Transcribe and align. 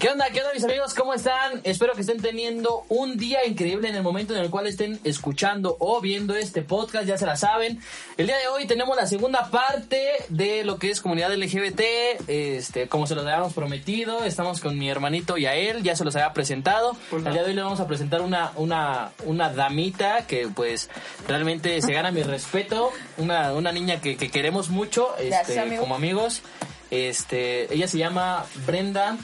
¿Qué 0.00 0.10
onda? 0.10 0.26
¿Qué 0.30 0.40
onda 0.40 0.52
mis 0.52 0.64
amigos? 0.64 0.94
¿Cómo 0.94 1.14
están? 1.14 1.60
Espero 1.64 1.94
que 1.94 2.02
estén 2.02 2.20
teniendo 2.20 2.84
un 2.88 3.16
día 3.16 3.46
increíble 3.46 3.88
en 3.88 3.94
el 3.94 4.02
momento 4.02 4.34
en 4.34 4.42
el 4.42 4.50
cual 4.50 4.66
estén 4.66 5.00
escuchando 5.04 5.76
o 5.78 6.00
viendo 6.00 6.34
este 6.34 6.60
podcast, 6.62 7.06
ya 7.06 7.16
se 7.16 7.24
la 7.24 7.36
saben. 7.36 7.80
El 8.16 8.26
día 8.26 8.36
de 8.36 8.48
hoy 8.48 8.66
tenemos 8.66 8.96
la 8.96 9.06
segunda 9.06 9.50
parte 9.50 10.10
de 10.28 10.64
lo 10.64 10.78
que 10.78 10.90
es 10.90 11.00
comunidad 11.00 11.32
LGBT, 11.32 11.80
este, 12.26 12.88
como 12.88 13.06
se 13.06 13.14
los 13.14 13.24
habíamos 13.24 13.54
prometido, 13.54 14.24
estamos 14.24 14.60
con 14.60 14.78
mi 14.78 14.90
hermanito 14.90 15.38
Yael, 15.38 15.82
ya 15.82 15.96
se 15.96 16.04
los 16.04 16.14
había 16.16 16.32
presentado. 16.32 16.96
El 17.12 17.24
día 17.24 17.42
de 17.42 17.50
hoy 17.50 17.54
le 17.54 17.62
vamos 17.62 17.80
a 17.80 17.86
presentar 17.86 18.20
una, 18.20 18.52
una, 18.56 19.12
una 19.24 19.50
damita 19.50 20.26
que 20.26 20.48
pues 20.48 20.90
realmente 21.26 21.80
se 21.80 21.92
gana 21.92 22.10
mi 22.10 22.22
respeto, 22.22 22.90
una, 23.16 23.52
una 23.54 23.72
niña 23.72 24.00
que, 24.00 24.16
que 24.16 24.30
queremos 24.30 24.68
mucho, 24.68 25.08
Gracias, 25.18 25.48
este, 25.48 25.60
amigo. 25.60 25.82
como 25.82 25.94
amigos. 25.94 26.42
Este, 26.90 27.72
ella 27.74 27.88
se 27.88 27.98
llama 27.98 28.46
Brenda 28.66 29.16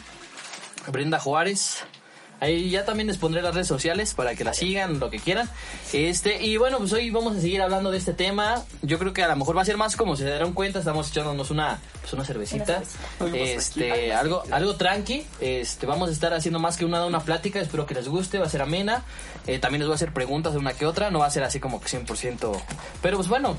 Brenda 0.90 1.18
Juárez. 1.18 1.84
Ahí 2.42 2.70
ya 2.70 2.84
también 2.84 3.06
les 3.06 3.18
pondré 3.18 3.40
las 3.40 3.54
redes 3.54 3.68
sociales 3.68 4.14
para 4.14 4.34
que 4.34 4.42
la 4.42 4.52
sigan, 4.52 4.98
lo 4.98 5.10
que 5.10 5.20
quieran. 5.20 5.48
Este, 5.92 6.42
y 6.42 6.56
bueno, 6.56 6.78
pues 6.78 6.92
hoy 6.92 7.08
vamos 7.10 7.36
a 7.36 7.40
seguir 7.40 7.62
hablando 7.62 7.92
de 7.92 7.98
este 7.98 8.14
tema. 8.14 8.64
Yo 8.82 8.98
creo 8.98 9.12
que 9.12 9.22
a 9.22 9.28
lo 9.28 9.36
mejor 9.36 9.56
va 9.56 9.62
a 9.62 9.64
ser 9.64 9.76
más 9.76 9.94
como 9.94 10.16
se 10.16 10.24
darán 10.24 10.52
cuenta, 10.52 10.80
estamos 10.80 11.08
echándonos 11.08 11.52
una, 11.52 11.78
pues 12.00 12.12
una 12.14 12.24
cervecita. 12.24 12.82
Este, 13.32 14.12
algo, 14.12 14.42
algo 14.50 14.74
tranqui. 14.74 15.24
Este, 15.40 15.86
vamos 15.86 16.08
a 16.08 16.12
estar 16.12 16.34
haciendo 16.34 16.58
más 16.58 16.76
que 16.76 16.84
una, 16.84 17.06
una 17.06 17.20
plática, 17.20 17.60
espero 17.60 17.86
que 17.86 17.94
les 17.94 18.08
guste, 18.08 18.40
va 18.40 18.46
a 18.46 18.50
ser 18.50 18.62
amena. 18.62 19.04
Eh, 19.46 19.60
también 19.60 19.78
les 19.78 19.86
voy 19.86 19.94
a 19.94 19.94
hacer 19.94 20.12
preguntas 20.12 20.52
de 20.52 20.58
una 20.58 20.72
que 20.72 20.84
otra, 20.84 21.12
no 21.12 21.20
va 21.20 21.26
a 21.26 21.30
ser 21.30 21.44
así 21.44 21.60
como 21.60 21.80
que 21.80 21.86
100%. 21.86 22.60
Pero 23.00 23.18
pues 23.18 23.28
bueno, 23.28 23.56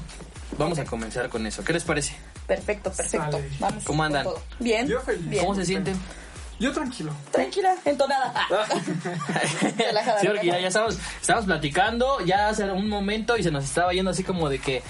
vamos 0.58 0.77
a 0.80 0.83
comenzar 0.83 1.30
con 1.30 1.47
eso. 1.47 1.63
¿Qué 1.63 1.71
les 1.71 1.85
parece? 1.85 2.17
Perfecto, 2.47 2.91
perfecto. 2.91 3.39
Vamos. 3.61 3.85
¿Cómo 3.85 4.03
andan? 4.03 4.27
Bien. 4.59 4.89
Yo 4.89 4.99
feliz. 4.99 5.25
bien. 5.30 5.41
¿Cómo 5.41 5.55
se 5.55 5.65
sienten? 5.65 5.97
Yo 6.59 6.71
tranquilo. 6.71 7.11
Tranquila, 7.31 7.75
entonada. 7.85 8.33
Relajada, 9.77 10.19
Sí, 10.21 10.27
porque 10.27 10.47
ya, 10.47 10.57
estábamos, 10.59 10.97
estábamos 11.19 11.45
platicando 11.45 12.19
ya 12.25 12.49
hace 12.49 12.63
un 12.71 12.87
momento 12.87 13.37
y 13.37 13.43
se 13.43 13.51
nos 13.51 13.63
estaba 13.63 13.91
yendo 13.93 14.11
así 14.11 14.23
como 14.23 14.49
de 14.49 14.59
que 14.59 14.83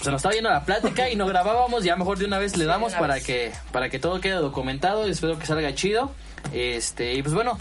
se 0.00 0.10
nos 0.10 0.18
estaba 0.18 0.34
yendo 0.34 0.50
la 0.50 0.64
plática 0.64 1.10
y 1.10 1.16
no 1.16 1.26
grabábamos, 1.26 1.84
ya 1.84 1.96
mejor 1.96 2.18
de 2.18 2.24
una 2.24 2.38
vez 2.38 2.56
le 2.56 2.64
damos 2.64 2.94
para 2.94 3.14
vez. 3.14 3.24
que 3.24 3.52
para 3.72 3.90
que 3.90 3.98
todo 3.98 4.20
quede 4.20 4.34
documentado 4.34 5.06
y 5.06 5.10
espero 5.10 5.38
que 5.38 5.46
salga 5.46 5.74
chido. 5.74 6.12
Este, 6.52 7.14
y 7.14 7.22
pues 7.22 7.34
bueno, 7.34 7.58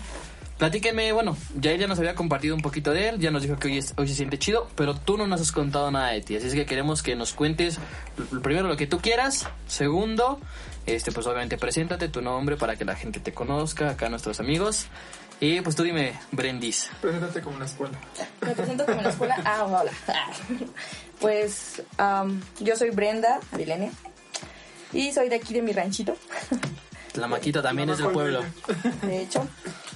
platíquenme, 0.60 1.12
bueno, 1.14 1.36
ya 1.56 1.72
ella 1.72 1.88
nos 1.88 1.98
había 1.98 2.14
compartido 2.14 2.54
un 2.56 2.62
poquito 2.62 2.92
de 2.92 3.10
él, 3.10 3.20
ya 3.20 3.32
nos 3.32 3.42
dijo 3.42 3.58
que 3.58 3.70
hoy, 3.70 3.78
es- 3.80 3.94
hoy 3.98 4.08
se 4.08 4.14
siente 4.14 4.38
chido, 4.38 4.68
pero 4.76 4.94
tú 4.94 5.18
no 5.18 5.26
nos 5.26 5.42
has 5.42 5.52
contado 5.52 5.90
nada 5.90 6.10
de 6.12 6.22
ti, 6.22 6.36
así 6.36 6.46
es 6.48 6.54
que 6.54 6.66
queremos 6.68 7.02
que 7.02 7.16
nos 7.16 7.34
cuentes 7.34 7.80
primero 8.44 8.68
lo 8.68 8.78
que 8.78 8.86
tú 8.86 9.00
quieras, 9.00 9.48
segundo, 9.68 10.40
este 10.86 11.12
pues 11.12 11.26
obviamente 11.26 11.58
preséntate 11.58 12.10
tu 12.10 12.22
nombre 12.22 12.58
para 12.58 12.76
que 12.76 12.86
la 12.86 12.96
gente 12.96 13.20
te 13.20 13.34
conozca, 13.34 13.90
acá 13.92 14.10
nuestros 14.10 14.40
amigos. 14.40 14.86
Y 15.42 15.62
pues 15.62 15.74
tú 15.78 15.84
dime, 15.84 16.14
Brendis. 16.34 16.90
Preséntate 17.00 17.40
como 17.42 17.54
en 17.56 17.60
la 17.62 17.66
escuela. 17.66 17.98
Me 18.42 18.54
presento 18.54 18.86
como 18.86 18.98
en 18.98 19.04
la 19.06 19.10
escuela. 19.10 19.42
Ah, 19.46 19.64
hola. 19.66 19.92
Pues 21.22 21.82
am, 21.98 22.42
yo 22.60 22.76
soy 22.76 22.90
Brenda 22.90 23.40
Arilene 23.54 23.92
y 24.92 25.12
soy 25.14 25.30
de 25.30 25.36
aquí 25.36 25.54
de 25.54 25.62
mi 25.62 25.72
ranchito, 25.72 26.18
La 27.16 27.28
maquita 27.28 27.62
también 27.62 27.90
es 27.90 27.98
del 28.00 28.10
pueblo. 28.10 28.44
de 29.04 29.22
hecho. 29.22 29.48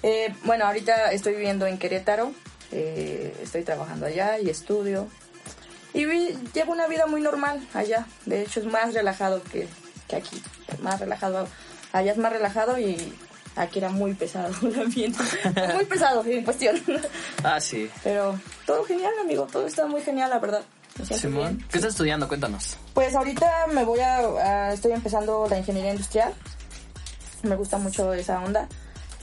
Eh, 0.04 0.34
bueno, 0.44 0.66
ahorita 0.66 1.12
estoy 1.12 1.34
viviendo 1.34 1.66
en 1.66 1.78
Querétaro, 1.78 2.34
eh, 2.72 3.36
estoy 3.42 3.64
trabajando 3.64 4.06
allá 4.06 4.38
y 4.40 4.50
estudio. 4.50 5.08
Y 5.94 6.06
vi- 6.06 6.38
llevo 6.54 6.72
una 6.74 6.88
vida 6.88 7.06
muy 7.08 7.22
normal 7.22 7.66
allá, 7.74 8.06
de 8.26 8.42
hecho 8.42 8.60
es 8.60 8.66
más 8.66 8.94
relajado 8.94 9.42
que, 9.44 9.68
que 10.08 10.16
aquí, 10.18 10.42
más 10.82 11.00
relajado. 11.00 11.48
Allá 11.92 12.12
es 12.12 12.18
más 12.18 12.34
relajado 12.34 12.80
y 12.80 13.14
aquí 13.56 13.78
era 13.80 13.90
muy 13.90 14.14
pesado 14.16 14.52
el 14.68 14.80
ambiente, 14.82 15.20
muy 15.76 15.86
pesado 15.86 16.24
en 16.26 16.44
cuestión. 16.44 16.82
Ah, 17.44 17.62
sí. 17.62 17.90
Pero 18.04 18.40
todo 18.66 18.84
genial, 18.86 19.14
amigo. 19.22 19.48
Todo 19.52 19.68
está 19.68 19.86
muy 19.86 20.02
genial, 20.02 20.32
la 20.32 20.40
verdad. 20.40 20.64
Simón. 21.12 21.58
¿qué 21.72 21.78
estás 21.78 21.92
estudiando? 21.94 22.28
Cuéntanos. 22.28 22.78
Pues 22.94 23.16
ahorita 23.16 23.68
me 23.72 23.84
voy 23.84 24.00
a, 24.00 24.18
a- 24.18 24.74
Estoy 24.74 24.92
empezando 24.92 25.48
la 25.50 25.58
ingeniería 25.60 25.92
industrial. 25.92 26.34
Me 27.44 27.56
gusta 27.56 27.78
mucho 27.78 28.12
esa 28.14 28.40
onda. 28.40 28.68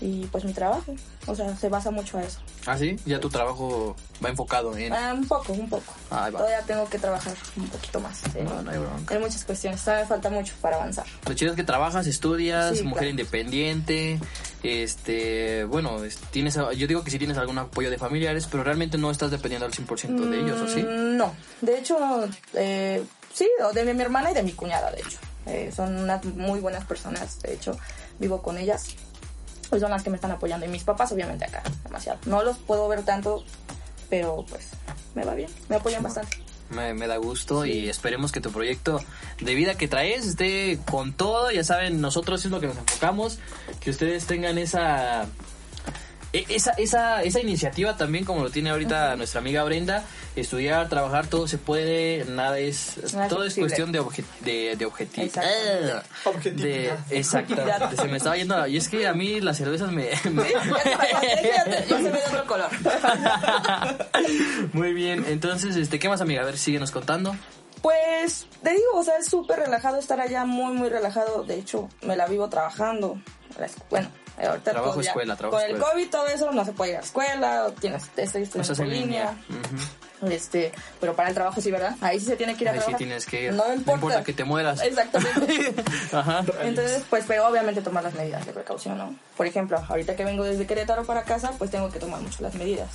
Y 0.02 0.24
pues 0.26 0.44
mi 0.44 0.52
trabajo. 0.54 0.94
O 1.26 1.34
sea, 1.34 1.54
se 1.56 1.68
basa 1.68 1.90
mucho 1.90 2.16
a 2.16 2.22
eso. 2.22 2.38
Ah, 2.66 2.78
sí, 2.78 2.96
ya 3.04 3.20
tu 3.20 3.28
trabajo 3.28 3.94
va 4.24 4.30
enfocado 4.30 4.74
en. 4.76 4.92
Ah, 4.94 5.12
un 5.14 5.26
poco, 5.28 5.52
un 5.52 5.68
poco. 5.68 5.92
Ahí 6.10 6.32
va. 6.32 6.38
Todavía 6.38 6.62
tengo 6.62 6.88
que 6.88 6.98
trabajar 6.98 7.34
un 7.56 7.68
poquito 7.68 8.00
más. 8.00 8.22
En, 8.34 8.46
No, 8.46 8.62
no 8.62 8.70
hay 8.70 8.78
bronca. 8.78 9.14
en 9.14 9.20
muchas 9.20 9.44
cuestiones. 9.44 9.82
Todavía 9.84 10.06
falta 10.06 10.30
mucho 10.30 10.54
para 10.62 10.76
avanzar. 10.76 11.04
Lo 11.26 11.34
chido 11.34 11.50
es 11.52 11.56
que 11.56 11.64
trabajas, 11.64 12.06
estudias, 12.06 12.78
Sí, 12.78 12.82
mujer 12.84 12.98
claro. 12.98 13.10
independiente, 13.10 14.18
este, 14.62 15.64
bueno, 15.64 16.02
es- 16.04 16.16
tienes, 16.30 16.54
yo 16.54 16.86
digo 16.86 17.04
que 17.04 17.10
sí 17.10 17.18
tienes 17.18 17.36
algún 17.36 17.58
apoyo 17.58 17.90
de 17.90 17.98
familiares, 17.98 18.46
pero 18.50 18.64
realmente 18.64 18.96
no 18.98 19.10
estás 19.10 19.30
dependiendo 19.30 19.66
al 19.66 19.72
100% 19.72 20.30
de 20.30 20.40
ellos, 20.40 20.60
¿o 20.60 20.68
sí? 20.68 20.82
Mm, 20.82 21.16
No, 21.16 21.34
de 21.60 21.78
hecho, 21.78 21.98
eh, 22.54 23.02
sí, 23.34 23.46
de 23.74 23.84
mi, 23.84 23.92
mi 23.94 24.02
hermana 24.02 24.30
y 24.30 24.34
de 24.34 24.42
mi 24.42 24.52
cuñada, 24.52 24.90
de 24.92 25.00
hecho. 25.00 25.18
Eh, 25.46 25.72
son 25.74 25.96
unas 25.98 26.24
muy 26.24 26.60
buenas 26.60 26.84
personas, 26.84 27.40
de 27.42 27.54
hecho, 27.54 27.76
vivo 28.18 28.40
con 28.42 28.56
ellas. 28.58 28.84
Pues 29.70 29.80
son 29.80 29.90
las 29.90 30.02
que 30.02 30.10
me 30.10 30.16
están 30.16 30.32
apoyando. 30.32 30.66
Y 30.66 30.68
mis 30.68 30.84
papás, 30.84 31.12
obviamente, 31.12 31.44
acá, 31.44 31.62
demasiado. 31.84 32.18
No 32.26 32.42
los 32.42 32.58
puedo 32.58 32.88
ver 32.88 33.02
tanto, 33.04 33.44
pero 34.10 34.44
pues 34.48 34.68
me 35.14 35.24
va 35.24 35.34
bien, 35.34 35.48
me 35.68 35.76
apoyan 35.76 36.02
bastante. 36.02 36.36
Me, 36.70 36.94
me 36.94 37.06
da 37.08 37.16
gusto 37.16 37.64
y 37.64 37.88
esperemos 37.88 38.30
que 38.30 38.40
tu 38.40 38.52
proyecto 38.52 39.00
de 39.40 39.54
vida 39.54 39.74
que 39.76 39.88
traes 39.88 40.26
esté 40.26 40.78
con 40.88 41.12
todo. 41.12 41.50
Ya 41.50 41.64
saben, 41.64 42.00
nosotros 42.00 42.44
es 42.44 42.50
lo 42.50 42.60
que 42.60 42.66
nos 42.66 42.76
enfocamos, 42.76 43.38
que 43.80 43.90
ustedes 43.90 44.26
tengan 44.26 44.58
esa 44.58 45.26
esa, 46.32 46.70
esa, 46.72 47.22
esa 47.22 47.40
iniciativa 47.40 47.96
también, 47.96 48.24
como 48.24 48.42
lo 48.42 48.50
tiene 48.50 48.70
ahorita 48.70 49.16
nuestra 49.16 49.40
amiga 49.40 49.64
Brenda, 49.64 50.04
estudiar, 50.36 50.88
trabajar, 50.88 51.26
todo 51.26 51.48
se 51.48 51.58
puede, 51.58 52.24
nada 52.26 52.58
es, 52.58 52.96
Nada 53.14 53.28
todo 53.28 53.44
es 53.44 53.54
cuestión 53.56 53.90
de, 53.92 53.98
obje, 53.98 54.24
de, 54.40 54.76
de 54.76 54.84
objetivo. 54.86 55.26
Exactamente. 55.26 56.08
Objetividad. 56.24 56.98
se 57.96 58.08
me 58.08 58.16
estaba 58.16 58.36
yendo, 58.36 58.66
y 58.66 58.76
es 58.76 58.88
que 58.88 59.06
a 59.08 59.14
mí 59.14 59.40
las 59.40 59.56
cervezas 59.56 59.90
me... 59.90 60.10
me- 60.30 60.44
se 60.44 62.28
otro 62.28 62.46
color. 62.46 62.70
Muy 64.72 64.92
bien, 64.92 65.24
entonces, 65.28 65.76
este, 65.76 65.98
¿qué 65.98 66.08
más 66.08 66.20
amiga? 66.20 66.42
A 66.42 66.44
ver, 66.44 66.58
síguenos 66.58 66.90
contando. 66.90 67.34
Pues 67.82 68.46
te 68.62 68.70
digo, 68.70 68.82
o 68.94 69.02
sea, 69.02 69.16
es 69.16 69.26
súper 69.26 69.58
relajado 69.60 69.98
estar 69.98 70.20
allá, 70.20 70.44
muy, 70.44 70.74
muy 70.74 70.90
relajado. 70.90 71.44
De 71.44 71.54
hecho, 71.58 71.88
me 72.02 72.14
la 72.14 72.26
vivo 72.26 72.48
trabajando. 72.50 73.18
Bueno, 73.88 74.08
ahorita 74.46 74.70
Trabajo, 74.72 75.00
ya- 75.00 75.08
escuela, 75.10 75.36
trabajo, 75.36 75.56
Con 75.58 75.64
el 75.70 75.76
escuela. 75.76 75.92
COVID, 75.92 76.10
todo 76.10 76.26
eso, 76.28 76.50
no 76.52 76.64
se 76.64 76.72
puede 76.72 76.90
ir 76.92 76.96
a 76.96 77.00
la 77.00 77.06
escuela, 77.06 77.66
tienes, 77.80 78.02
Estás 78.16 78.32
por 78.68 78.86
en 78.86 78.90
línea. 78.90 79.34
línea. 79.48 79.60
Ujú. 80.20 80.30
Este, 80.30 80.70
pero 81.00 81.16
para 81.16 81.30
el 81.30 81.34
trabajo 81.34 81.62
sí, 81.62 81.70
¿verdad? 81.70 81.96
Ahí 82.02 82.20
sí 82.20 82.26
se 82.26 82.36
tiene 82.36 82.54
que 82.54 82.64
ir 82.64 82.68
a 82.68 82.72
Ahí 82.72 82.80
sí 82.86 82.92
tienes 82.94 83.24
que 83.24 83.44
ir. 83.44 83.52
No 83.54 83.66
No 83.68 83.72
importa. 83.72 83.92
importa 83.94 84.24
que 84.24 84.32
te 84.34 84.44
mueras. 84.44 84.82
Exactamente. 84.82 85.74
Ajá. 86.12 86.44
Entonces, 86.62 87.02
pues, 87.08 87.24
pero 87.26 87.48
obviamente 87.48 87.80
tomar 87.80 88.04
las 88.04 88.12
medidas 88.14 88.44
de 88.44 88.52
precaución, 88.52 88.98
¿no? 88.98 89.14
Por 89.36 89.46
ejemplo, 89.46 89.82
ahorita 89.88 90.16
que 90.16 90.24
vengo 90.26 90.44
desde 90.44 90.66
Querétaro 90.66 91.04
para 91.04 91.22
casa, 91.22 91.52
pues 91.56 91.70
tengo 91.70 91.90
que 91.90 91.98
tomar 91.98 92.20
mucho 92.20 92.42
las 92.42 92.54
medidas 92.54 92.88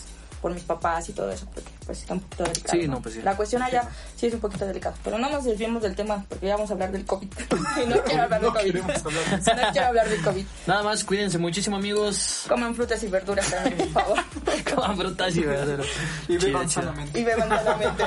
por 0.46 0.54
mis 0.54 0.62
papás 0.62 1.10
y 1.10 1.14
todo 1.14 1.32
eso, 1.32 1.48
porque 1.52 1.68
pues 1.88 2.02
está 2.02 2.14
un 2.14 2.20
poquito 2.20 2.44
delicado. 2.44 2.80
Sí, 2.80 2.88
no, 2.88 3.02
pues 3.02 3.16
sí. 3.16 3.22
La 3.24 3.36
cuestión 3.36 3.64
allá 3.64 3.90
sí 4.16 4.28
es 4.28 4.34
un 4.36 4.40
poquito 4.40 4.64
delicada, 4.68 4.96
pero 5.04 5.18
no 5.18 5.28
nos 5.28 5.44
desviemos 5.44 5.82
del 5.82 5.96
tema, 5.96 6.24
porque 6.30 6.46
ya 6.46 6.54
vamos 6.54 6.70
a 6.70 6.74
hablar 6.74 6.92
del 6.92 7.04
COVID. 7.04 7.28
y 7.84 7.88
no 7.88 7.96
quiero 8.04 8.22
hablar 8.22 8.42
del 8.42 8.52
COVID. 8.52 8.64
queremos 8.72 9.06
hablar 9.08 9.24
de 9.42 9.56
no 9.56 9.72
quiero 9.72 9.88
hablar 9.88 10.08
del 10.10 10.22
COVID. 10.22 10.46
Nada 10.68 10.84
más, 10.84 11.04
cuídense 11.04 11.40
muchísimo, 11.40 11.78
amigos. 11.78 12.46
Coman 12.48 12.76
frutas 12.76 13.02
y 13.02 13.08
verduras 13.08 13.50
también, 13.50 13.76
por 13.92 14.04
favor. 14.04 14.20
Coman 14.76 14.98
frutas 14.98 15.36
y 15.36 15.42
verduras. 15.42 15.88
Y 16.28 16.38
beban 16.38 16.70
sanamente. 16.70 17.20
y 17.20 17.24
beban 17.24 17.50
sanamente. 17.50 18.04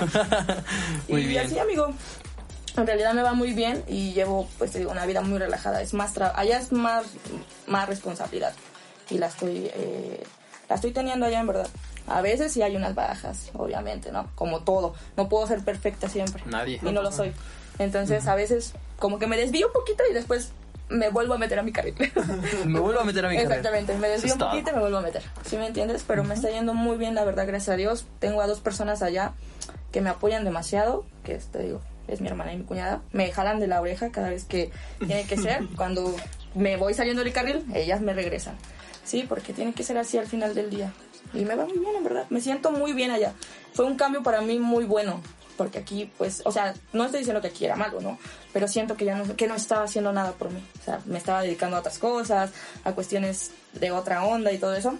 Muy 1.08 1.22
y 1.22 1.26
bien. 1.26 1.44
así, 1.46 1.58
amigo. 1.58 1.92
En 2.76 2.86
realidad 2.86 3.14
me 3.14 3.22
va 3.22 3.32
muy 3.32 3.52
bien 3.52 3.82
y 3.88 4.12
llevo, 4.12 4.48
pues 4.58 4.70
te 4.70 4.78
digo, 4.78 4.92
una 4.92 5.06
vida 5.06 5.22
muy 5.22 5.38
relajada. 5.40 5.82
Es 5.82 5.92
más 5.92 6.14
tra- 6.14 6.30
allá 6.36 6.60
es 6.60 6.70
más, 6.70 7.04
más 7.66 7.88
responsabilidad. 7.88 8.52
Y 9.10 9.18
la 9.18 9.26
estoy, 9.26 9.68
eh, 9.74 10.22
la 10.68 10.76
estoy 10.76 10.92
teniendo 10.92 11.26
allá 11.26 11.40
en 11.40 11.48
verdad. 11.48 11.66
A 12.08 12.20
veces 12.22 12.52
sí 12.52 12.62
hay 12.62 12.76
unas 12.76 12.94
bajas, 12.94 13.50
obviamente, 13.54 14.12
¿no? 14.12 14.30
Como 14.34 14.60
todo. 14.60 14.94
No 15.16 15.28
puedo 15.28 15.46
ser 15.46 15.60
perfecta 15.64 16.08
siempre. 16.08 16.42
Nadie. 16.46 16.80
Y 16.82 16.92
no 16.92 17.02
lo 17.02 17.12
soy. 17.12 17.32
Entonces, 17.78 18.26
a 18.26 18.34
veces 18.34 18.74
como 18.98 19.18
que 19.18 19.26
me 19.26 19.36
desvío 19.36 19.68
un 19.68 19.72
poquito 19.72 20.02
y 20.10 20.14
después 20.14 20.52
me 20.88 21.10
vuelvo 21.10 21.34
a 21.34 21.38
meter 21.38 21.58
a 21.58 21.62
mi 21.62 21.72
carril. 21.72 21.94
Me 22.66 22.80
vuelvo 22.80 23.00
a 23.00 23.04
meter 23.04 23.24
a 23.24 23.28
mi 23.28 23.36
carrera. 23.36 23.56
Exactamente, 23.56 23.96
me 23.98 24.08
desvío 24.08 24.32
un 24.32 24.38
poquito 24.38 24.70
y 24.70 24.74
me 24.74 24.80
vuelvo 24.80 24.98
a 24.98 25.02
meter. 25.02 25.22
¿Sí 25.44 25.56
me 25.56 25.66
entiendes? 25.66 26.02
Pero 26.06 26.24
me 26.24 26.34
está 26.34 26.50
yendo 26.50 26.74
muy 26.74 26.96
bien, 26.96 27.14
la 27.14 27.24
verdad, 27.24 27.46
gracias 27.46 27.74
a 27.74 27.76
Dios. 27.76 28.06
Tengo 28.18 28.40
a 28.40 28.46
dos 28.46 28.60
personas 28.60 29.02
allá 29.02 29.32
que 29.92 30.00
me 30.00 30.10
apoyan 30.10 30.44
demasiado, 30.44 31.04
que 31.24 31.34
te 31.36 31.58
digo, 31.60 31.80
es 32.08 32.20
mi 32.20 32.28
hermana 32.28 32.54
y 32.54 32.58
mi 32.58 32.64
cuñada. 32.64 33.02
Me 33.12 33.30
jalan 33.30 33.60
de 33.60 33.66
la 33.66 33.80
oreja 33.80 34.10
cada 34.10 34.30
vez 34.30 34.44
que 34.44 34.70
tiene 34.98 35.24
que 35.26 35.36
ser. 35.36 35.66
Cuando 35.76 36.14
me 36.54 36.76
voy 36.76 36.94
saliendo 36.94 37.22
del 37.22 37.32
carril, 37.32 37.64
ellas 37.74 38.00
me 38.00 38.14
regresan. 38.14 38.56
Sí, 39.04 39.24
porque 39.28 39.52
tiene 39.52 39.72
que 39.72 39.82
ser 39.82 39.98
así 39.98 40.18
al 40.18 40.26
final 40.26 40.54
del 40.54 40.70
día. 40.70 40.92
Y 41.34 41.44
me 41.44 41.54
va 41.54 41.64
muy 41.64 41.78
bien, 41.78 41.96
en 41.96 42.04
verdad. 42.04 42.26
Me 42.30 42.40
siento 42.40 42.70
muy 42.70 42.92
bien 42.92 43.10
allá. 43.10 43.34
Fue 43.74 43.84
un 43.84 43.96
cambio 43.96 44.22
para 44.22 44.40
mí 44.40 44.58
muy 44.58 44.84
bueno. 44.84 45.20
Porque 45.56 45.78
aquí, 45.78 46.10
pues, 46.16 46.42
o 46.44 46.52
sea, 46.52 46.72
no 46.92 47.04
estoy 47.04 47.18
diciendo 47.18 47.40
que 47.40 47.48
aquí 47.48 47.64
era 47.64 47.74
malo, 47.74 48.00
¿no? 48.00 48.16
Pero 48.52 48.68
siento 48.68 48.96
que 48.96 49.04
ya 49.04 49.16
no, 49.16 49.34
que 49.34 49.48
no 49.48 49.56
estaba 49.56 49.82
haciendo 49.82 50.12
nada 50.12 50.32
por 50.32 50.50
mí. 50.50 50.62
O 50.80 50.84
sea, 50.84 51.00
me 51.04 51.18
estaba 51.18 51.42
dedicando 51.42 51.76
a 51.76 51.80
otras 51.80 51.98
cosas, 51.98 52.52
a 52.84 52.92
cuestiones 52.92 53.50
de 53.72 53.90
otra 53.90 54.24
onda 54.24 54.52
y 54.52 54.58
todo 54.58 54.74
eso. 54.76 54.94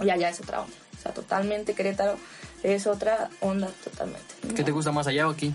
Y 0.00 0.08
allá 0.08 0.30
es 0.30 0.40
otra 0.40 0.62
onda. 0.62 0.74
O 0.98 1.02
sea, 1.02 1.12
totalmente 1.12 1.74
Querétaro 1.74 2.16
es 2.62 2.86
otra 2.86 3.28
onda 3.40 3.68
totalmente. 3.84 4.34
¿Qué 4.54 4.64
te 4.64 4.70
gusta 4.70 4.92
más 4.92 5.06
allá 5.06 5.28
o 5.28 5.30
aquí? 5.30 5.52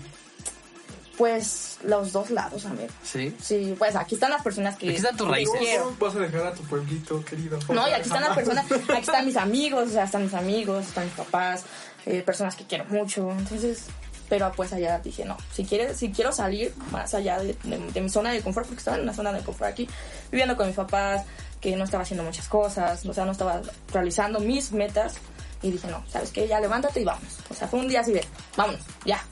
Pues 1.18 1.78
los 1.84 2.12
dos 2.12 2.30
lados, 2.30 2.64
amigo. 2.64 2.88
Sí. 3.02 3.36
Sí, 3.40 3.74
pues 3.78 3.94
aquí 3.96 4.14
están 4.14 4.30
las 4.30 4.42
personas 4.42 4.76
que... 4.76 4.88
Aquí 4.88 4.96
están 4.96 5.16
tus 5.16 5.28
raíces. 5.28 5.54
quiero. 5.58 5.94
Vas 6.00 6.16
a 6.16 6.18
dejar 6.20 6.46
a 6.46 6.54
tu 6.54 6.62
pueblito, 6.62 7.22
querido. 7.24 7.58
No, 7.68 7.86
y 7.88 7.92
aquí 7.92 8.02
están 8.02 8.22
las 8.22 8.34
personas, 8.34 8.64
aquí 8.72 9.00
están 9.00 9.26
mis 9.26 9.36
amigos, 9.36 9.88
o 9.88 9.92
sea, 9.92 10.04
están 10.04 10.22
mis 10.24 10.34
amigos, 10.34 10.86
están 10.86 11.04
mis 11.04 11.12
papás, 11.14 11.64
eh, 12.06 12.22
personas 12.22 12.56
que 12.56 12.64
quiero 12.66 12.86
mucho, 12.86 13.30
entonces, 13.30 13.84
pero 14.28 14.50
pues 14.56 14.72
allá 14.72 14.98
dije, 15.00 15.24
no, 15.26 15.36
si 15.52 15.64
quiere, 15.66 15.94
si 15.94 16.10
quiero 16.10 16.32
salir 16.32 16.72
más 16.90 17.12
allá 17.14 17.38
de, 17.40 17.54
de- 17.62 17.78
de 17.92 18.00
mi 18.00 18.08
zona 18.08 18.30
de 18.32 18.40
confort, 18.40 18.66
porque 18.66 18.78
estaba 18.80 18.96
en 18.96 19.02
una 19.02 19.12
zona 19.12 19.32
de 19.32 19.42
confort 19.42 19.70
aquí, 19.70 19.86
viviendo 20.30 20.56
con 20.56 20.66
mis 20.66 20.76
papás, 20.76 21.26
que 21.60 21.76
no 21.76 21.84
estaba 21.84 22.02
haciendo 22.04 22.24
muchas 22.24 22.48
cosas, 22.48 23.04
o 23.04 23.12
sea, 23.12 23.24
no 23.26 23.32
estaba 23.32 23.60
realizando 23.92 24.40
mis 24.40 24.72
metas, 24.72 25.14
y 25.62 25.70
dije, 25.70 25.86
no, 25.88 26.02
¿sabes 26.10 26.30
qué? 26.32 26.48
Ya 26.48 26.58
levántate 26.58 27.00
y 27.00 27.04
vámonos. 27.04 27.34
O 27.50 27.54
sea, 27.54 27.68
fue 27.68 27.78
un 27.80 27.86
día 27.88 28.00
así 28.00 28.12
de, 28.12 28.24
vámonos, 28.56 28.80
ya, 29.04 29.22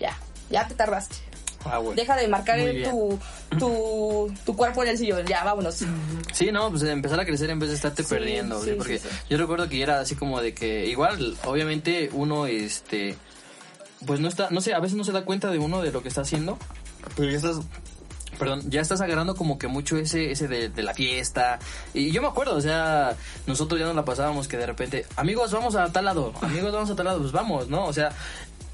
ya, 0.00 0.16
ya 0.50 0.66
te 0.68 0.74
tardaste. 0.74 1.16
Ah, 1.64 1.78
güey. 1.78 1.96
Deja 1.96 2.14
de 2.16 2.28
marcar 2.28 2.60
tu, 2.84 3.18
tu, 3.58 4.34
tu 4.44 4.54
cuerpo 4.56 4.82
en 4.82 4.90
el 4.90 4.98
sillón, 4.98 5.24
ya, 5.26 5.42
vámonos. 5.44 5.82
Sí, 6.32 6.52
no, 6.52 6.68
pues 6.70 6.82
empezar 6.82 7.18
a 7.18 7.24
crecer 7.24 7.48
en 7.48 7.58
vez 7.58 7.70
de 7.70 7.76
estarte 7.76 8.02
Sí, 8.02 8.10
perdiendo, 8.10 8.60
sí, 8.62 8.70
¿sí? 8.70 8.74
porque 8.76 9.00
yo 9.30 9.38
recuerdo 9.38 9.66
que 9.68 9.82
era 9.82 10.00
así 10.00 10.14
como 10.14 10.42
de 10.42 10.52
que 10.52 10.86
igual, 10.86 11.38
obviamente 11.46 12.10
uno, 12.12 12.46
este, 12.46 13.16
pues 14.06 14.20
no 14.20 14.28
está, 14.28 14.50
no 14.50 14.60
sé, 14.60 14.74
a 14.74 14.78
veces 14.80 14.96
no 14.98 15.04
se 15.04 15.12
da 15.12 15.24
cuenta 15.24 15.50
de 15.50 15.58
uno 15.58 15.80
de 15.80 15.90
lo 15.90 16.02
que 16.02 16.08
está 16.08 16.20
haciendo, 16.20 16.58
pero 17.16 17.30
ya 17.30 17.36
estás, 17.38 17.60
perdón, 18.38 18.68
ya 18.68 18.82
estás 18.82 19.00
agarrando 19.00 19.34
como 19.34 19.56
que 19.58 19.66
mucho 19.68 19.96
ese, 19.96 20.32
ese 20.32 20.48
de, 20.48 20.68
de 20.68 20.82
la 20.82 20.92
fiesta, 20.92 21.58
y 21.94 22.10
yo 22.10 22.20
me 22.20 22.28
acuerdo, 22.28 22.56
o 22.56 22.60
sea, 22.60 23.16
nosotros 23.46 23.80
ya 23.80 23.86
nos 23.86 23.96
la 23.96 24.04
pasábamos 24.04 24.48
que 24.48 24.58
de 24.58 24.66
repente, 24.66 25.06
amigos, 25.16 25.50
vamos 25.52 25.76
a 25.76 25.90
tal 25.92 26.04
lado, 26.04 26.34
amigos, 26.42 26.72
vamos 26.74 26.90
a 26.90 26.94
tal 26.96 27.06
lado, 27.06 27.20
pues 27.20 27.32
vamos, 27.32 27.68
¿no? 27.68 27.86
O 27.86 27.92
sea, 27.94 28.12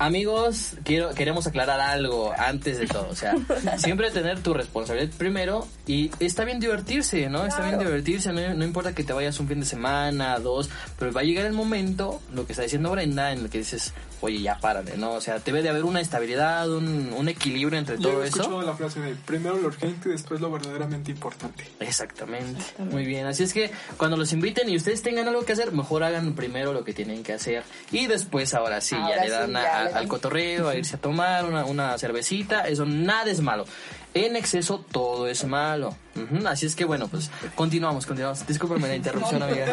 Amigos, 0.02 0.76
quiero, 0.82 1.10
queremos 1.10 1.46
aclarar 1.46 1.78
algo 1.78 2.32
antes 2.38 2.78
de 2.78 2.86
todo. 2.86 3.06
O 3.10 3.14
sea, 3.14 3.34
siempre 3.76 4.10
tener 4.10 4.42
tu 4.42 4.54
responsabilidad 4.54 5.12
primero 5.18 5.68
y 5.86 6.10
está 6.20 6.44
bien 6.46 6.58
divertirse, 6.58 7.28
¿no? 7.28 7.44
Está 7.44 7.66
bien 7.66 7.78
divertirse, 7.78 8.32
no, 8.32 8.54
no 8.54 8.64
importa 8.64 8.94
que 8.94 9.04
te 9.04 9.12
vayas 9.12 9.38
un 9.40 9.46
fin 9.48 9.60
de 9.60 9.66
semana, 9.66 10.38
dos, 10.38 10.70
pero 10.98 11.12
va 11.12 11.20
a 11.20 11.24
llegar 11.24 11.44
el 11.44 11.52
momento, 11.52 12.22
lo 12.32 12.46
que 12.46 12.52
está 12.52 12.62
diciendo 12.62 12.90
Brenda, 12.90 13.30
en 13.32 13.40
el 13.40 13.50
que 13.50 13.58
dices, 13.58 13.92
oye, 14.22 14.40
ya 14.40 14.58
párale, 14.58 14.96
¿no? 14.96 15.12
O 15.12 15.20
sea, 15.20 15.38
debe 15.38 15.60
de 15.62 15.68
haber 15.68 15.84
una 15.84 16.00
estabilidad, 16.00 16.70
un, 16.70 17.12
un 17.12 17.28
equilibrio 17.28 17.78
entre 17.78 17.96
Yo 17.96 18.08
todo 18.08 18.22
he 18.24 18.28
escuchado 18.28 18.60
eso. 18.62 18.70
la 18.70 18.76
frase 18.76 19.00
de 19.00 19.14
primero 19.14 19.58
lo 19.58 19.66
urgente 19.68 20.08
y 20.08 20.12
después 20.12 20.40
lo 20.40 20.50
verdaderamente 20.50 21.10
importante. 21.10 21.66
Exactamente. 21.78 22.64
Muy 22.78 23.04
bien. 23.04 23.26
Así 23.26 23.42
es 23.42 23.52
que 23.52 23.70
cuando 23.98 24.16
los 24.16 24.32
inviten 24.32 24.66
y 24.70 24.76
ustedes 24.76 25.02
tengan 25.02 25.28
algo 25.28 25.44
que 25.44 25.52
hacer, 25.52 25.72
mejor 25.72 26.04
hagan 26.04 26.34
primero 26.34 26.72
lo 26.72 26.84
que 26.84 26.94
tienen 26.94 27.22
que 27.22 27.34
hacer. 27.34 27.64
Y 27.92 28.06
después, 28.06 28.54
ahora 28.54 28.80
sí, 28.80 28.94
Ahora 28.94 29.16
ya 29.16 29.22
le 29.24 29.30
dan 29.30 29.56
a-. 29.56 29.89
al 29.94 30.08
cotorreo, 30.08 30.68
a 30.68 30.74
irse 30.76 30.96
a 30.96 31.00
tomar 31.00 31.44
una, 31.44 31.64
una 31.64 31.98
cervecita. 31.98 32.66
Eso 32.68 32.84
nada 32.86 33.30
es 33.30 33.40
malo. 33.40 33.64
En 34.12 34.34
exceso 34.34 34.84
todo 34.90 35.28
es 35.28 35.44
malo. 35.44 35.94
Ujú, 36.16 36.48
Así 36.48 36.66
es 36.66 36.74
que 36.74 36.84
bueno, 36.84 37.06
pues 37.06 37.30
continuamos, 37.54 38.06
continuamos. 38.06 38.44
Discúlpame 38.44 38.88
la 38.88 38.96
interrupción, 38.96 39.40
amiga. 39.40 39.66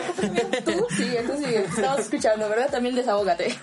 Tú 0.63 0.85
sigue, 0.95 1.23
tú. 1.23 1.41
Te 1.41 1.57
Estamos 1.65 1.99
escuchando, 2.01 2.47
¿verdad? 2.47 2.69
También 2.69 2.93
desahógate. 2.93 3.57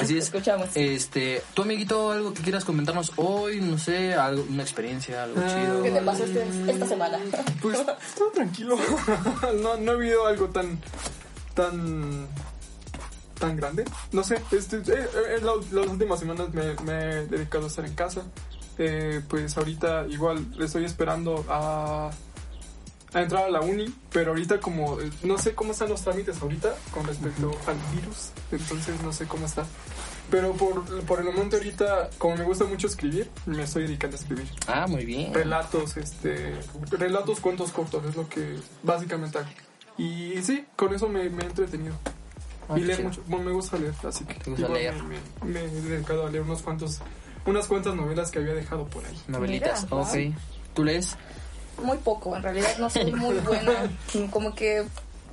Así 0.00 0.16
es. 0.16 0.26
Escuchamos. 0.26 0.68
Este, 0.76 1.42
tu 1.54 1.62
amiguito, 1.62 2.12
algo 2.12 2.32
que 2.34 2.42
quieras 2.42 2.64
comentarnos 2.64 3.12
hoy, 3.16 3.60
no 3.60 3.78
sé, 3.78 4.14
algo, 4.14 4.46
una 4.48 4.62
experiencia, 4.62 5.24
algo 5.24 5.40
Ah, 5.44 5.48
chido. 5.48 5.82
¿Qué 5.82 5.90
te 5.90 6.00
pasó 6.02 6.24
este- 6.24 6.46
esta 6.70 6.86
semana? 6.86 7.18
Pues 7.60 7.78
todo 8.16 8.30
tranquilo. 8.32 8.76
no, 9.60 9.76
no 9.76 9.90
ha 9.90 9.94
habido 9.94 10.24
algo 10.28 10.46
tan. 10.50 10.78
tan. 11.54 12.28
Tan 13.38 13.56
grande. 13.56 13.84
No 14.12 14.22
sé, 14.24 14.42
este, 14.52 14.78
eh, 14.78 14.82
eh, 15.36 15.40
la- 15.42 15.80
las 15.80 15.90
últimas 15.90 16.18
semanas 16.20 16.52
me, 16.52 16.74
me 16.84 16.92
he 17.10 17.26
dedicado 17.26 17.64
a 17.64 17.68
estar 17.68 17.84
en 17.86 17.94
casa. 17.94 18.22
Eh, 18.78 19.22
pues 19.28 19.56
ahorita 19.56 20.06
igual 20.08 20.46
estoy 20.60 20.84
esperando 20.84 21.44
a, 21.48 22.10
a 23.14 23.22
entrar 23.22 23.44
a 23.44 23.48
la 23.50 23.60
uni, 23.62 23.86
pero 24.12 24.32
ahorita 24.32 24.60
como 24.60 25.00
eh, 25.00 25.10
no 25.22 25.38
sé 25.38 25.54
cómo 25.54 25.72
están 25.72 25.88
los 25.88 26.02
trámites 26.02 26.42
ahorita 26.42 26.74
con 26.92 27.06
respecto 27.06 27.50
al 27.66 27.76
virus, 27.98 28.30
entonces 28.52 29.00
no 29.02 29.12
sé 29.14 29.26
cómo 29.26 29.46
está. 29.46 29.64
Pero 30.30 30.52
por, 30.54 30.84
por 31.04 31.20
el 31.20 31.24
momento 31.26 31.56
ahorita, 31.56 32.10
como 32.18 32.36
me 32.36 32.44
gusta 32.44 32.64
mucho 32.64 32.88
escribir, 32.88 33.30
me 33.46 33.62
estoy 33.62 33.84
dedicando 33.84 34.16
a 34.16 34.20
escribir 34.20 34.50
Ah, 34.66 34.86
muy 34.88 35.04
bien. 35.06 35.32
relatos, 35.32 35.96
este, 35.96 36.56
relatos, 36.90 37.38
cuentos 37.40 37.70
cortos, 37.70 38.04
es 38.04 38.16
lo 38.16 38.28
que 38.28 38.56
básicamente 38.82 39.38
hago. 39.38 39.48
Y 39.96 40.34
sí, 40.42 40.66
con 40.76 40.92
eso 40.92 41.08
me, 41.08 41.30
me 41.30 41.44
he 41.44 41.46
entretenido. 41.46 41.94
Ah, 42.68 42.78
y 42.78 42.82
leer 42.82 42.96
chido. 42.98 43.08
mucho, 43.08 43.22
bueno, 43.26 43.44
me 43.46 43.52
gusta 43.52 43.78
leer, 43.78 43.94
así 44.06 44.24
que 44.24 44.34
¿Te 44.34 44.50
gusta 44.50 44.68
leer? 44.68 44.94
Me, 45.02 45.16
me- 45.42 45.52
me 45.52 45.60
he 45.64 45.68
dedicado 45.82 46.26
a 46.26 46.30
leer 46.30 46.42
unos 46.44 46.62
cuantos, 46.62 47.00
unas 47.46 47.66
cuantas 47.66 47.94
novelas 47.94 48.30
que 48.30 48.38
había 48.40 48.54
dejado 48.54 48.86
por 48.86 49.04
ahí. 49.04 49.20
Novelitas, 49.28 49.84
Mira, 49.90 50.02
ok. 50.02 50.34
¿Tú 50.74 50.84
lees? 50.84 51.16
Muy 51.82 51.98
poco, 51.98 52.34
en 52.36 52.42
realidad 52.42 52.76
no 52.78 52.88
soy 52.90 53.12
muy 53.12 53.36
buena. 53.40 53.90
Como 54.30 54.54
que. 54.54 54.82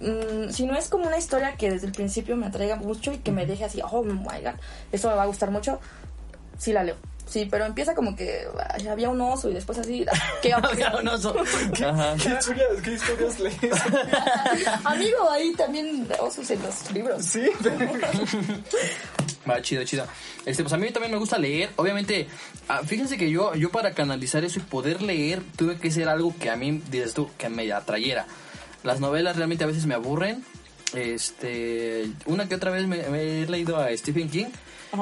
mm, 0.02 0.52
si 0.52 0.66
no 0.66 0.76
es 0.78 0.90
como 0.90 1.08
una 1.08 1.18
historia 1.18 1.56
que 1.56 1.72
desde 1.72 1.88
el 1.88 1.94
principio 1.94 2.36
me 2.36 2.46
atraiga 2.48 2.76
mucho 2.76 3.14
y 3.14 3.18
que 3.20 3.32
me 3.32 3.46
deje 3.46 3.64
así, 3.66 3.82
oh 3.90 4.04
my 4.04 4.42
god, 4.44 4.56
esto 4.92 5.10
me 5.10 5.16
va 5.16 5.24
a 5.24 5.28
gustar 5.28 5.52
mucho, 5.52 5.80
sí 6.58 6.74
la 6.74 6.84
leo. 6.84 6.98
Sí, 7.28 7.48
pero 7.50 7.66
empieza 7.66 7.96
como 7.96 8.16
que 8.16 8.46
ay, 8.70 8.88
había 8.88 9.10
un 9.10 9.20
oso 9.22 9.50
y 9.50 9.54
después 9.54 9.78
así, 9.80 10.06
¿qué 10.42 10.54
Había 10.54 10.96
un 10.98 11.08
oso. 11.08 11.36
Ajá. 11.86 12.16
¿Qué 12.22 12.30
historias, 12.30 12.70
qué 12.84 12.94
historias 12.94 13.40
lees? 13.40 13.56
Amigo, 14.84 15.30
ahí 15.32 15.54
también 15.54 16.08
osos 16.20 16.50
en 16.52 16.62
los 16.62 16.92
libros. 16.92 17.26
sí, 17.26 17.50
Va, 19.48 19.62
chido, 19.62 19.84
chido. 19.84 20.06
Este, 20.46 20.64
pues 20.64 20.74
a 20.74 20.78
mí 20.78 20.92
también 20.92 21.12
me 21.12 21.18
gusta 21.18 21.38
leer. 21.38 21.72
Obviamente, 21.76 22.28
ah, 22.68 22.82
fíjense 22.86 23.18
que 23.18 23.30
yo, 23.30 23.56
yo 23.56 23.72
para 23.72 23.94
canalizar 23.94 24.44
eso 24.44 24.60
y 24.60 24.64
poder 24.64 25.02
leer, 25.02 25.42
tuve 25.58 25.78
que 25.78 25.92
ser 25.92 26.10
algo 26.10 26.34
que 26.38 26.50
a 26.50 26.56
mí, 26.56 26.82
dices 26.90 27.14
tú, 27.14 27.30
que 27.38 27.50
me 27.50 27.72
atrayera. 27.72 28.26
Las 28.84 29.00
novelas 29.00 29.36
realmente 29.36 29.64
a 29.64 29.68
veces 29.68 29.86
me 29.86 29.96
aburren. 29.96 30.46
Este, 30.94 32.12
una 32.26 32.48
que 32.48 32.56
otra 32.56 32.72
vez 32.72 32.86
me, 32.86 33.04
me 33.10 33.42
he 33.42 33.48
leído 33.48 33.78
a 33.78 33.96
Stephen 33.98 34.30
King. 34.30 34.48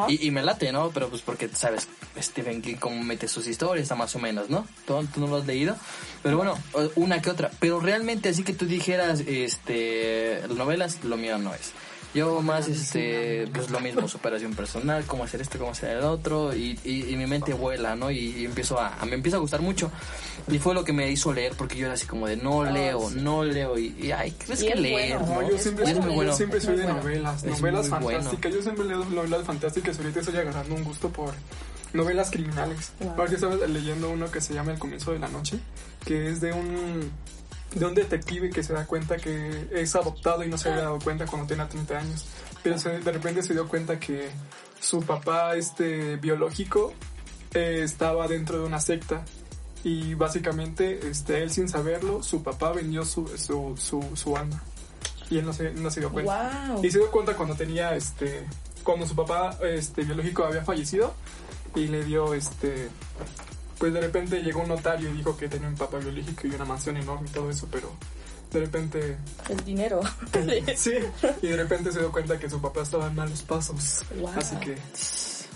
Y 0.08 0.32
me 0.32 0.42
late, 0.42 0.72
¿no? 0.72 0.90
Pero 0.92 1.10
pues 1.10 1.22
porque, 1.22 1.50
sabes, 1.50 1.90
Stephen 2.20 2.62
King 2.62 2.76
como 2.76 3.02
mete 3.04 3.28
sus 3.28 3.48
historias, 3.48 3.84
está 3.84 3.96
más 3.96 4.16
o 4.16 4.20
menos, 4.20 4.50
¿no? 4.50 4.68
¿Tú, 4.86 5.06
tú 5.14 5.22
no 5.22 5.28
lo 5.28 5.38
has 5.38 5.46
leído. 5.46 5.76
Pero 6.24 6.38
bueno, 6.38 6.58
una 6.96 7.22
que 7.22 7.30
otra. 7.30 7.52
Pero 7.60 7.80
realmente 7.80 8.30
así 8.30 8.44
que 8.44 8.54
tú 8.54 8.66
dijeras, 8.66 9.22
este, 9.26 10.42
novelas, 10.56 11.04
lo 11.04 11.18
mío 11.18 11.38
no 11.38 11.54
es. 11.54 11.72
Yo 12.14 12.42
más, 12.42 12.68
este, 12.68 13.48
pues 13.54 13.70
lo 13.70 13.80
mismo, 13.80 14.06
superación 14.10 14.54
personal, 14.54 15.06
cómo 15.06 15.24
hacer 15.24 15.40
esto, 15.40 15.58
cómo 15.58 15.72
hacer 15.72 15.96
el 15.96 16.04
otro, 16.04 16.54
y, 16.54 16.78
y, 16.84 17.06
y 17.10 17.16
mi 17.16 17.26
mente 17.26 17.54
vuela, 17.54 17.96
¿no? 17.96 18.12
Y, 18.12 18.18
y 18.20 18.44
empiezo 18.44 18.78
a, 18.78 18.96
a- 19.00 19.06
me 19.06 19.14
empieza 19.16 19.38
a 19.38 19.40
gustar 19.40 19.62
mucho. 19.62 19.90
Y 20.52 20.60
fue 20.60 20.74
lo 20.74 20.84
que 20.84 20.92
me 20.92 21.10
hizo 21.10 21.32
leer, 21.32 21.54
porque 21.58 21.78
yo 21.78 21.86
era 21.86 21.94
así 21.94 22.06
como 22.08 22.28
de 22.28 22.36
no 22.36 22.66
leo, 22.66 23.10
sí. 23.10 23.16
no 23.22 23.46
leo, 23.46 23.78
y, 23.80 23.96
y 23.98 24.12
ay, 24.12 24.32
¿crees 24.32 24.62
Y 24.62 24.68
que 24.68 24.76
leer? 24.76 25.20
bueno, 25.20 25.42
No, 25.42 25.50
yo 25.50 25.58
siempre, 25.58 25.86
Y 25.88 25.92
es 25.92 25.98
bueno, 26.00 26.24
yo 26.24 26.34
siempre 26.36 26.60
soy 26.60 26.76
de 26.76 26.84
novelas, 26.86 27.44
novelas 27.46 27.88
muy 27.90 28.00
bueno. 28.00 28.20
fantásticas. 28.20 28.54
Yo 28.56 28.62
siempre 28.62 28.86
leo 28.86 29.06
novelas 29.06 29.46
fantásticas. 29.46 29.98
Ahorita 29.98 30.20
estoy 30.20 30.36
agarrando 30.36 30.76
un 30.76 30.84
gusto 30.84 31.08
por 31.10 31.34
novelas 31.94 32.32
criminales. 32.32 32.92
Wow. 33.00 33.12
Ahorita 33.18 33.36
estaba 33.36 33.56
leyendo 33.68 34.10
uno 34.10 34.30
que 34.32 34.42
se 34.42 34.54
llama 34.54 34.72
El 34.74 34.80
comienzo 34.80 35.12
de 35.12 35.20
la 35.20 35.28
noche, 35.28 35.60
que 36.06 36.30
es 36.30 36.42
de 36.42 36.54
un 36.54 37.12
de 37.76 37.86
un 37.86 37.96
detective 37.96 38.50
que 38.50 38.64
se 38.64 38.74
da 38.74 38.86
cuenta 38.86 39.16
que 39.16 39.68
es 39.72 39.96
adoptado 39.96 40.44
y 40.44 40.50
no 40.50 40.58
se 40.58 40.70
había 40.70 40.84
dado 40.84 41.00
cuenta 41.00 41.26
cuando 41.26 41.48
tenía 41.48 41.70
30 41.70 42.00
años. 42.00 42.26
Pero 42.64 42.78
se- 42.78 43.00
de 43.00 43.12
repente 43.14 43.44
se 43.44 43.54
dio 43.54 43.68
cuenta 43.70 43.98
que 44.00 44.30
su 44.80 45.02
papá 45.02 45.56
este 45.56 46.18
biológico 46.18 46.94
eh, 47.54 47.82
estaba 47.84 48.28
dentro 48.28 48.60
de 48.60 48.66
una 48.66 48.80
secta 48.82 49.24
y 49.86 50.16
básicamente 50.16 51.08
este 51.10 51.42
él 51.44 51.50
sin 51.52 51.70
saberlo 51.70 52.22
su 52.24 52.44
papá 52.44 52.72
vendió 52.72 53.04
su 53.06 53.28
su, 53.38 53.76
su, 53.78 54.02
su 54.16 54.38
alma 54.38 54.62
y 55.30 55.38
él 55.40 55.46
no 55.46 55.54
se, 55.54 55.72
no 55.72 55.90
se 55.90 56.02
dio 56.02 56.12
cuenta 56.12 56.68
Wow. 56.70 56.84
y 56.86 56.92
se 56.92 57.00
dio 57.00 57.10
cuenta 57.10 57.36
cuando 57.36 57.56
tenía 57.56 57.96
este 57.96 58.46
cuando 58.84 59.08
su 59.08 59.16
papá 59.16 59.58
este 59.64 60.04
biológico 60.04 60.44
había 60.46 60.64
fallecido 60.64 61.14
y 61.76 61.88
le 61.88 62.04
dio 62.04 62.34
este 62.34 62.90
pues 63.80 63.94
de 63.94 64.02
repente 64.02 64.42
llegó 64.44 64.62
un 64.62 64.68
notario 64.70 65.10
y 65.10 65.14
dijo 65.14 65.36
que 65.38 65.48
tenía 65.50 65.68
un 65.68 65.76
papá 65.76 65.98
biológico 65.98 66.48
y 66.48 66.52
una 66.52 66.66
mansión 66.66 66.98
enorme 66.98 67.28
y 67.28 67.32
todo 67.32 67.50
eso 67.50 67.68
pero 67.72 67.92
de 68.52 68.60
repente 68.60 69.18
El 69.50 69.64
dinero. 69.64 70.02
sí 70.76 70.92
y 71.42 71.48
de 71.48 71.56
repente 71.58 71.92
se 71.92 72.00
dio 72.00 72.12
cuenta 72.12 72.38
que 72.38 72.50
su 72.50 72.62
papá 72.62 72.82
estaba 72.82 73.08
en 73.08 73.16
malos 73.16 73.42
pasos 73.44 74.04
Wow. 74.20 74.32
así 74.36 74.56
que 74.58 74.76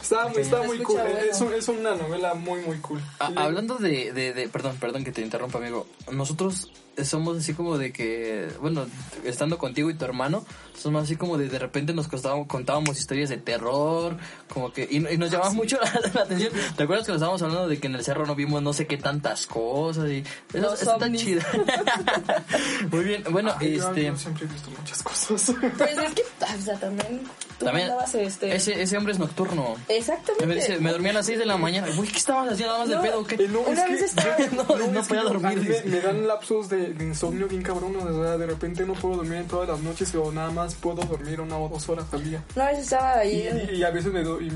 Está, 0.06 0.32
está 0.40 0.62
muy 0.64 0.78
cool. 0.80 1.00
bueno. 1.02 1.18
Es, 1.32 1.42
un- 1.42 1.54
es 1.54 1.68
una 1.68 1.96
novela 1.96 2.34
muy, 2.36 2.62
muy 2.62 2.78
cool. 2.78 3.00
Y- 3.20 3.38
hablando 3.40 3.76
de, 3.78 4.14
de, 4.14 4.34
de- 4.34 4.48
perdón, 4.50 4.78
perdón 4.80 5.04
que 5.04 5.12
te 5.12 5.22
interrumpa, 5.22 5.58
amigo. 5.58 5.88
Nosotros 6.12 6.70
somos 7.04 7.38
así 7.40 7.54
como 7.54 7.78
de 7.78 7.92
que, 7.92 8.48
bueno, 8.62 8.86
estando 9.26 9.58
contigo 9.58 9.90
y 9.90 9.96
tu 9.96 10.06
hermano, 10.06 10.46
somos 10.78 11.04
así 11.04 11.18
como 11.18 11.38
de 11.38 11.50
de 11.50 11.60
repente 11.60 11.94
nos 11.94 12.08
contábamos, 12.08 12.48
contábamos 12.48 12.98
historias 12.98 13.28
de 13.30 13.36
terror, 13.38 14.16
como 14.54 14.72
que, 14.72 14.88
y, 14.90 14.98
y 14.98 15.18
nos 15.18 15.30
llamaba 15.30 15.52
mucho 15.52 15.78
la, 15.82 15.92
la 16.14 16.22
atención. 16.22 16.54
¿Te 16.78 16.84
acuerdas 16.84 17.06
que 17.06 17.12
nos 17.12 17.18
estábamos 17.20 17.42
hablando 17.42 17.68
de 17.68 17.80
que 17.80 17.88
en 17.88 17.96
el 17.96 18.04
cerro 18.06 18.26
no 18.26 18.34
vimos 18.36 18.62
no 18.62 18.72
sé 18.72 18.88
qué 18.88 18.96
tantas 18.98 19.46
cosas 19.48 20.10
y 20.10 20.24
eso, 20.54 20.74
está 20.74 20.96
ovnis. 20.96 21.22
chido. 21.22 21.42
Muy 22.92 23.04
bien, 23.04 23.24
bueno, 23.30 23.54
este... 23.60 24.06
yo 24.06 24.18
siempre 24.18 24.46
he 24.46 24.48
visto 24.48 24.70
muchas 24.70 25.04
cosas. 25.04 25.54
Pues 25.78 25.98
es 25.98 26.14
que, 26.14 26.24
o 26.24 26.62
sea, 26.62 26.80
también 26.80 27.22
tú 27.60 27.66
También, 27.66 27.90
andabas 27.90 28.16
este... 28.16 28.56
ese, 28.56 28.82
ese 28.82 28.98
hombre 28.98 29.14
es 29.14 29.20
nocturno. 29.20 29.76
Exactamente. 29.98 30.46
Me, 30.46 30.56
dice, 30.56 30.80
me 30.80 30.92
dormía 30.92 31.12
a 31.12 31.14
las 31.16 31.25
6 31.25 31.40
de 31.40 31.46
la 31.46 31.58
mañana. 31.58 31.88
Uy, 31.98 32.08
¿qué 32.08 32.18
estabas 32.18 32.52
haciendo 32.52 32.74
nada 32.74 32.80
más 32.80 32.90
de 32.90 32.96
No, 32.96 33.02
pedo? 33.02 33.20
o 33.20 33.24
¿Qué? 33.25 33.48
No, 33.48 33.60
Una 33.62 33.84
es 33.86 33.90
vez 33.92 34.00
que 34.00 34.06
estaba- 34.06 34.38
No, 34.56 34.88
no 34.92 35.00
es 35.00 35.08
que 35.08 35.14
podía 35.16 35.24
dormir, 35.24 35.84
Me, 35.86 35.92
me 35.92 36.02
dan 36.02 36.28
lapsos 36.28 36.70
de, 36.70 36.94
de 36.94 37.04
insomnio 37.06 37.48
bien 37.48 37.62
cabrón. 37.62 37.96
O 37.96 38.24
sea, 38.24 38.38
de 38.38 38.46
repente 38.46 38.86
no 38.86 38.94
puedo 38.94 39.18
dormir 39.18 39.36
en 39.40 39.48
todas 39.48 39.68
las 39.70 39.80
noches 39.80 40.14
o 40.16 40.32
nada 40.32 40.52
más 40.52 40.75
puedo 40.75 41.04
dormir 41.04 41.42
una 41.42 41.58
o 41.58 41.70
dos 41.70 41.88
horas 41.90 42.06
al 42.12 42.24
día. 42.24 42.44
Una 42.56 42.66
vez 42.68 42.80
estaba 42.80 43.24
Y, 43.25 43.42
ahí 43.42 43.48
en- 43.48 43.70
y- 43.75 43.78
y 43.80 43.84
a 43.84 43.90
veces 43.92 44.12
me 44.12 44.24
do- 44.24 44.42
y 44.42 44.52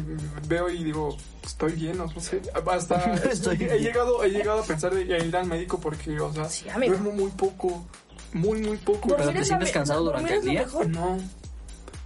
veo 0.47 0.69
y 0.69 0.83
digo, 0.83 1.15
estoy 1.43 1.73
bien, 1.73 1.97
no 1.97 2.09
sé. 2.19 2.41
Hasta 2.69 3.13
Estoy 3.31 3.55
he, 3.55 3.57
bien. 3.65 3.77
llegado, 3.79 4.23
he 4.23 4.29
llegado 4.29 4.59
a 4.61 4.63
pensar 4.63 4.93
de 4.93 5.01
ir 5.03 5.35
al 5.35 5.45
médico 5.47 5.79
porque, 5.79 6.19
o 6.19 6.33
sea, 6.33 6.49
Sí, 6.49 6.65
duermo 6.85 7.11
muy 7.11 7.31
poco. 7.31 7.85
Muy, 8.33 8.59
muy 8.61 8.77
poco. 8.77 9.09
Pero 9.15 9.31
te 9.31 9.39
es 9.39 9.47
sientes 9.47 9.71
cansado 9.71 10.03
durante 10.03 10.35
el 10.35 10.41
día. 10.43 10.61
mejor. 10.61 10.87
No. 10.87 11.17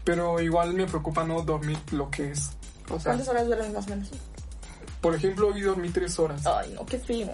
Pero 0.06 0.40
igual 0.42 0.74
me 0.74 0.86
preocupa 0.86 1.24
no 1.24 1.42
dormir 1.44 1.78
lo 1.92 2.10
que 2.10 2.32
es. 2.32 2.50
O 2.90 3.00
sea, 3.00 3.12
¿Cuántas 3.12 3.28
horas 3.28 3.48
duermes 3.48 3.74
más 3.74 3.88
o 3.88 3.90
menos? 3.90 4.10
por 5.04 5.14
ejemplo, 5.16 5.50
hoy 5.50 5.62
dormí 5.62 5.90
tres 5.90 6.18
horas. 6.18 6.48
Ay, 6.48 6.74
no, 6.76 6.86
qué 6.86 6.98
frío. 6.98 7.28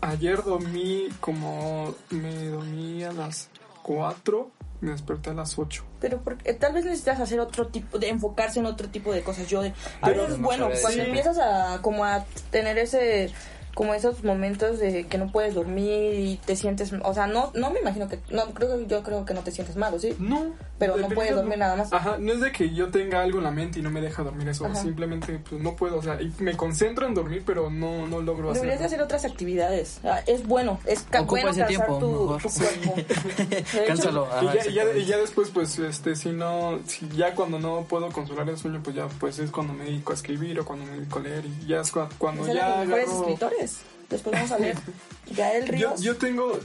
Ayer 0.00 0.42
dormí 0.44 1.08
como. 1.18 1.92
Me 2.10 2.46
dormí 2.46 3.02
a 3.02 3.10
las 3.10 3.48
4, 3.82 4.50
me 4.80 4.92
desperté 4.92 5.30
a 5.30 5.34
las 5.34 5.58
8. 5.58 5.84
Pero 6.00 6.20
porque, 6.20 6.54
tal 6.54 6.72
vez 6.72 6.84
necesitas 6.84 7.18
hacer 7.18 7.40
otro 7.40 7.66
tipo 7.66 7.98
de 7.98 8.10
enfocarse 8.10 8.60
en 8.60 8.66
otro 8.66 8.88
tipo 8.88 9.12
de 9.12 9.22
cosas. 9.22 9.48
Yo 9.48 9.60
de, 9.60 9.72
a 10.00 10.10
veces 10.10 10.38
no 10.38 10.46
bueno, 10.46 10.68
cuando 10.80 11.02
empiezas 11.02 11.38
a 11.38 11.82
como 11.82 12.04
a 12.04 12.24
tener 12.52 12.78
ese 12.78 13.32
como 13.76 13.92
esos 13.92 14.24
momentos 14.24 14.78
de 14.78 15.06
que 15.06 15.18
no 15.18 15.30
puedes 15.30 15.54
dormir 15.54 16.14
y 16.14 16.40
te 16.46 16.56
sientes, 16.56 16.94
o 17.02 17.12
sea, 17.12 17.26
no 17.26 17.50
no 17.54 17.68
me 17.70 17.80
imagino 17.80 18.08
que 18.08 18.18
no 18.30 18.46
creo 18.54 18.78
que 18.78 18.86
yo 18.86 19.02
creo 19.02 19.26
que 19.26 19.34
no 19.34 19.42
te 19.42 19.50
sientes 19.50 19.76
malo, 19.76 19.98
¿sí? 19.98 20.16
No. 20.18 20.46
Pero 20.78 20.96
no 20.96 21.08
de 21.08 21.14
puedes 21.14 21.34
dormir 21.34 21.58
nada 21.58 21.76
más. 21.76 21.92
Ajá, 21.92 22.16
no 22.18 22.32
es 22.32 22.40
de 22.40 22.52
que 22.52 22.74
yo 22.74 22.88
tenga 22.90 23.20
algo 23.22 23.38
en 23.38 23.44
la 23.44 23.50
mente 23.50 23.78
y 23.78 23.82
no 23.82 23.90
me 23.90 24.00
deja 24.00 24.22
dormir 24.22 24.48
eso. 24.48 24.64
Ajá. 24.66 24.74
Simplemente 24.76 25.38
pues, 25.48 25.60
no 25.62 25.76
puedo. 25.76 25.98
O 25.98 26.02
sea, 26.02 26.20
y 26.20 26.32
me 26.38 26.56
concentro 26.56 27.06
en 27.06 27.14
dormir, 27.14 27.42
pero 27.46 27.70
no, 27.70 28.06
no 28.06 28.20
logro 28.20 28.52
Deberías 28.52 28.78
de 28.80 28.84
hacerlo. 28.86 28.86
hacer 28.86 29.02
otras 29.02 29.24
actividades. 29.24 30.00
Ah, 30.04 30.20
Es 30.26 30.46
bueno, 30.46 30.78
es 30.86 31.04
bueno 31.26 31.50
ese 31.50 31.60
cansar 31.60 31.68
tiempo, 31.68 31.98
tu, 31.98 32.10
mejor. 32.30 32.42
tu 32.42 32.48
cuerpo. 32.50 32.94
De 33.50 33.58
hecho, 33.58 33.78
Cánsalo. 33.86 34.26
Y 34.26 34.28
ajá, 34.28 34.42
ya, 34.42 34.50
y, 34.50 34.54
ya, 34.54 34.60
y 34.64 34.68
exactamente. 34.68 35.04
ya 35.06 35.16
después, 35.18 35.50
pues, 35.50 35.78
este, 35.78 36.14
si 36.16 36.30
no, 36.30 36.78
si 36.86 37.08
ya 37.16 37.34
cuando 37.34 37.58
no 37.58 37.84
puedo 37.88 38.10
controlar 38.10 38.48
el 38.50 38.58
sueño, 38.58 38.80
pues 38.84 38.96
ya, 38.96 39.06
pues 39.18 39.38
es 39.38 39.50
cuando 39.50 39.72
me 39.72 39.84
dedico 39.84 40.12
a 40.12 40.14
escribir 40.14 40.60
o 40.60 40.64
cuando 40.64 40.84
me 40.86 40.92
dedico 40.98 41.18
a 41.18 41.22
leer 41.22 41.44
y 41.46 41.66
ya 41.68 41.80
es 41.80 41.92
cua- 41.94 42.08
cuando 42.18 42.44
de 42.44 42.54
ya 42.54 42.82
agarro- 42.82 42.96
escritores. 43.20 43.65
Después 44.10 44.34
vamos 44.34 44.52
a 44.52 44.58
leer. 44.58 44.76
Gael 45.36 45.64
Yo, 45.66 45.72
Ríos. 45.72 46.00
yo 46.02 46.16
tengo, 46.16 46.58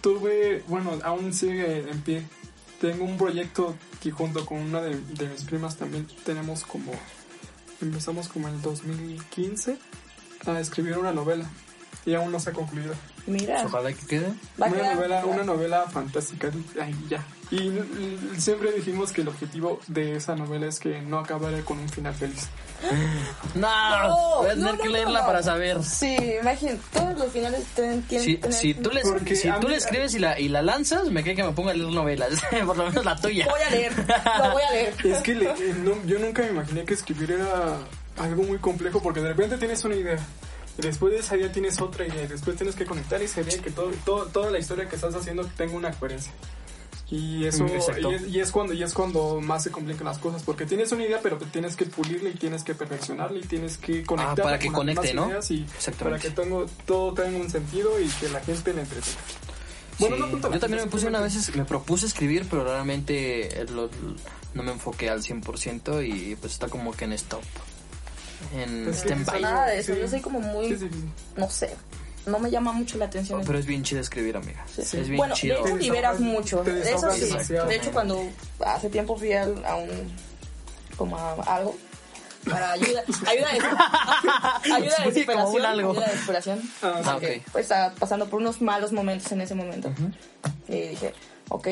tuve, 0.00 0.62
bueno, 0.68 0.98
aún 1.04 1.32
sigue 1.34 1.88
en 1.90 2.00
pie. 2.02 2.22
Tengo 2.80 3.04
un 3.04 3.16
proyecto 3.18 3.76
que 4.00 4.10
junto 4.10 4.46
con 4.46 4.58
una 4.58 4.80
de, 4.80 4.98
de 5.00 5.28
mis 5.28 5.44
primas 5.44 5.76
también 5.76 6.06
tenemos 6.24 6.64
como, 6.64 6.92
empezamos 7.82 8.28
como 8.28 8.48
en 8.48 8.54
el 8.54 8.62
2015 8.62 9.76
a 10.46 10.60
escribir 10.60 10.96
una 10.96 11.12
novela 11.12 11.44
y 12.06 12.14
aún 12.14 12.30
no 12.32 12.40
se 12.40 12.50
ha 12.50 12.52
concluido. 12.52 12.94
Mira, 13.26 13.64
Ojalá 13.66 13.92
que 13.92 14.06
quede. 14.06 14.32
va 14.60 14.66
a 14.66 14.68
Una 14.70 14.78
quedar- 14.78 14.94
novela, 14.96 15.26
una 15.26 15.44
novela 15.44 15.82
fantástica, 15.90 16.50
ay, 16.80 16.94
ya. 17.10 17.22
Y 17.50 17.70
siempre 18.38 18.72
dijimos 18.72 19.10
que 19.12 19.22
el 19.22 19.28
objetivo 19.28 19.80
de 19.86 20.16
esa 20.16 20.34
novela 20.36 20.66
es 20.66 20.78
que 20.78 21.00
no 21.00 21.18
acabara 21.18 21.60
con 21.62 21.78
un 21.78 21.88
final 21.88 22.14
feliz. 22.14 22.48
No, 23.54 24.08
No, 24.08 24.36
voy 24.38 24.46
a 24.46 24.54
tener 24.54 24.74
no, 24.74 24.78
que 24.78 24.84
no, 24.88 24.92
leerla 24.92 25.20
no. 25.20 25.26
para 25.26 25.42
saber. 25.42 25.82
Sí, 25.82 26.16
imagínate, 26.40 26.80
todos 26.92 27.18
los 27.18 27.32
finales 27.32 27.64
tienen, 27.74 28.02
Si, 28.08 28.36
que 28.36 28.36
tener- 28.42 28.52
si 28.52 28.74
tú, 28.74 28.90
le, 28.90 29.00
Porque 29.02 29.34
si 29.34 29.50
tú 29.52 29.66
mí- 29.66 29.68
le 29.70 29.76
escribes 29.76 30.14
y 30.14 30.18
la, 30.18 30.38
y 30.38 30.48
la 30.48 30.62
lanzas, 30.62 31.06
me 31.10 31.22
cree 31.22 31.34
que 31.34 31.42
me 31.42 31.52
ponga 31.52 31.70
a 31.72 31.74
leer 31.74 31.90
novelas. 31.90 32.40
Por 32.66 32.76
lo 32.76 32.86
menos 32.86 33.04
la 33.04 33.16
tuya. 33.16 33.46
Voy 33.48 33.60
a 33.62 33.70
leer, 33.70 33.92
lo 33.96 34.50
voy 34.52 34.62
a 34.62 34.70
leer. 34.72 34.94
Es 35.04 35.18
que 35.22 35.34
le- 35.34 35.50
eh, 35.50 35.74
no- 35.82 36.04
yo 36.06 36.18
nunca 36.18 36.42
me 36.42 36.50
imaginé 36.50 36.84
que 36.84 36.94
escribir 36.94 37.32
era 37.32 37.78
algo 38.18 38.42
muy 38.44 38.58
complejo 38.58 39.00
porque 39.02 39.20
de 39.22 39.28
repente 39.28 39.56
tienes 39.58 39.84
una 39.84 39.96
idea. 39.96 40.18
Y 40.78 40.82
después 40.82 41.12
de 41.12 41.18
esa 41.20 41.36
idea 41.36 41.50
tienes 41.50 41.80
otra 41.80 42.06
idea. 42.06 42.22
Y 42.22 42.26
después 42.28 42.56
tienes 42.56 42.76
que 42.76 42.84
conectar 42.84 43.20
esa 43.22 43.40
idea 43.40 43.56
y 43.56 43.60
que 43.60 43.70
todo, 43.70 43.90
todo- 44.04 44.26
toda 44.26 44.50
la 44.50 44.58
historia 44.58 44.88
que 44.88 44.94
estás 44.96 45.14
haciendo 45.14 45.44
tenga 45.56 45.72
una 45.74 45.90
coherencia. 45.92 46.32
Y 47.10 47.46
eso 47.46 47.64
y 47.66 47.72
es, 48.14 48.26
y 48.28 48.38
es 48.40 48.50
cuando 48.52 48.74
y 48.74 48.82
es 48.82 48.92
cuando 48.92 49.40
más 49.40 49.62
se 49.62 49.70
complican 49.70 50.04
las 50.04 50.18
cosas 50.18 50.42
porque 50.42 50.66
tienes 50.66 50.92
una 50.92 51.04
idea 51.04 51.20
pero 51.22 51.38
te 51.38 51.46
tienes 51.46 51.74
que 51.74 51.86
pulirla 51.86 52.28
y 52.28 52.34
tienes 52.34 52.64
que 52.64 52.74
perfeccionarla 52.74 53.38
y 53.38 53.42
tienes 53.42 53.78
que 53.78 54.04
conectar 54.04 54.38
Ah, 54.40 54.42
para 54.42 54.58
que 54.58 54.70
conecte, 54.70 55.14
¿no? 55.14 55.30
y 55.48 55.66
para 55.98 56.18
que 56.18 56.28
tengo, 56.30 56.66
todo 56.84 57.14
tenga 57.14 57.38
un 57.38 57.48
sentido 57.48 57.98
y 57.98 58.08
que 58.08 58.28
la 58.28 58.40
gente 58.40 58.74
le 58.74 58.82
entretenga. 58.82 59.16
Bueno, 59.98 60.16
Sí. 60.16 60.20
no 60.22 60.28
tanto 60.28 60.52
Yo 60.52 60.60
también 60.60 60.84
me 60.84 60.90
puse 60.90 61.06
una 61.06 61.20
vez, 61.20 61.56
me 61.56 61.64
propuse 61.64 62.04
escribir, 62.06 62.46
pero 62.48 62.62
realmente 62.64 63.62
eh, 63.62 63.64
lo- 63.70 63.88
no 64.54 64.62
me 64.62 64.72
enfoqué 64.72 65.08
al 65.08 65.22
100% 65.22 66.02
y 66.02 66.36
pues 66.36 66.52
está 66.52 66.68
como 66.68 66.92
que 66.92 67.06
en 67.06 67.14
stop. 67.14 67.42
En 68.54 68.92
stand-by. 68.92 69.40
Nada 69.42 69.66
de 69.66 69.78
eso, 69.80 69.94
Sí. 69.94 70.00
yo 70.00 70.08
soy 70.08 70.20
como 70.20 70.40
muy, 70.40 70.68
Sí, 70.68 70.76
sí, 70.78 70.88
sí. 70.92 71.04
no 71.36 71.48
sé, 71.50 71.74
no 72.28 72.38
me 72.38 72.50
llama 72.50 72.72
mucho 72.72 72.96
la 72.98 73.06
atención. 73.06 73.42
Pero 73.44 73.58
es 73.58 73.66
bien 73.66 73.82
chido 73.82 74.00
escribir, 74.00 74.36
amiga. 74.36 74.64
Es 74.76 74.92
bien 74.92 75.16
bueno, 75.16 75.34
chido. 75.34 75.62
de 75.62 75.70
hecho 75.70 75.78
liberas 75.78 76.20
mucho, 76.20 76.58
te 76.60 76.72
de 76.74 76.92
eso 76.92 77.10
sí. 77.12 77.52
De 77.54 77.76
hecho 77.76 77.90
cuando 77.92 78.22
hace 78.64 78.88
tiempo 78.88 79.16
fui 79.16 79.32
a 79.32 79.44
un, 79.46 80.12
como 80.96 81.16
a 81.16 81.32
algo, 81.46 81.76
para 82.48 82.72
ayuda, 82.72 83.02
ayuda 83.26 83.48
de, 83.52 83.58
ayuda 84.72 84.96
Sí, 85.12 85.24
de 85.24 85.32
algo. 85.66 85.90
ayuda 85.92 86.06
de 86.06 86.12
desesperación. 86.12 86.62
Ah, 86.82 87.00
Ah, 87.04 87.10
porque, 87.12 87.36
ok. 87.44 87.52
Pues 87.52 87.62
estaba 87.64 87.92
pasando 87.94 88.26
por 88.28 88.40
unos 88.40 88.60
malos 88.62 88.92
momentos 88.92 89.30
en 89.32 89.40
ese 89.42 89.54
momento. 89.54 89.90
Y 90.68 90.80
dije, 90.88 91.12
ok, 91.48 91.68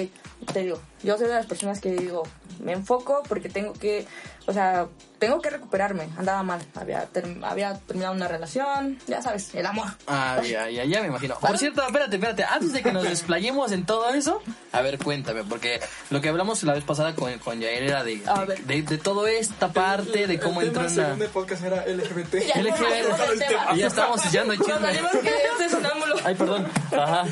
te 0.52 0.60
digo, 0.62 0.80
yo 1.02 1.16
soy 1.18 1.28
de 1.28 1.34
las 1.34 1.46
personas 1.46 1.80
que 1.80 1.90
digo, 1.92 2.22
me 2.60 2.72
enfoco 2.72 3.22
porque 3.28 3.48
tengo 3.48 3.72
que, 3.74 4.06
o 4.46 4.52
sea, 4.52 4.86
tengo 5.18 5.40
que 5.40 5.50
recuperarme. 5.50 6.08
Andaba 6.18 6.42
mal, 6.42 6.60
había, 6.74 7.06
ter- 7.06 7.38
había 7.42 7.74
terminado 7.80 8.14
una 8.14 8.28
relación, 8.28 8.98
ya 9.06 9.22
sabes, 9.22 9.54
el 9.54 9.64
amor. 9.66 9.86
Ah, 10.06 10.40
ya, 10.42 10.68
ya, 10.70 10.84
ya 10.84 11.00
me 11.00 11.08
imagino. 11.08 11.38
Por 11.38 11.56
cierto, 11.58 11.82
espérate, 11.86 12.16
espérate. 12.16 12.44
Antes 12.44 12.72
de 12.72 12.82
que 12.82 12.92
nos 12.92 13.02
desplayemos 13.04 13.72
en 13.72 13.86
todo 13.86 14.10
eso, 14.10 14.42
a 14.72 14.80
ver, 14.82 14.98
cuéntame, 14.98 15.44
porque 15.44 15.80
lo 16.10 16.20
que 16.20 16.28
hablamos 16.28 16.62
la 16.64 16.74
vez 16.74 16.84
pasada 16.84 17.14
con, 17.14 17.38
con 17.38 17.60
Yair 17.60 17.84
era 17.84 18.04
de, 18.04 18.22
A 18.26 18.40
de, 18.40 18.46
ver. 18.46 18.60
de, 18.64 18.82
de 18.82 18.98
toda 18.98 19.30
esta 19.30 19.72
parte, 19.72 20.26
de 20.26 20.38
cómo 20.38 20.60
el 20.60 20.68
entró 20.68 20.82
tema 20.86 20.92
en 20.92 20.96
la... 20.98 21.04
segundo 21.04 21.28
podcast 21.32 21.64
era 21.64 21.86
LGBT. 21.86 22.34
Ya, 22.46 22.60
LGBT. 22.62 23.08
no, 23.10 23.70
no, 23.72 23.76
ya 23.76 23.86
estábamos 23.86 24.26
echando 24.26 24.54
chisme. 24.56 24.74
este. 24.92 25.76
Ay, 26.24 26.34
perdón. 26.34 26.66
Ajá. 26.92 27.24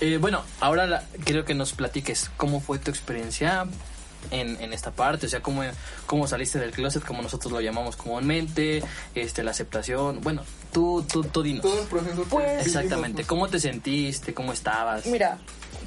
Eh, 0.00 0.18
bueno, 0.18 0.42
ahora 0.60 0.86
la- 0.86 1.04
quiero 1.24 1.44
que 1.44 1.54
nos 1.54 1.72
platiques 1.72 2.30
cómo 2.36 2.60
fue 2.60 2.78
tu 2.78 2.90
experiencia 2.90 3.66
en, 4.30 4.60
en 4.60 4.72
esta 4.72 4.90
parte, 4.90 5.26
o 5.26 5.28
sea, 5.28 5.40
cómo, 5.40 5.62
cómo 6.06 6.26
saliste 6.26 6.58
del 6.58 6.72
closet, 6.72 7.04
como 7.04 7.22
nosotros 7.22 7.52
lo 7.52 7.60
llamamos 7.60 7.96
comúnmente, 7.96 8.82
este, 9.14 9.42
la 9.42 9.52
aceptación. 9.52 10.20
Bueno, 10.20 10.42
tú, 10.72 11.04
tú, 11.10 11.22
tú 11.24 11.42
dinos. 11.42 11.62
Todo 11.62 11.80
el 11.82 11.86
proceso 11.88 12.24
Pues- 12.30 12.66
Exactamente, 12.66 13.16
pues. 13.18 13.26
¿cómo 13.26 13.48
te 13.48 13.60
sentiste? 13.60 14.34
¿Cómo 14.34 14.52
estabas? 14.52 15.06
Mira, 15.06 15.38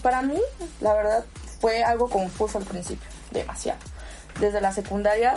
para 0.02 0.22
mí, 0.22 0.40
la 0.82 0.94
verdad, 0.94 1.26
fue 1.60 1.84
algo 1.84 2.10
confuso 2.10 2.60
al 2.60 2.64
principio, 2.66 3.08
demasiado. 3.32 3.80
Desde 4.40 4.62
la 4.62 4.72
secundaria, 4.72 5.36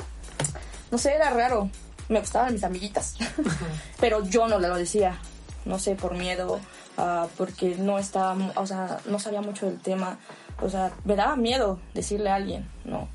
no 0.90 0.98
sé, 0.98 1.14
era 1.14 1.30
raro. 1.30 1.70
Me 2.10 2.20
gustaban 2.20 2.52
mis 2.52 2.64
amiguitas, 2.64 3.14
pero 4.00 4.24
yo 4.26 4.46
no 4.48 4.58
lo 4.58 4.76
decía. 4.76 5.18
No 5.64 5.78
sé, 5.78 5.94
por 5.94 6.14
miedo, 6.14 6.58
ah, 6.96 7.28
porque 7.36 7.76
no 7.76 7.98
estaba, 7.98 8.36
o 8.56 8.66
sea, 8.66 8.98
no 9.06 9.18
sabía 9.18 9.42
mucho 9.42 9.66
del 9.66 9.78
tema. 9.78 10.18
O 10.62 10.68
sea, 10.68 10.92
me 11.04 11.16
daba 11.16 11.36
miedo 11.36 11.78
decirle 11.94 12.30
a 12.30 12.36
alguien, 12.36 12.68
¿no? 12.84 13.08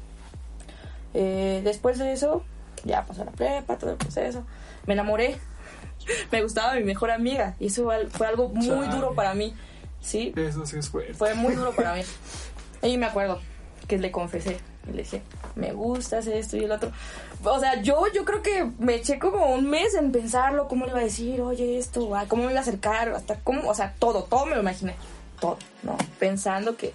Eh, 1.14 1.62
después 1.64 1.98
de 1.98 2.12
eso, 2.14 2.44
ya 2.84 3.06
pasó 3.06 3.24
la 3.26 3.32
prepa, 3.32 3.78
todo 3.78 3.92
el 3.92 3.98
proceso. 3.98 4.46
Me 4.86 4.94
enamoré. 4.94 5.38
Me 6.32 6.44
gustaba 6.44 6.76
mi 6.76 6.84
mejor 6.84 7.10
amiga 7.10 7.56
y 7.60 7.68
eso 7.68 7.90
fue 8.12 8.28
algo 8.28 8.50
muy 8.50 8.68
Chale. 8.68 8.96
duro 8.96 9.16
para 9.16 9.34
mí, 9.34 9.56
¿sí? 10.02 10.34
Eso 10.36 10.66
sí 10.66 10.78
es 10.78 10.90
fuerte. 10.90 11.14
Fue 11.16 11.34
muy 11.34 11.56
duro 11.56 11.72
para 11.72 11.94
mí. 11.96 12.02
Y 12.84 12.98
me 12.98 13.08
acuerdo 13.08 13.40
que 13.88 13.98
le 13.98 14.12
confesé. 14.12 14.60
Y 14.88 14.92
le 14.92 15.04
dije, 15.04 15.22
me 15.56 15.72
gustas 15.74 16.28
esto 16.28 16.58
y 16.58 16.64
el 16.64 16.72
otro. 16.72 16.92
O 17.44 17.60
sea, 17.60 17.82
yo, 17.82 18.04
yo 18.14 18.24
creo 18.26 18.42
que 18.42 18.70
me 18.80 18.96
eché 18.96 19.18
como 19.20 19.54
un 19.54 19.70
mes 19.70 19.94
en 19.96 20.12
pensarlo, 20.12 20.68
cómo 20.68 20.86
le 20.86 20.92
iba 20.92 21.00
a 21.00 21.04
decir, 21.04 21.42
oye, 21.42 21.78
esto, 21.78 22.16
ay, 22.16 22.28
cómo 22.28 22.44
me 22.44 22.52
iba 22.52 22.60
a 22.60 22.64
acercar, 22.64 23.10
hasta 23.10 23.36
cómo, 23.40 23.68
o 23.70 23.74
sea, 23.74 23.94
todo, 24.00 24.24
todo 24.24 24.46
me 24.46 24.56
lo 24.56 24.62
imaginé. 24.62 24.96
Todo, 25.40 25.58
¿no? 25.84 25.98
Pensando 26.20 26.78
que 26.78 26.94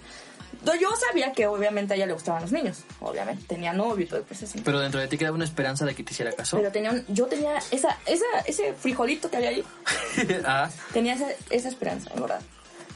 yo 0.79 0.89
sabía 1.09 1.31
que 1.33 1.47
obviamente 1.47 1.93
a 1.93 1.95
ella 1.95 2.05
le 2.05 2.13
gustaban 2.13 2.41
los 2.43 2.51
niños, 2.51 2.79
obviamente, 2.99 3.43
tenía 3.47 3.73
novio 3.73 4.05
y 4.05 4.07
todo 4.07 4.19
el 4.19 4.25
proceso. 4.25 4.59
Pero 4.63 4.79
dentro 4.79 4.99
de 4.99 5.07
ti 5.07 5.17
quedaba 5.17 5.35
una 5.35 5.45
esperanza 5.45 5.85
de 5.85 5.95
que 5.95 6.03
te 6.03 6.13
hiciera 6.13 6.31
caso. 6.33 6.57
Pero 6.57 6.71
tenía 6.71 6.91
un- 6.91 7.05
yo 7.07 7.25
tenía 7.27 7.57
esa, 7.71 7.97
esa, 8.05 8.25
ese 8.45 8.73
frijolito 8.73 9.29
que 9.29 9.37
había 9.37 9.49
ahí, 9.49 9.63
ah, 10.45 10.69
tenía 10.93 11.13
esa, 11.15 11.27
esa 11.49 11.67
esperanza, 11.67 12.11
en 12.13 12.21
verdad. 12.21 12.41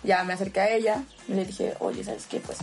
Ya 0.04 0.24
me 0.24 0.34
acerqué 0.34 0.60
a 0.60 0.70
ella 0.76 1.04
y 1.28 1.34
le 1.34 1.46
dije, 1.46 1.74
oye, 1.80 2.04
¿sabes 2.04 2.28
qué? 2.28 2.40
Pues, 2.40 2.60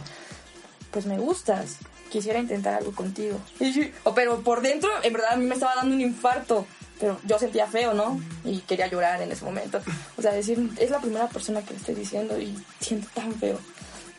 pues 0.93 1.07
me 1.07 1.19
gustas, 1.19 1.79
quisiera 2.13 2.39
intentar 2.39 2.75
algo 2.75 2.93
contigo. 2.93 3.41
Y 3.59 3.91
pero 4.15 4.43
por 4.43 4.61
dentro, 4.61 4.91
en 5.03 5.13
verdad, 5.15 5.33
a 5.33 5.37
mí 5.37 5.47
me 5.47 5.55
estaba 5.55 5.75
dando 5.75 5.95
un 5.95 6.01
infarto. 6.01 6.67
Pero 7.01 7.19
yo 7.25 7.37
sentía 7.37 7.67
feo, 7.67 7.95
¿no? 7.95 8.21
Y 8.45 8.59
quería 8.61 8.87
llorar 8.87 9.21
en 9.23 9.33
ese 9.33 9.45
momento. 9.45 9.81
O 10.17 10.23
sea, 10.23 10.33
decir, 10.33 10.71
es 10.79 10.91
la 10.91 11.01
primera 11.01 11.27
persona 11.27 11.63
que 11.63 11.73
le 11.73 11.79
estoy 11.79 11.97
diciendo 11.97 12.39
y 12.39 12.57
siento 12.79 13.09
tan 13.13 13.35
feo. 13.35 13.59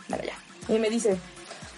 Bueno, 0.10 0.24
ya. 0.26 0.74
Y 0.74 0.80
me 0.80 0.90
dice, 0.90 1.18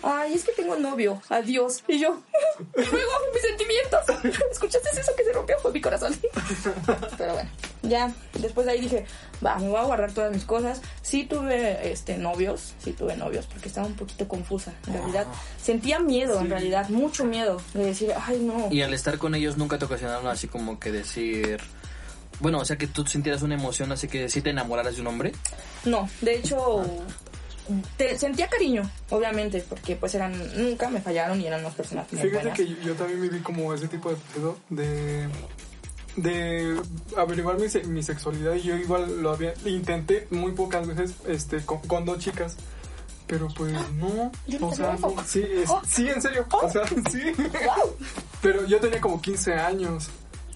ay, 0.06 0.34
es 0.34 0.44
que 0.44 0.52
tengo 0.52 0.76
novio, 0.78 1.22
adiós. 1.30 1.84
Y 1.88 2.00
yo, 2.00 2.22
y 2.78 2.82
luego 2.82 3.12
mis 3.34 3.42
sentimientos. 3.42 4.40
¿Escuchaste 4.52 4.90
eso 5.00 5.12
que 5.18 5.24
se 5.24 5.34
rompió? 5.34 5.58
Fue 5.60 5.72
mi 5.72 5.82
corazón. 5.82 6.16
Pero 7.18 7.34
bueno, 7.34 7.50
ya. 7.82 8.14
Después 8.40 8.68
de 8.68 8.74
ahí 8.74 8.82
dije, 8.82 9.06
va, 9.44 9.58
me 9.58 9.68
voy 9.68 9.80
a 9.80 9.84
guardar 9.84 10.12
todas 10.12 10.32
mis 10.32 10.46
cosas. 10.46 10.82
Sí 11.02 11.26
tuve 11.26 11.92
este, 11.92 12.18
novios, 12.18 12.76
sí 12.80 12.94
tuve 12.94 13.18
novios, 13.18 13.48
porque 13.48 13.68
estaba 13.68 13.88
un 13.88 13.96
poquito 13.96 14.28
confusa. 14.28 14.74
En 14.88 14.94
realidad, 14.94 15.26
sentía 15.62 16.00
miedo, 16.00 16.40
en 16.40 16.50
realidad, 16.50 16.90
mucho 16.90 17.26
miedo 17.26 17.62
de 17.74 17.86
decir, 17.86 18.14
ay, 18.16 18.40
no. 18.40 18.72
y 18.72 18.82
al 18.84 18.94
estar 18.94 19.18
con 19.18 19.34
ellos 19.34 19.58
nunca 19.58 19.80
te 19.80 19.86
ocasionaron 19.86 20.28
así 20.28 20.48
como 20.48 20.80
que 20.80 20.92
decir. 20.92 21.60
Bueno, 22.42 22.60
o 22.60 22.66
sea 22.66 22.78
que 22.78 22.88
tú 22.88 23.06
sintieras 23.08 23.44
una 23.44 23.56
emoción 23.56 23.94
así 23.94 24.10
que 24.10 24.28
si 24.28 24.42
te 24.42 24.50
enamoraras 24.50 24.96
de 24.96 25.02
un 25.02 25.08
hombre. 25.08 25.32
No, 25.86 26.10
de 26.20 26.36
hecho, 26.36 26.84
te, 27.98 28.18
sentía 28.18 28.48
cariño, 28.48 28.90
obviamente, 29.10 29.64
porque 29.68 29.96
pues 29.96 30.14
eran, 30.16 30.34
nunca 30.58 30.90
me 30.90 31.02
fallaron 31.02 31.40
y 31.42 31.48
eran 31.48 31.62
unas 31.62 31.74
personas 31.76 32.12
muy 32.12 32.22
Fíjate 32.22 32.36
buenas. 32.38 32.58
que 32.58 32.68
yo, 32.68 32.76
yo 32.82 32.94
también 32.96 33.22
viví 33.22 33.40
como 33.40 33.74
ese 33.74 33.88
tipo 33.88 34.10
de 34.10 34.18
pedo 34.34 34.58
de 34.70 35.28
de 36.18 36.80
averiguar 37.18 37.58
mi, 37.60 37.66
mi 37.90 38.02
sexualidad 38.02 38.54
y 38.56 38.62
yo 38.62 38.76
igual 38.78 39.22
lo 39.22 39.32
había 39.32 39.54
intenté 39.66 40.28
muy 40.32 40.54
pocas 40.54 40.88
veces 40.88 41.14
este 41.28 41.60
con, 41.66 41.80
con 41.80 42.06
dos 42.06 42.20
chicas 42.20 42.56
pero 43.28 43.50
pues 43.50 43.74
no 43.96 44.32
Yo 44.48 44.60
no 44.60 44.68
o 44.70 44.76
sea 44.76 44.96
no, 45.02 45.14
sí 45.26 45.44
es- 45.46 45.70
Oh. 45.70 45.82
sí 45.86 46.08
en 46.08 46.22
serio 46.22 46.46
o 46.50 46.70
sea 46.70 46.84
sí 47.12 47.20
pero 48.42 48.66
yo 48.66 48.80
tenía 48.80 49.02
como 49.02 49.22
15 49.22 49.56
años 49.56 50.08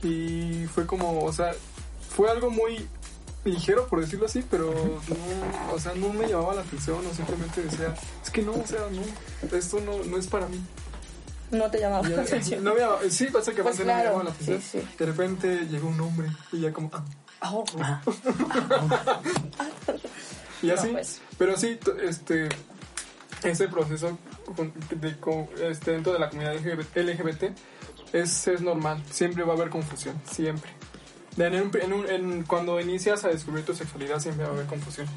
y 0.01 0.65
fue 0.73 0.85
como 0.85 1.25
o 1.25 1.33
sea 1.33 1.51
fue 2.09 2.31
algo 2.31 2.49
muy 2.49 2.87
ligero 3.49 3.87
por 3.87 4.01
decirlo 4.01 4.25
así 4.25 4.43
pero 4.49 4.73
no 5.07 5.73
o 5.73 5.79
sea 5.79 5.93
no 5.95 6.11
me 6.13 6.27
llamaba 6.27 6.55
la 6.55 6.61
atención 6.61 7.05
o 7.05 7.13
simplemente 7.13 7.61
decía 7.63 7.93
es 8.23 8.29
que 8.29 8.41
no 8.41 8.53
o 8.53 8.65
sea 8.67 8.81
no 8.91 9.01
esto 9.57 9.79
no, 9.81 10.03
no 10.03 10.17
es 10.17 10.27
para 10.27 10.47
mí 10.47 10.59
No 11.51 11.69
te 11.71 11.79
llamaba 11.79 12.07
ya, 12.07 12.15
la 12.17 12.21
atención. 12.23 12.63
no 12.63 12.73
me, 12.75 13.09
sí, 13.09 13.25
pasa 13.25 13.51
que 13.53 13.63
Pues 13.63 13.79
no 13.79 13.85
me 13.85 13.91
claro, 13.91 14.03
llamaba 14.09 14.23
la 14.25 14.29
atención. 14.31 14.61
sí, 14.61 14.79
sí. 14.81 14.87
De 14.99 15.05
repente 15.05 15.65
llegó 15.69 15.87
un 15.89 15.99
hombre 15.99 16.27
y 16.51 16.61
ya 16.61 16.71
como... 16.73 16.89
ah, 16.93 17.03
Oh, 17.51 17.63
y 20.61 20.67
No, 20.67 20.73
así. 20.73 20.87
pues. 20.89 21.21
Pero 21.37 21.57
sí, 21.57 21.79
este... 22.03 22.49
Ese 23.43 23.69
proceso 23.69 24.17
con- 24.57 24.73
de, 24.91 25.17
con- 25.17 25.47
este, 25.61 25.91
dentro 25.91 26.11
de 26.11 26.19
la 26.19 26.29
comunidad 26.29 26.55
LGBT, 26.57 26.97
LGBT 26.97 27.43
es, 28.11 28.47
es 28.49 28.59
normal. 28.61 29.01
Siempre 29.09 29.43
va 29.43 29.53
a 29.53 29.55
haber 29.55 29.69
confusión. 29.69 30.21
Siempre. 30.29 30.69
En 31.39 31.55
un- 31.61 31.71
en 31.81 31.93
un- 31.93 32.09
en- 32.09 32.43
cuando 32.43 32.79
inicias 32.79 33.23
a 33.23 33.29
descubrir 33.29 33.65
tu 33.65 33.73
sexualidad 33.73 34.19
siempre 34.19 34.43
va 34.45 34.51
a 34.51 34.53
haber 34.53 34.65
confusión. 34.67 35.07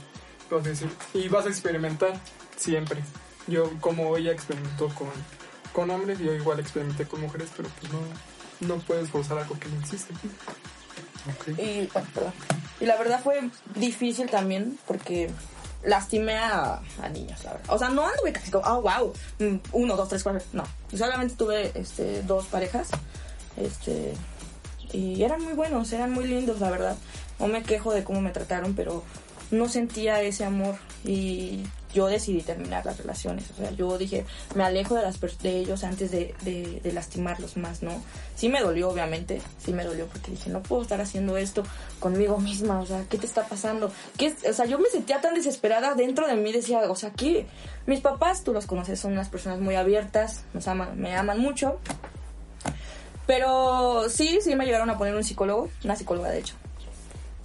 Vas 0.51 0.65
a 0.67 0.69
decir, 0.69 0.89
y 1.15 1.29
vas 1.29 1.47
a 1.47 1.49
experimentar 1.49 2.13
siempre. 2.57 3.03
Yo, 3.49 3.71
como 3.81 4.17
ella 4.17 4.31
experimentó 4.33 4.89
con, 4.95 5.09
con 5.73 5.91
hombres, 5.91 6.19
yo 6.21 6.33
igual 6.33 6.61
experimenté 6.61 7.07
con 7.07 7.21
mujeres, 7.23 7.49
pero 7.57 7.69
pues 7.81 7.93
no, 7.93 8.75
no 8.75 8.81
puedes 8.83 9.09
forzar 9.11 9.39
algo 9.39 9.59
que 9.59 9.69
no 9.69 9.81
existe. 9.81 10.15
Y, 11.59 11.89
la 12.87 12.97
verdad 12.97 13.21
fue 13.23 13.41
difícil 13.77 14.29
también 14.29 14.79
porque 14.87 15.31
lastimé 15.85 16.37
a, 16.37 16.81
a 17.03 17.09
niños, 17.09 17.43
la 17.45 17.53
verdad. 17.55 17.75
O 17.75 17.79
sea, 17.79 17.89
no 17.89 18.07
anduve 18.07 18.33
casi 18.33 18.51
como, 18.51 18.65
oh, 18.67 18.83
wow, 18.83 19.13
mm, 19.39 19.57
uno, 19.73 19.97
dos, 19.97 20.09
tres, 20.09 20.23
cuatro. 20.23 20.43
No, 20.53 20.65
solamente 20.97 21.35
tuve 21.37 21.73
este, 21.75 22.23
dos 22.23 22.47
parejas. 22.47 22.89
Este, 23.57 24.15
y 24.93 25.23
eran 25.23 25.43
muy 25.43 25.55
buenos, 25.55 25.93
eran 25.93 26.13
muy 26.13 26.27
lindos, 26.27 26.61
la 26.61 26.71
verdad. 26.71 26.97
No 27.39 27.47
me 27.49 27.63
quejo 27.63 27.93
de 27.93 28.05
cómo 28.05 28.21
me 28.21 28.31
trataron, 28.31 28.75
pero 28.75 29.03
no 29.51 29.69
sentía 29.69 30.21
ese 30.23 30.45
amor 30.45 30.77
y 31.05 31.63
yo 31.93 32.07
decidí 32.07 32.41
terminar 32.41 32.87
las 32.87 32.97
relaciones. 32.97 33.51
O 33.51 33.55
sea, 33.55 33.71
yo 33.73 33.99
dije, 33.99 34.25
me 34.55 34.65
alejo 34.65 34.95
de, 34.95 35.03
las 35.03 35.21
de 35.21 35.59
ellos 35.59 35.85
antes 35.85 36.11
de, 36.11 36.35
de- 36.43 36.81
de 36.83 36.93
lastimarlos 36.93 37.59
más, 37.59 37.83
¿no? 37.83 37.91
Sí 38.35 38.49
me 38.49 38.61
dolió, 38.63 38.89
obviamente, 38.89 39.43
sí 39.63 39.75
me 39.75 39.85
dolió 39.85 40.07
porque 40.07 40.31
dije, 40.31 40.49
no 40.49 40.63
puedo 40.63 40.81
estar 40.81 41.03
haciendo 41.03 41.37
esto 41.37 41.65
conmigo 42.01 42.39
misma, 42.39 42.81
o 42.81 42.87
sea, 42.87 43.05
¿qué 43.11 43.19
te 43.19 43.27
está 43.27 43.47
pasando? 43.47 43.93
¿Qué? 44.17 44.35
O 44.49 44.53
sea, 44.55 44.65
yo 44.65 44.79
me 44.79 44.89
sentía 44.89 45.21
tan 45.21 45.35
desesperada 45.35 45.95
dentro 45.95 46.27
de 46.27 46.35
mí, 46.37 46.51
decía, 46.51 46.79
o 46.91 46.97
sea, 46.97 47.11
¿qué? 47.11 47.47
Mis 47.87 48.01
papás, 48.01 48.45
tú 48.45 48.55
los 48.55 48.65
conoces, 48.65 48.99
son 49.01 49.13
unas 49.13 49.29
personas 49.29 49.61
muy 49.61 49.75
abiertas, 49.75 50.45
nos 50.55 50.67
aman, 50.69 50.99
me 50.99 51.15
aman 51.15 51.41
mucho. 51.41 51.79
Pero 53.27 54.09
sí, 54.09 54.41
sí 54.43 54.55
me 54.57 54.65
llegaron 54.65 54.91
a 54.91 54.99
poner 54.99 55.15
un 55.15 55.25
psicólogo, 55.25 55.69
una 55.85 55.97
psicóloga 55.97 56.31
de 56.31 56.41
hecho. 56.41 56.55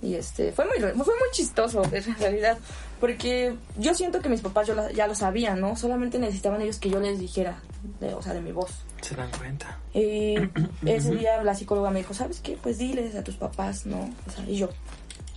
Y 0.01 0.13
este, 0.15 0.51
fue 0.51 0.65
muy, 0.65 0.77
fue 0.79 0.93
muy 0.93 1.29
chistoso 1.31 1.81
en 1.91 2.15
realidad, 2.19 2.57
porque 2.99 3.55
yo 3.77 3.95
siento 3.95 4.19
que 4.21 4.29
mis 4.29 4.41
papás 4.41 4.67
yo 4.67 4.75
la- 4.75 4.91
ya 4.91 5.07
lo 5.07 5.15
sabían, 5.15 5.59
¿no? 5.59 5.75
Solamente 5.75 6.19
necesitaban 6.19 6.61
ellos 6.61 6.77
que 6.77 6.89
yo 6.91 6.99
les 6.99 7.17
dijera, 7.19 7.61
de, 7.99 8.13
o 8.13 8.21
sea, 8.21 8.33
de 8.33 8.41
mi 8.41 8.51
voz. 8.51 8.69
Se 9.01 9.15
dan 9.15 9.31
cuenta. 9.31 9.79
Y 9.93 10.35
ese 10.85 11.15
día 11.15 11.41
la 11.43 11.55
psicóloga 11.55 11.89
me 11.89 11.99
dijo, 11.99 12.13
¿sabes 12.13 12.41
qué? 12.41 12.57
Pues 12.61 12.77
diles 12.77 13.15
a 13.15 13.23
tus 13.23 13.35
papás, 13.37 13.85
¿no? 13.87 14.09
O 14.27 14.31
sea, 14.31 14.43
y 14.47 14.57
yo, 14.57 14.69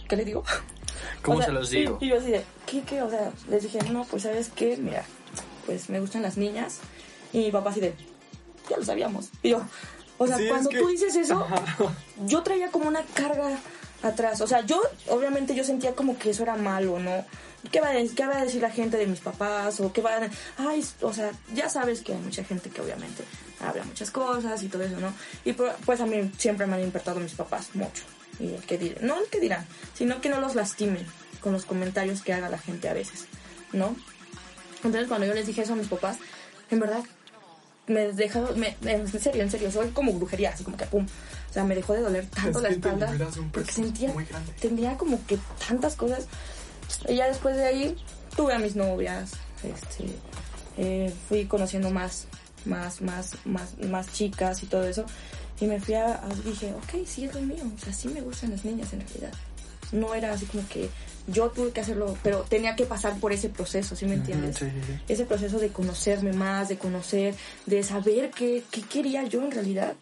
¿qué 0.09 0.17
les 0.17 0.27
digo? 0.27 0.45
¿Cómo 1.23 1.39
O 1.39 1.41
sea, 1.41 1.47
se 1.47 1.53
los 1.53 1.71
digo? 1.71 1.97
Y, 2.01 2.07
y 2.07 2.09
yo 2.11 2.19
así 2.19 2.31
de, 2.31 2.45
¿qué, 2.67 2.83
qué? 2.83 3.01
O 3.03 3.09
sea, 3.09 3.33
les 3.49 3.63
dije, 3.63 3.79
no, 3.91 4.05
pues 4.05 4.25
¿sabes 4.25 4.51
qué? 4.55 4.77
Mira, 4.77 5.05
pues 5.65 5.89
me 5.89 6.01
gustan 6.01 6.21
las 6.23 6.37
niñas. 6.37 6.81
Y 7.33 7.39
mi 7.39 7.51
papá 7.51 7.71
así 7.71 7.81
de, 7.81 7.95
ya 8.69 8.77
lo 8.77 8.85
sabíamos. 8.85 9.31
Y 9.43 9.51
yo, 9.51 9.63
o 10.23 10.27
sea, 10.27 10.37
Sí, 10.37 10.45
es 10.45 10.51
cuando 10.51 10.69
que- 10.71 10.79
tú 10.79 10.89
dices 10.89 11.17
eso, 11.17 11.47
yo 12.27 12.43
traía 12.43 12.71
como 12.71 12.87
una 12.89 13.03
carga 13.15 13.59
atrás. 14.03 14.41
O 14.43 14.47
sea, 14.47 14.61
yo, 14.65 14.81
obviamente 15.09 15.55
yo 15.55 15.65
sentía 15.65 15.95
como 15.95 16.19
que 16.19 16.31
eso 16.31 16.43
era 16.43 16.57
malo, 16.57 16.99
¿no? 16.99 17.25
¿Qué 17.71 17.81
va, 17.81 17.89
a, 17.89 17.93
de- 17.93 18.09
qué 18.09 18.27
va 18.27 18.39
a 18.39 18.45
decir 18.45 18.63
la 18.63 18.71
gente 18.71 18.97
de 18.97 19.07
mis 19.07 19.21
papás? 19.21 19.81
O 19.81 19.93
qué 19.93 20.01
va 20.03 20.17
a... 20.17 20.31
Ay, 20.59 20.85
o 21.03 21.13
sea, 21.13 21.31
ya 21.55 21.69
sabes 21.69 22.01
que 22.03 22.13
hay 22.15 22.19
mucha 22.21 22.43
gente 22.45 22.71
que 22.71 22.81
obviamente 22.81 23.23
habla 23.61 23.85
muchas 23.85 24.11
cosas 24.11 24.63
y 24.63 24.69
todo 24.69 24.83
eso, 24.83 24.99
¿no? 25.01 25.13
Y 25.45 25.53
pu- 25.53 25.73
pues 25.85 26.01
a 26.01 26.07
mí 26.07 26.31
siempre 26.39 26.67
me 26.67 26.77
han 26.77 26.83
importado 26.83 27.19
mis 27.21 27.33
papás 27.35 27.69
mucho. 27.75 28.03
Y 28.39 28.55
el 28.55 28.63
que 28.65 28.79
dirán, 28.79 29.07
no 29.07 29.19
el 29.21 29.27
que 29.29 29.41
dirán, 29.41 29.67
sino 29.95 30.21
que 30.23 30.29
no 30.31 30.41
los 30.41 30.55
lastimen 30.55 31.07
con 31.41 31.53
los 31.53 31.65
comentarios 31.67 32.23
que 32.23 32.33
haga 32.33 32.49
la 32.49 32.59
gente 32.59 32.89
a 32.89 32.95
veces, 32.95 33.27
¿no? 33.73 33.95
Entonces 34.77 35.09
cuando 35.09 35.27
yo 35.27 35.35
les 35.35 35.47
dije 35.47 35.61
eso 35.63 35.75
a 35.75 35.77
mis 35.77 35.89
papás, 35.89 36.17
en 36.71 36.81
verdad 36.81 37.03
me 37.91 38.13
dejó, 38.13 38.49
me, 38.57 38.77
en 38.85 39.07
serio, 39.09 39.43
en 39.43 39.51
serio, 39.51 39.71
soy 39.71 39.89
como 39.91 40.13
brujería, 40.13 40.51
así 40.51 40.65
como 40.65 40.77
que 40.77 40.87
pum. 40.87 41.05
O 41.49 41.53
sea, 41.53 41.65
me 41.65 41.75
dejó 41.75 41.95
de 41.95 42.01
doler 42.01 42.27
tanto 42.27 42.59
Es 42.59 42.63
la 42.63 42.69
espalda 42.71 43.07
porque 43.53 43.73
sentía, 43.73 44.13
tenía 44.61 44.97
como 44.97 45.25
que 45.27 45.39
tantas 45.67 45.97
cosas. 45.97 46.27
Y 47.09 47.17
ya 47.17 47.27
después 47.27 47.57
de 47.57 47.65
ahí 47.65 47.97
tuve 48.37 48.55
a 48.55 48.59
mis 48.59 48.77
novias, 48.77 49.33
este, 49.63 50.07
eh, 50.77 51.13
fui 51.29 51.47
conociendo 51.47 51.91
más, 51.91 52.27
más, 52.65 53.01
más, 53.01 53.35
más, 53.45 53.77
más 53.79 54.13
chicas 54.13 54.63
y 54.63 54.67
todo 54.67 54.85
eso. 54.85 55.05
Y 55.61 55.67
me 55.67 55.79
fui 55.81 55.95
a, 55.95 56.15
a- 56.15 56.29
dije, 56.45 56.73
ok, 56.75 57.05
sí 57.07 57.25
es 57.27 57.35
lo 57.35 57.41
mío, 57.43 57.65
o 57.77 57.79
sea, 57.85 57.93
sí 57.93 58.09
me 58.09 58.21
gustan 58.23 58.51
las 58.53 58.65
niñas 58.65 58.93
en 58.93 59.01
realidad. 59.01 59.33
No 59.93 60.15
era 60.15 60.33
así 60.33 60.47
como 60.47 60.67
que 60.69 60.89
yo 61.27 61.49
tuve 61.51 61.71
que 61.71 61.81
hacerlo, 61.81 62.17
pero 62.23 62.41
tenía 62.49 62.75
que 62.77 62.87
pasar 62.87 63.19
por 63.19 63.33
ese 63.33 63.49
proceso, 63.49 63.95
¿sí 63.97 64.07
me 64.07 64.15
entiendes? 64.15 64.57
sí, 64.57 64.67
sí, 64.67 64.81
sí. 64.87 64.93
Ese 65.09 65.25
proceso 65.25 65.59
de 65.59 65.69
conocerme 65.69 66.33
más, 66.33 66.69
de 66.69 66.79
conocer, 66.79 67.35
de 67.67 67.83
saber 67.83 68.31
qué, 68.31 68.63
qué 68.71 68.83
quería 68.83 69.25
yo 69.25 69.43
en 69.43 69.51
realidad. 69.51 69.95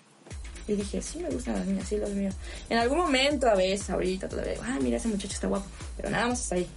Y 0.67 0.75
dije, 0.75 1.01
sí 1.01 1.19
me 1.21 1.31
gustan 1.31 1.55
las 1.55 1.67
niñas, 1.67 1.89
sí 1.89 1.97
los 1.97 2.11
míos. 2.11 2.35
En 2.69 2.77
algún 2.79 2.99
momento, 2.99 3.49
a 3.49 3.55
veces, 3.55 3.89
ahorita 3.89 4.29
todavía 4.29 4.53
digo, 4.53 4.65
ah, 4.67 4.79
mira, 4.83 4.99
ese 4.99 5.09
muchacho 5.09 5.33
está 5.33 5.47
guapo. 5.49 5.67
Pero 5.97 6.11
nada 6.11 6.27
más 6.29 6.41
hasta 6.43 6.57
ahí. 6.57 6.69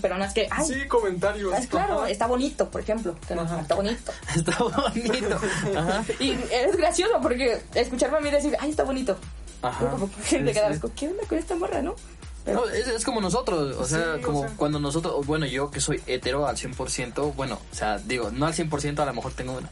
Pero 0.00 0.16
no 0.16 0.24
es 0.24 0.32
que, 0.32 0.46
ay, 0.48 0.64
Sí, 0.64 0.86
comentarios. 0.86 1.52
es 1.58 1.66
claro, 1.66 2.02
Ajá. 2.02 2.10
está 2.10 2.28
bonito, 2.28 2.70
por 2.70 2.80
ejemplo. 2.82 3.16
Ajá. 3.36 3.60
Está 3.62 3.74
bonito. 3.74 4.12
Está 4.36 4.58
bonito. 4.62 5.40
Ajá. 5.76 6.04
Y 6.20 6.30
es 6.52 6.76
gracioso 6.76 7.18
porque 7.20 7.60
escucharme 7.74 8.18
a 8.18 8.20
mí 8.20 8.30
decir, 8.30 8.56
ay, 8.60 8.70
está 8.70 8.84
bonito. 8.84 9.18
Ajá. 9.62 9.84
Yo 9.84 9.90
como 9.90 10.10
que 10.28 10.38
te 10.38 10.52
quedas 10.52 10.78
¿qué 10.94 11.08
onda 11.08 11.24
con 11.28 11.36
esta 11.38 11.56
morra, 11.56 11.82
no? 11.82 11.96
Pero- 12.44 12.64
No, 12.66 12.70
es, 12.70 12.88
es 12.88 13.04
como 13.04 13.20
nosotros, 13.20 13.76
o 13.76 13.84
sea, 13.84 14.16
o 14.18 14.22
como 14.22 14.42
sea. 14.42 14.56
cuando 14.56 14.80
nosotros, 14.80 15.26
bueno, 15.26 15.46
yo 15.46 15.70
que 15.70 15.80
soy 15.80 16.00
hetero 16.06 16.46
al 16.46 16.56
100%, 16.56 17.34
bueno, 17.34 17.58
o 17.70 17.74
sea, 17.74 17.98
digo, 17.98 18.30
no 18.30 18.46
al 18.46 18.54
100%, 18.54 18.98
a 19.00 19.06
lo 19.06 19.14
mejor 19.14 19.32
tengo 19.32 19.58
una. 19.58 19.70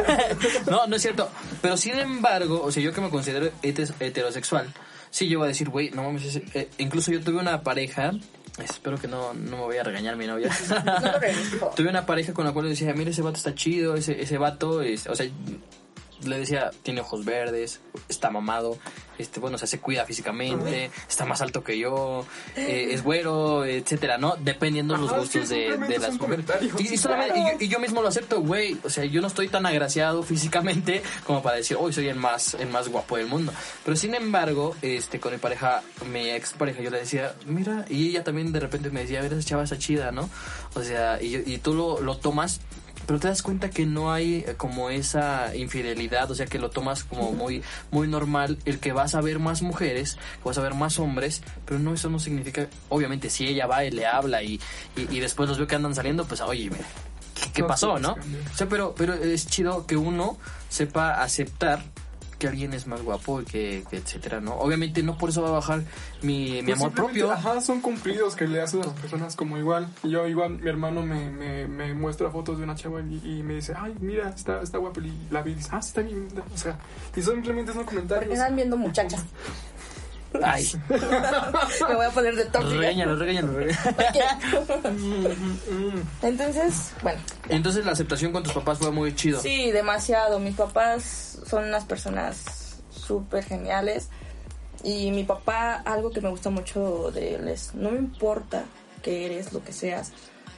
no, 0.70 0.86
no 0.86 0.96
es 0.96 1.02
cierto, 1.02 1.28
pero 1.62 1.76
sin 1.76 1.98
embargo, 1.98 2.62
o 2.64 2.72
sea, 2.72 2.82
yo 2.82 2.92
que 2.92 3.00
me 3.00 3.10
considero 3.10 3.50
heterosexual, 3.62 4.72
sí 5.10 5.28
llego 5.28 5.44
a 5.44 5.46
decir, 5.48 5.68
güey, 5.68 5.90
no 5.90 6.02
mames, 6.02 6.36
eh, 6.54 6.68
incluso 6.78 7.12
yo 7.12 7.20
tuve 7.22 7.38
una 7.38 7.62
pareja, 7.62 8.12
Espero 8.58 8.98
que 8.98 9.08
no, 9.08 9.32
no 9.32 9.56
me 9.58 9.66
vaya 9.68 9.80
a 9.80 9.84
regañar 9.84 10.16
mi 10.16 10.26
novia. 10.26 10.50
No. 11.60 11.68
Tuve 11.76 11.88
una 11.88 12.04
pareja 12.04 12.34
con 12.34 12.44
la 12.44 12.52
cual 12.52 12.68
decía, 12.68 12.92
mira, 12.94 13.10
ese 13.10 13.22
vato 13.22 13.36
está 13.36 13.54
chido, 13.54 13.94
ese, 13.94 14.20
ese 14.20 14.36
vato, 14.36 14.82
es, 14.82 15.06
o 15.06 15.14
sea, 15.14 15.26
le 16.24 16.38
decía, 16.38 16.70
tiene 16.82 17.00
ojos 17.00 17.24
verdes, 17.24 17.80
está 18.08 18.30
mamado, 18.30 18.78
este, 19.18 19.38
bueno, 19.40 19.56
o 19.56 19.58
sea, 19.58 19.68
se 19.68 19.80
cuida 19.80 20.04
físicamente, 20.06 20.90
está 21.08 21.26
más 21.26 21.40
alto 21.42 21.62
que 21.62 21.78
yo, 21.78 22.24
eh, 22.56 22.88
es 22.92 23.02
güero, 23.02 23.64
etcétera, 23.66 24.16
¿no? 24.16 24.36
Dependiendo 24.36 24.96
los 24.96 25.10
Ajá, 25.10 25.20
gustos 25.20 25.48
sí, 25.48 25.54
de, 25.54 25.76
de 25.76 25.98
las 25.98 26.18
mujeres. 26.18 26.44
Y, 26.78 26.94
y 26.94 26.96
solamente- 26.96 27.38
y 27.38 27.42
yo, 27.42 27.48
y 27.60 27.68
yo 27.68 27.78
mismo 27.80 28.00
lo 28.02 28.08
acepto, 28.08 28.40
güey, 28.40 28.78
o 28.82 28.88
sea, 28.88 29.04
yo 29.04 29.20
no 29.20 29.26
estoy 29.26 29.48
tan 29.48 29.66
agraciado 29.66 30.22
físicamente 30.24 31.02
como 31.26 31.42
para 31.42 31.56
decir, 31.56 31.76
hoy 31.78 31.92
soy 31.92 32.08
el 32.08 32.16
más, 32.16 32.54
el 32.54 32.68
más 32.68 32.88
guapo 32.88 33.16
del 33.18 33.26
mundo. 33.26 33.52
Pero 33.84 33.96
sin 33.96 34.14
embargo, 34.14 34.74
este, 34.82 35.20
con 35.20 35.32
mi 35.32 35.38
pareja, 35.38 35.82
mi 36.10 36.30
ex 36.30 36.54
pareja, 36.54 36.80
yo 36.80 36.90
le 36.90 37.00
decía, 37.00 37.34
mira, 37.46 37.84
y 37.90 38.08
ella 38.08 38.24
también 38.24 38.52
de 38.52 38.60
repente 38.60 38.88
me 38.90 39.00
decía, 39.02 39.18
a 39.18 39.22
ver, 39.22 39.34
esa 39.34 39.46
chava 39.46 39.64
está 39.64 39.76
chida, 39.78 40.12
¿no? 40.12 40.30
O 40.74 40.82
sea, 40.82 41.20
y, 41.22 41.36
y 41.36 41.58
tú 41.58 41.74
lo, 41.74 42.00
lo 42.00 42.16
tomas 42.16 42.60
pero 43.10 43.18
te 43.18 43.26
das 43.26 43.42
cuenta 43.42 43.70
que 43.70 43.86
no 43.86 44.12
hay 44.12 44.44
eh, 44.46 44.54
como 44.56 44.88
esa 44.88 45.56
infidelidad, 45.56 46.30
o 46.30 46.34
sea 46.36 46.46
que 46.46 46.60
lo 46.60 46.70
tomas 46.70 47.02
como 47.02 47.32
muy 47.32 47.60
muy 47.90 48.06
normal 48.06 48.56
el 48.66 48.78
que 48.78 48.92
vas 48.92 49.16
a 49.16 49.20
ver 49.20 49.40
más 49.40 49.62
mujeres, 49.62 50.14
que 50.14 50.44
vas 50.44 50.58
a 50.58 50.60
ver 50.60 50.74
más 50.74 51.00
hombres, 51.00 51.42
pero 51.64 51.80
no 51.80 51.92
eso 51.92 52.08
no 52.08 52.20
significa, 52.20 52.68
obviamente 52.88 53.28
si 53.28 53.48
ella 53.48 53.66
va 53.66 53.84
y 53.84 53.90
le 53.90 54.06
habla 54.06 54.44
y, 54.44 54.60
y, 54.94 55.16
y 55.16 55.18
después 55.18 55.48
los 55.48 55.58
veo 55.58 55.66
que 55.66 55.74
andan 55.74 55.92
saliendo, 55.92 56.24
pues 56.24 56.40
oye, 56.40 56.70
mira, 56.70 56.84
¿qué, 57.34 57.50
qué 57.52 57.64
pasó, 57.64 57.96
sí, 57.96 58.02
no? 58.04 58.12
O 58.12 58.56
sea, 58.56 58.68
pero 58.68 58.94
pero 58.96 59.14
es 59.14 59.44
chido 59.48 59.88
que 59.88 59.96
uno 59.96 60.38
sepa 60.68 61.20
aceptar 61.20 61.82
que 62.40 62.48
alguien 62.48 62.74
es 62.74 62.88
más 62.88 63.02
guapo 63.02 63.40
y 63.42 63.44
que, 63.44 63.84
que 63.88 63.98
etcétera, 63.98 64.40
¿no? 64.40 64.54
Obviamente 64.54 65.02
no 65.04 65.16
por 65.16 65.28
eso 65.28 65.42
va 65.42 65.48
a 65.48 65.52
bajar 65.52 65.82
mi, 66.22 66.62
mi 66.62 66.62
Pues 66.62 66.76
amor 66.80 66.92
propio. 66.92 67.30
Ajá, 67.30 67.60
son 67.60 67.80
cumplidos 67.80 68.34
que 68.34 68.48
le 68.48 68.60
haces 68.60 68.80
a 68.82 68.86
las 68.88 68.98
personas 68.98 69.36
como 69.36 69.58
igual. 69.58 69.86
Yo 70.02 70.26
igual, 70.26 70.58
mi 70.58 70.68
hermano 70.68 71.02
me, 71.02 71.30
me, 71.30 71.68
me 71.68 71.94
muestra 71.94 72.30
fotos 72.30 72.58
de 72.58 72.64
una 72.64 72.74
chava 72.74 73.00
y, 73.02 73.20
y 73.22 73.42
me 73.44 73.54
dice, 73.54 73.74
ay, 73.76 73.94
mira, 74.00 74.30
está, 74.30 74.62
está 74.62 74.78
guapa. 74.78 75.00
Y 75.00 75.12
la 75.30 75.42
vi 75.42 75.52
y 75.52 75.54
dice, 75.54 75.68
ah, 75.70 75.82
sí, 75.82 75.88
está 75.88 76.00
bien. 76.02 76.26
linda". 76.26 76.42
O 76.52 76.56
sea, 76.58 76.78
y 77.14 77.22
simplemente 77.22 77.72
son 77.72 77.84
Porque 77.84 77.96
comentarios. 77.96 78.32
están 78.32 78.56
viendo 78.56 78.76
muchachas. 78.76 79.22
Ay, 80.42 80.70
Me 81.88 81.94
voy 81.94 82.06
a 82.06 82.10
poner 82.10 82.36
de 82.36 82.44
tóxica. 82.44 82.76
regáñalo, 82.78 83.16
regáñalo, 83.16 83.52
regáñalo. 83.52 83.80
Entonces, 86.22 86.92
bueno, 87.02 87.20
Entonces 87.48 87.84
la 87.84 87.92
aceptación 87.92 88.32
con 88.32 88.42
tus 88.42 88.52
papás 88.52 88.78
fue 88.78 88.90
muy 88.90 89.14
chido. 89.14 89.40
Sí, 89.40 89.70
demasiado. 89.70 90.38
Mis 90.38 90.54
papás 90.54 91.38
son 91.46 91.64
unas 91.64 91.84
personas 91.84 92.78
súper 92.90 93.44
geniales. 93.44 94.08
Y 94.82 95.10
mi 95.10 95.24
papá, 95.24 95.74
algo 95.84 96.10
que 96.10 96.20
me 96.20 96.30
gusta 96.30 96.48
mucho 96.48 97.10
de 97.12 97.34
él 97.34 97.48
es, 97.48 97.74
no 97.74 97.90
me 97.90 97.98
importa 97.98 98.64
que 99.02 99.26
eres, 99.26 99.52
lo 99.52 99.62
que 99.62 99.72
seas, 99.72 100.12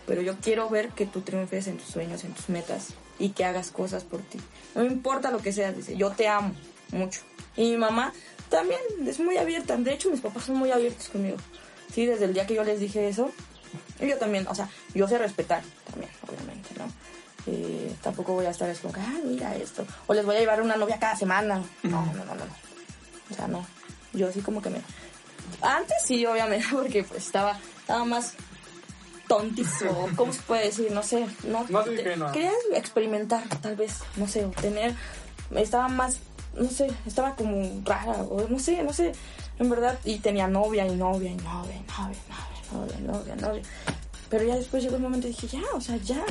pero 0.07 0.23
yo 0.23 0.37
quiero 0.41 0.69
ver 0.69 0.91
que 0.91 1.07
tú 1.07 1.23
triunfes 1.23 1.67
en 1.67 1.79
tus 1.79 1.89
sueños, 1.89 2.23
en 2.25 2.33
tus 2.33 2.49
metas 2.49 2.89
y 3.19 3.31
que 3.31 3.45
hagas 3.45 3.71
cosas 3.71 4.05
por 4.05 4.21
ti. 4.21 4.39
No 4.75 4.83
me 4.83 4.89
importa 4.89 5.31
lo 5.31 5.39
que 5.39 5.53
seas, 5.53 5.77
dice, 5.77 5.97
yo 5.97 6.11
te 6.11 6.29
amo 6.29 6.55
mucho. 6.93 7.21
Y 7.57 7.71
mi 7.71 7.77
mamá 7.79 8.13
también 8.53 8.81
es 9.07 9.19
muy 9.19 9.37
abierta. 9.37 9.77
De 9.77 9.93
hecho, 9.93 10.11
mis 10.11 10.21
papás 10.21 10.45
son 10.45 10.57
muy 10.57 10.71
abiertos 10.71 11.09
conmigo. 11.09 11.37
Sí, 11.93 12.07
desde 12.07 12.27
el 12.27 12.35
día 12.35 12.47
que 12.47 12.55
yo 12.55 12.63
les 12.65 12.79
dije 12.79 13.09
eso, 13.09 13.31
y 14.01 14.07
yo 14.07 14.17
también, 14.19 14.47
o 14.47 14.55
sea, 14.55 14.69
yo 14.95 15.09
sé 15.09 15.19
respetar 15.19 15.63
también, 15.91 16.11
obviamente, 16.29 16.69
¿no? 16.79 16.85
Eh, 17.47 17.93
tampoco 18.03 18.35
voy 18.35 18.47
a 18.47 18.51
estar 18.51 18.71
así 18.71 18.81
como 18.81 18.95
que, 18.95 19.01
ah, 19.01 19.15
mira 19.25 19.57
esto. 19.57 19.85
O 20.07 20.15
les 20.15 20.25
voy 20.25 20.37
a 20.37 20.39
llevar 20.39 20.63
una 20.63 20.77
novia 20.77 20.99
cada 21.01 21.17
semana. 21.17 21.61
No, 21.83 22.07
no, 22.07 22.13
no, 22.25 22.25
no. 22.25 22.35
no. 22.37 22.45
O 23.31 23.35
sea, 23.35 23.49
no. 23.49 23.67
Yo 24.13 24.31
sí 24.31 24.41
como 24.43 24.63
que 24.63 24.71
me... 24.71 24.81
Antes 25.61 25.97
sí, 26.05 26.25
obviamente, 26.25 26.67
porque 26.73 27.03
pues 27.03 27.25
estaba, 27.27 27.59
estaba 27.81 28.05
más 28.05 28.35
tontizo, 29.29 30.09
¿cómo 30.17 30.33
se 30.33 30.41
puede 30.43 30.67
decir? 30.67 30.91
No 30.93 31.03
sé. 31.03 31.27
No, 31.45 31.65
Más 31.69 31.85
te- 31.85 31.93
ingenua. 31.95 32.33
Quería 32.33 32.53
experimentar, 32.75 33.43
tal 33.61 33.77
vez, 33.77 33.99
no 34.17 34.29
sé, 34.29 34.43
tener... 34.61 34.95
Estaba 35.57 35.89
más, 35.89 36.17
no 36.59 36.69
sé, 36.69 36.91
estaba 37.07 37.35
como 37.35 37.83
rara, 37.85 38.23
o 38.23 38.47
no 38.49 38.59
sé, 38.59 38.83
no 38.83 38.93
sé, 38.93 39.13
en 39.59 39.71
verdad. 39.71 39.99
Y 40.05 40.19
tenía 40.19 40.49
novia 40.49 40.87
y 40.87 40.97
novia 40.97 41.31
y 41.31 41.37
novia 41.37 41.77
y 41.77 41.83
novia 41.83 42.17
novia, 42.73 42.99
novia, 42.99 43.13
novia, 43.13 43.37
novia. 43.37 43.63
Pero 44.29 44.45
ya 44.45 44.57
después 44.57 44.83
llegó 44.83 44.97
el 44.97 45.03
momento 45.03 45.29
y 45.29 45.31
dije, 45.31 45.47
ya, 45.47 45.63
o 45.75 45.81
sea, 45.81 45.97
ya. 45.97 46.25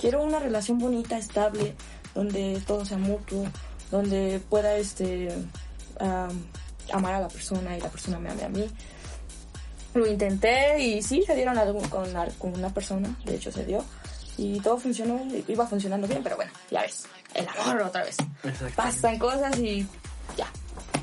Quiero 0.00 0.22
una 0.22 0.38
relación 0.38 0.78
bonita, 0.78 1.18
estable, 1.18 1.74
donde 2.14 2.60
todo 2.66 2.84
sea 2.84 2.98
mutuo, 2.98 3.46
donde 3.90 4.40
pueda 4.48 4.76
este 4.76 5.28
am, 5.98 6.44
amar 6.92 7.14
a 7.14 7.20
la 7.20 7.28
persona 7.28 7.76
y 7.76 7.80
la 7.80 7.88
persona 7.88 8.18
me 8.18 8.30
ame 8.30 8.44
a 8.44 8.48
mí. 8.48 8.68
Lo 9.94 10.06
intenté 10.06 10.78
y 10.80 11.02
sí, 11.02 11.22
se 11.26 11.34
dieron 11.34 11.58
algo 11.58 11.80
con, 11.88 12.06
con 12.38 12.54
una 12.54 12.72
persona, 12.72 13.16
de 13.24 13.36
hecho 13.36 13.50
se 13.50 13.64
dio. 13.64 13.84
Y 14.36 14.60
todo 14.60 14.78
funcionó, 14.78 15.20
iba 15.48 15.66
funcionando 15.66 16.06
bien, 16.06 16.22
pero 16.22 16.36
bueno, 16.36 16.52
ya 16.70 16.82
ves, 16.82 17.08
el 17.34 17.48
amor 17.48 17.82
otra 17.82 18.04
vez. 18.04 18.16
Pasan 18.74 19.18
cosas 19.18 19.58
y 19.58 19.86
ya, 20.36 20.48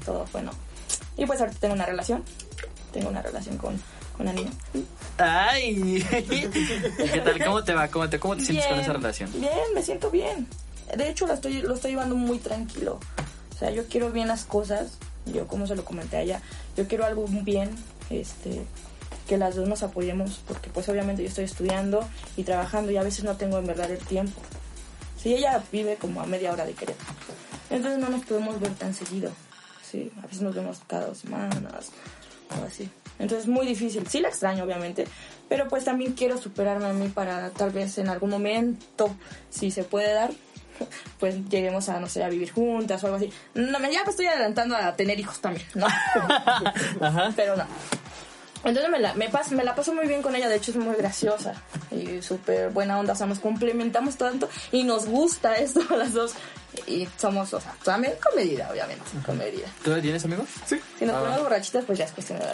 todo 0.05 0.25
fue 0.25 0.41
no. 0.41 0.51
Y 1.17 1.25
pues 1.25 1.39
ahorita 1.39 1.59
tengo 1.59 1.73
una 1.73 1.85
relación, 1.85 2.23
tengo 2.91 3.09
una 3.09 3.21
relación 3.21 3.57
con, 3.57 3.81
con 4.15 4.27
una 4.27 4.33
niña. 4.33 4.51
Ay, 5.17 6.05
¿qué 6.09 7.21
tal? 7.23 7.43
¿Cómo 7.43 7.63
te 7.63 7.73
va? 7.73 7.87
¿Cómo 7.87 8.09
te, 8.09 8.19
cómo 8.19 8.35
te 8.35 8.45
sientes 8.45 8.65
con 8.65 8.75
Bien, 8.75 8.83
esa 8.83 8.93
relación? 8.93 9.31
Bien, 9.33 9.73
me 9.73 9.81
siento 9.81 10.11
bien. 10.11 10.47
De 10.95 11.09
hecho, 11.09 11.25
lo 11.25 11.33
estoy, 11.33 11.61
lo 11.61 11.73
estoy 11.73 11.91
llevando 11.91 12.15
muy 12.15 12.37
tranquilo. 12.39 12.99
O 13.53 13.57
sea, 13.57 13.71
yo 13.71 13.87
quiero 13.87 14.11
bien 14.11 14.27
las 14.27 14.43
cosas. 14.43 14.97
Yo, 15.25 15.47
como 15.47 15.65
se 15.65 15.75
lo 15.75 15.83
comenté 15.85 16.17
a 16.17 16.21
ella, 16.21 16.41
yo 16.77 16.87
quiero 16.87 17.05
algo 17.05 17.25
bien, 17.27 17.71
este, 18.11 18.63
que 19.27 19.37
las 19.37 19.55
dos 19.55 19.67
nos 19.67 19.81
apoyemos, 19.81 20.41
porque 20.47 20.69
pues 20.69 20.87
obviamente 20.87 21.23
yo 21.23 21.29
estoy 21.29 21.45
estudiando 21.45 22.07
y 22.37 22.43
trabajando 22.43 22.91
y 22.91 22.97
a 22.97 23.03
veces 23.03 23.23
no 23.23 23.35
tengo 23.35 23.57
en 23.57 23.65
verdad 23.65 23.89
el 23.89 23.97
tiempo. 23.99 24.39
Sí, 25.25 25.33
ella 25.33 25.59
vive 25.71 25.95
como 25.95 26.21
a 26.21 26.27
media 26.27 26.51
hora 26.51 26.65
de 26.65 26.73
Querétaro. 26.73 27.09
Entonces 27.71 27.99
no 27.99 28.09
nos 28.09 28.23
podemos 28.25 28.59
ver 28.59 28.75
tan 28.75 28.93
seguido. 28.93 29.31
Sí, 29.81 30.11
a 30.19 30.27
veces 30.27 30.43
nos 30.43 30.53
vemos 30.53 30.81
cada 30.85 31.07
dos 31.07 31.17
semanas 31.17 31.89
o 32.51 32.63
así. 32.63 32.87
Entonces 33.17 33.45
es 33.45 33.47
muy 33.47 33.65
difícil. 33.65 34.05
Sí 34.05 34.19
la 34.19 34.27
extraño, 34.27 34.63
obviamente, 34.63 35.07
pero 35.49 35.67
pues 35.67 35.83
también 35.83 36.13
quiero 36.13 36.37
superarme 36.37 36.85
a 36.85 36.93
mí 36.93 37.07
para 37.07 37.49
tal 37.49 37.71
vez 37.71 37.97
en 37.97 38.09
algún 38.09 38.29
momento, 38.29 39.15
si 39.49 39.71
se 39.71 39.83
puede 39.83 40.13
dar, 40.13 40.29
pues 41.19 41.49
lleguemos 41.49 41.89
a, 41.89 41.99
no 41.99 42.07
sé, 42.07 42.23
a 42.23 42.29
vivir 42.29 42.51
juntas 42.51 43.03
o 43.03 43.07
algo 43.07 43.17
así. 43.17 43.33
No, 43.55 43.79
ya 43.79 44.03
me 44.03 44.11
estoy 44.11 44.27
adelantando 44.27 44.75
a 44.75 44.95
tener 44.95 45.19
hijos 45.19 45.41
también, 45.41 45.65
¿no? 45.73 45.87
Pero 47.35 47.55
no. 47.57 47.65
Entonces 48.65 48.89
me 48.91 48.99
la, 48.99 49.13
me, 49.13 49.31
pas- 49.31 49.51
me 49.51 49.63
la 49.63 49.75
paso 49.75 49.93
muy 49.93 50.07
bien 50.07 50.21
con 50.21 50.35
ella, 50.35 50.49
de 50.49 50.55
hecho 50.55 50.71
es 50.71 50.77
muy 50.77 50.95
graciosa 50.95 51.53
y 51.91 52.21
súper 52.21 52.69
buena 52.71 52.99
onda, 52.99 53.13
o 53.13 53.15
sea, 53.15 53.27
nos 53.27 53.39
complementamos 53.39 54.17
tanto 54.17 54.49
y 54.71 54.83
nos 54.83 55.05
gusta 55.05 55.55
esto 55.55 55.81
a 55.89 55.95
las 55.97 56.13
dos. 56.13 56.33
Y 56.87 57.07
somos, 57.15 57.53
o 57.53 57.61
sea, 57.61 57.73
también 57.85 58.15
con 58.21 58.35
medida, 58.35 58.67
obviamente, 58.69 59.01
con 59.25 59.37
medida. 59.37 59.65
¿Tú 59.81 59.91
la 59.91 60.01
tienes, 60.01 60.25
amigos? 60.25 60.49
Sí. 60.65 60.77
Si 60.99 61.05
nos 61.05 61.15
Ah. 61.15 61.19
ponemos 61.21 61.41
borrachitas, 61.43 61.85
pues 61.85 61.97
ya 61.97 62.03
es 62.03 62.11
cuestión 62.11 62.37
de. 62.39 62.45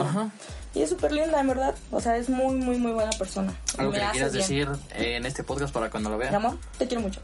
Ajá. 0.00 0.30
Y 0.74 0.80
es 0.82 0.88
súper 0.88 1.12
linda, 1.12 1.38
en 1.38 1.48
verdad. 1.48 1.74
O 1.90 2.00
sea, 2.00 2.16
es 2.16 2.30
muy, 2.30 2.54
muy, 2.54 2.78
muy 2.78 2.92
buena 2.92 3.10
persona. 3.10 3.52
¿Algo 3.76 3.92
Me 3.92 3.98
que 3.98 4.04
le 4.06 4.10
quieras 4.12 4.32
bien. 4.32 4.42
decir 4.42 4.68
eh, 4.94 5.16
en 5.16 5.26
este 5.26 5.42
podcast 5.44 5.74
para 5.74 5.90
cuando 5.90 6.08
lo 6.08 6.16
Mi 6.16 6.22
vean? 6.22 6.36
amor, 6.36 6.56
te 6.78 6.86
quiero 6.86 7.02
mucho. 7.02 7.20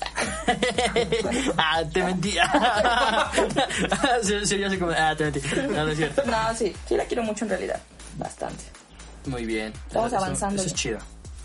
ah, 1.57 1.83
te 1.90 2.03
mentí. 2.03 2.33
sí, 4.23 4.35
sí, 4.44 4.59
yo 4.59 4.68
sé 4.70 4.79
como, 4.79 4.92
ah, 4.97 5.14
te 5.16 5.25
mentí. 5.25 5.40
No, 5.70 5.85
no 5.85 5.88
es 5.92 5.97
cierto. 5.97 6.23
No, 6.27 6.55
sí, 6.57 6.75
sí 6.87 6.94
la 6.97 7.05
quiero 7.05 7.23
mucho 7.23 7.44
en 7.47 7.51
realidad. 7.51 7.81
Bastante. 8.16 8.64
Muy 9.27 9.44
bien. 9.44 9.72
Estamos 9.87 10.12
Eso- 10.12 10.22
avanzando 10.22 10.57
Eso 10.62 10.66
es 10.66 10.74
chido. 10.74 10.98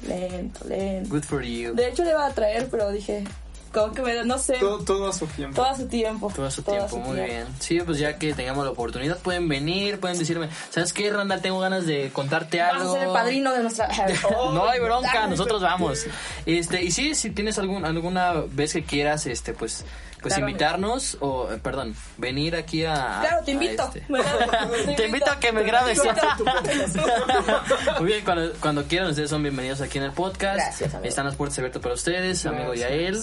Lento, 0.08 0.66
lento. 0.68 1.10
Good 1.10 1.24
for 1.24 1.44
you. 1.44 1.74
De 1.74 1.88
hecho, 1.90 2.04
le 2.04 2.12
iba 2.12 2.26
a 2.26 2.32
traer, 2.32 2.68
pero 2.70 2.90
dije, 2.92 3.26
como 3.74 3.94
que 3.94 4.02
me, 4.02 4.24
no 4.24 4.38
sé, 4.38 4.54
Todo, 4.54 4.80
todo 4.84 5.10
a 5.10 5.14
su 5.14 5.28
tiempo. 5.28 5.56
todo 5.56 5.66
a 5.72 5.76
su 5.76 5.88
tiempo. 5.88 6.32
Todo 6.36 6.50
su 6.50 6.64
tiempo, 6.64 6.98
muy 6.98 7.20
bien. 7.20 7.46
Sí, 7.60 7.80
pues 7.82 8.00
ya 8.00 8.18
que 8.18 8.34
tengamos 8.34 8.64
la 8.66 8.72
oportunidad, 8.72 9.18
pueden 9.20 9.48
venir, 9.50 10.00
pueden 10.00 10.18
decirme, 10.18 10.50
¿sabes 10.70 10.94
qué, 10.94 11.12
Randa? 11.12 11.40
Tengo 11.42 11.60
ganas 11.60 11.86
de 11.86 12.10
contarte 12.12 12.60
Vamos 12.60 12.82
algo. 12.82 12.92
a 12.96 12.98
ser 13.00 13.08
el 13.08 13.14
padrino 13.14 13.52
de 13.54 13.62
nuestra. 13.62 13.90
No 14.54 14.68
hay 14.70 14.80
bronca, 14.80 15.28
nosotros 15.28 15.62
vamos. 15.62 16.06
Este, 16.46 16.84
y 16.84 16.92
sí, 16.92 17.14
si 17.14 17.30
tienes 17.32 17.60
algún, 17.60 17.86
alguna 17.86 18.34
vez 18.52 18.74
que 18.74 18.84
quieras, 18.84 19.26
este, 19.28 19.54
pues, 19.54 19.84
pues 20.22 20.34
Claro, 20.34 20.50
invitarnos, 20.50 21.18
o, 21.22 21.52
eh, 21.52 21.60
perdón, 21.62 21.96
venir 22.18 22.56
aquí 22.56 22.84
a. 22.86 23.20
Claro, 23.22 23.44
te 23.46 23.52
a 23.52 23.54
invito. 23.54 23.84
este. 23.84 24.02
Te 24.02 24.96
Te 24.96 25.06
invito 25.06 25.32
a 25.32 25.40
que 25.40 25.52
me 25.52 25.64
grabes. 25.64 26.02
Muy 28.00 28.08
bien, 28.08 28.24
cuando, 28.26 28.54
cuando 28.60 28.84
quieran, 28.86 29.10
ustedes 29.10 29.30
son 29.30 29.42
bienvenidos 29.44 29.82
aquí 29.82 29.98
en 29.98 30.06
el 30.06 30.12
podcast. 30.12 30.56
Gracias, 30.56 30.94
amigo. 30.94 31.08
Están 31.08 31.26
las 31.26 31.36
puertas 31.36 31.58
abiertas 31.60 31.82
para 31.82 31.96
ustedes, 31.96 32.46
amigo 32.46 32.72
Gracias. 32.72 32.90
Yael. 32.90 33.20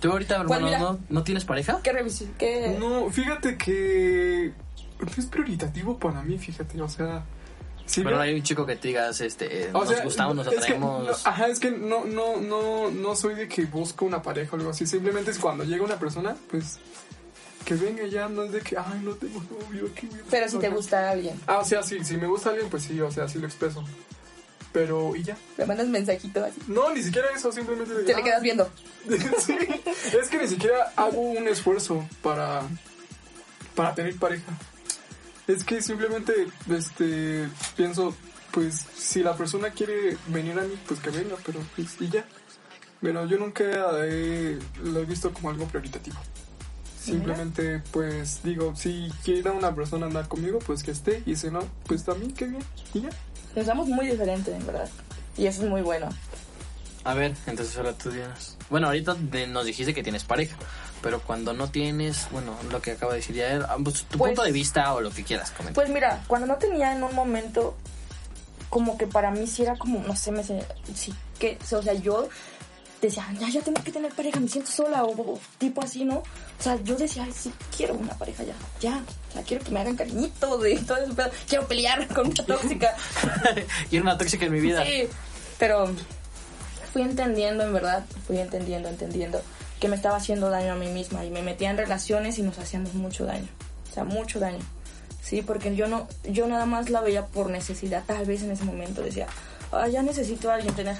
¿Tú 0.00 0.10
ahorita, 0.12 0.36
hermano, 0.36 0.66
mira. 0.66 0.78
no, 0.78 0.98
no 1.08 1.22
tienes 1.22 1.44
pareja? 1.44 1.80
¿Qué 1.82 1.92
revisión? 1.92 2.32
¿Qué? 2.38 2.74
No, 2.78 3.10
fíjate 3.10 3.58
que 3.58 4.52
no 4.98 5.06
es 5.16 5.26
prioritativo 5.26 5.98
para 5.98 6.22
mí, 6.22 6.38
fíjate, 6.38 6.80
o 6.80 6.88
sea... 6.88 7.22
Si 7.90 8.02
Pero 8.04 8.16
no 8.16 8.22
hay 8.22 8.34
un 8.34 8.42
chico 8.44 8.64
que 8.64 8.76
te 8.76 8.88
digas, 8.88 9.20
este, 9.20 9.64
eh, 9.64 9.70
nos 9.72 9.88
sea, 9.88 10.04
gustamos, 10.04 10.36
nos 10.36 10.46
es 10.46 10.52
que 10.52 10.58
atraemos. 10.58 11.06
no- 11.08 11.12
ajá, 11.30 11.48
es 11.48 11.58
que 11.58 11.72
no, 11.72 12.04
no, 12.04 12.36
no, 12.36 12.88
no 12.90 13.16
soy 13.16 13.34
de 13.34 13.48
que 13.48 13.64
busco 13.64 14.04
una 14.04 14.22
pareja 14.22 14.52
o 14.52 14.56
algo 14.60 14.70
así. 14.70 14.86
Simplemente 14.86 15.32
es 15.32 15.38
cuando 15.40 15.64
llega 15.64 15.82
una 15.82 15.98
persona, 15.98 16.36
pues 16.50 16.78
que 17.64 17.74
venga 17.74 18.06
ya, 18.06 18.28
no 18.28 18.44
es 18.44 18.52
de 18.52 18.60
que, 18.60 18.76
ay, 18.78 19.00
no 19.02 19.12
tengo 19.14 19.42
novio. 19.42 19.90
qué 19.94 20.06
mierda". 20.06 20.24
Pero 20.30 20.48
si 20.48 20.58
te 20.58 20.68
gusta 20.68 21.10
alguien, 21.10 21.40
Ah, 21.48 21.58
o 21.58 21.64
sea, 21.64 21.82
sí, 21.82 22.04
si 22.04 22.16
me 22.16 22.28
gusta 22.28 22.50
alguien, 22.50 22.68
pues 22.70 22.84
sí, 22.84 23.00
o 23.00 23.10
sea, 23.10 23.26
sí 23.28 23.38
lo 23.40 23.46
expreso. 23.46 23.84
Pero, 24.72 25.16
¿y 25.16 25.24
ya? 25.24 25.36
le 25.58 25.66
mandas 25.66 25.88
mensajito 25.88 26.44
así. 26.44 26.60
No, 26.68 26.94
ni 26.94 27.02
siquiera 27.02 27.26
eso, 27.34 27.50
simplemente... 27.50 27.92
Te 27.92 28.14
le 28.14 28.20
ah, 28.20 28.22
quedas 28.22 28.40
viendo. 28.42 28.70
sí, 29.38 29.56
es 30.16 30.28
que 30.28 30.38
ni 30.38 30.46
siquiera 30.46 30.92
hago 30.94 31.18
un 31.20 31.48
esfuerzo 31.48 32.06
para, 32.22 32.62
para 33.74 33.96
tener 33.96 34.14
pareja. 34.16 34.52
Es 35.52 35.64
que 35.64 35.82
simplemente 35.82 36.32
este, 36.70 37.48
pienso, 37.76 38.14
pues 38.52 38.86
si 38.96 39.22
la 39.22 39.36
persona 39.36 39.70
quiere 39.70 40.16
venir 40.28 40.58
a 40.58 40.62
mí, 40.62 40.74
pues 40.86 41.00
que 41.00 41.10
venga, 41.10 41.36
pero 41.44 41.60
pues 41.74 41.96
y 42.00 42.08
ya. 42.08 42.24
Pero 43.00 43.24
yo 43.26 43.38
nunca 43.38 43.64
he- 44.04 44.58
lo 44.84 45.00
he 45.00 45.04
visto 45.04 45.32
como 45.32 45.50
algo 45.50 45.64
prioritativo. 45.66 46.18
Simplemente 47.02 47.82
pues 47.92 48.42
digo, 48.44 48.76
si 48.76 49.10
quiere 49.24 49.50
una 49.50 49.74
persona 49.74 50.06
andar 50.06 50.28
conmigo, 50.28 50.58
pues 50.60 50.82
que 50.82 50.90
esté. 50.90 51.22
Y 51.26 51.34
si 51.36 51.50
no, 51.50 51.60
pues 51.86 52.04
también 52.04 52.32
que 52.32 52.46
bien. 52.46 52.62
Y 52.94 53.00
ya. 53.00 53.08
Pensamos 53.54 53.88
muy 53.88 54.06
diferente, 54.06 54.54
en 54.54 54.64
verdad. 54.66 54.88
Y 55.36 55.46
eso 55.46 55.64
es 55.64 55.68
muy 55.70 55.80
bueno. 55.82 56.08
A 57.04 57.14
ver, 57.14 57.34
entonces 57.46 57.76
ahora 57.76 57.92
tú 57.94 58.10
tienes. 58.10 58.56
Bueno, 58.68 58.88
ahorita 58.88 59.14
de- 59.14 59.46
nos 59.46 59.64
dijiste 59.64 59.94
que 59.94 60.02
tienes 60.02 60.24
pareja, 60.24 60.56
pero 61.02 61.20
cuando 61.20 61.52
no 61.54 61.70
tienes, 61.70 62.28
bueno, 62.30 62.54
lo 62.70 62.82
que 62.82 62.92
acaba 62.92 63.12
de 63.12 63.20
decir 63.20 63.36
ya, 63.36 63.66
pues, 63.82 64.02
tu 64.04 64.18
Pues- 64.18 64.30
punto 64.30 64.42
de 64.42 64.52
vista 64.52 64.92
o 64.94 65.00
lo 65.00 65.10
que 65.10 65.24
quieras 65.24 65.50
comentar. 65.50 65.74
Pues 65.74 65.88
mira, 65.88 66.22
cuando 66.26 66.46
no 66.46 66.56
tenía 66.56 66.92
en 66.94 67.02
un 67.02 67.14
momento, 67.14 67.74
como 68.68 68.98
que 68.98 69.06
para 69.06 69.30
mí 69.30 69.46
sí 69.46 69.62
era 69.62 69.76
como, 69.76 69.98
no 70.00 70.14
sé, 70.14 70.30
me 70.30 70.44
sí 70.44 71.14
que, 71.38 71.58
o 71.72 71.82
sea, 71.82 71.94
yo 71.94 72.28
decía, 73.00 73.26
ya, 73.40 73.48
ya 73.48 73.62
tengo 73.62 73.82
que 73.82 73.90
tener 73.92 74.12
pareja, 74.12 74.38
me 74.38 74.46
siento 74.48 74.70
sola 74.70 75.02
o, 75.04 75.12
o 75.18 75.40
tipo 75.56 75.82
así, 75.82 76.04
¿no? 76.04 76.16
O 76.18 76.62
sea, 76.62 76.76
yo 76.82 76.96
decía, 76.96 77.24
ay, 77.24 77.32
sí, 77.32 77.50
quiero 77.74 77.94
una 77.94 78.12
pareja 78.18 78.42
ya, 78.44 78.52
ya. 78.78 79.02
O 79.30 79.32
sea, 79.32 79.42
quiero 79.42 79.64
que 79.64 79.70
me 79.70 79.80
hagan 79.80 79.96
cariñito 79.96 80.58
de 80.58 80.76
todo 80.80 81.00
eso, 81.06 81.14
pedo. 81.14 81.30
quiero 81.48 81.66
pelear 81.66 82.06
con 82.14 82.26
mucha 82.26 82.44
tóxica. 82.44 82.94
y 83.90 83.96
era 83.96 84.02
una 84.02 84.18
tóxica 84.18 84.44
en 84.44 84.52
mi 84.52 84.60
vida. 84.60 84.84
Sí, 84.84 85.08
pero 85.58 85.90
fui 86.92 87.02
entendiendo, 87.02 87.64
en 87.64 87.72
verdad, 87.72 88.04
fui 88.26 88.38
entendiendo, 88.38 88.88
entendiendo 88.88 89.40
que 89.78 89.88
me 89.88 89.96
estaba 89.96 90.16
haciendo 90.16 90.50
daño 90.50 90.72
a 90.72 90.76
mí 90.76 90.88
misma 90.88 91.24
y 91.24 91.30
me 91.30 91.42
metía 91.42 91.70
en 91.70 91.76
relaciones 91.76 92.38
y 92.38 92.42
nos 92.42 92.58
hacíamos 92.58 92.94
mucho 92.94 93.24
daño, 93.24 93.48
o 93.90 93.94
sea, 93.94 94.04
mucho 94.04 94.38
daño. 94.38 94.60
Sí, 95.22 95.42
porque 95.42 95.76
yo 95.76 95.86
no, 95.86 96.08
yo 96.24 96.46
nada 96.46 96.66
más 96.66 96.90
la 96.90 97.00
veía 97.00 97.26
por 97.26 97.50
necesidad, 97.50 98.02
tal 98.06 98.24
vez 98.26 98.42
en 98.42 98.50
ese 98.50 98.64
momento 98.64 99.02
decía, 99.02 99.26
ah, 99.72 99.88
ya 99.88 100.02
necesito 100.02 100.50
a 100.50 100.54
alguien 100.54 100.74
tener. 100.74 100.96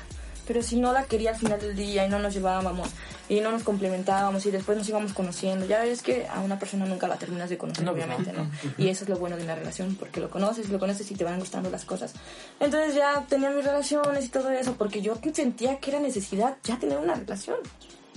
Pero 0.50 0.64
si 0.64 0.80
no 0.80 0.92
la 0.92 1.04
quería 1.04 1.30
al 1.30 1.36
final 1.36 1.60
del 1.60 1.76
día 1.76 2.04
y 2.04 2.08
no 2.08 2.18
nos 2.18 2.34
llevábamos 2.34 2.88
y 3.28 3.40
no 3.40 3.52
nos 3.52 3.62
complementábamos 3.62 4.44
y 4.46 4.50
después 4.50 4.76
nos 4.76 4.88
íbamos 4.88 5.12
conociendo, 5.12 5.64
ya 5.64 5.80
ves 5.84 6.02
que 6.02 6.26
a 6.26 6.40
una 6.40 6.58
persona 6.58 6.86
nunca 6.86 7.06
la 7.06 7.14
terminas 7.14 7.48
de 7.50 7.56
conocer, 7.56 7.84
No, 7.84 7.92
pues 7.92 8.04
obviamente, 8.04 8.32
¿no? 8.32 8.50
Y 8.76 8.88
eso 8.88 9.04
es 9.04 9.10
lo 9.10 9.16
bueno 9.16 9.36
de 9.36 9.44
una 9.44 9.54
relación, 9.54 9.94
porque 9.94 10.18
lo 10.18 10.28
conoces, 10.28 10.68
lo 10.68 10.80
conoces 10.80 11.08
y 11.08 11.14
te 11.14 11.22
van 11.22 11.38
gustando 11.38 11.70
las 11.70 11.84
cosas. 11.84 12.14
Entonces 12.58 12.96
ya 12.96 13.24
tenía 13.28 13.50
mis 13.50 13.64
relaciones 13.64 14.24
y 14.24 14.28
todo 14.28 14.50
eso, 14.50 14.74
porque 14.74 15.00
yo 15.00 15.14
sentía 15.32 15.78
que 15.78 15.90
era 15.90 16.00
necesidad 16.00 16.56
ya 16.64 16.80
tener 16.80 16.98
una 16.98 17.14
relación, 17.14 17.58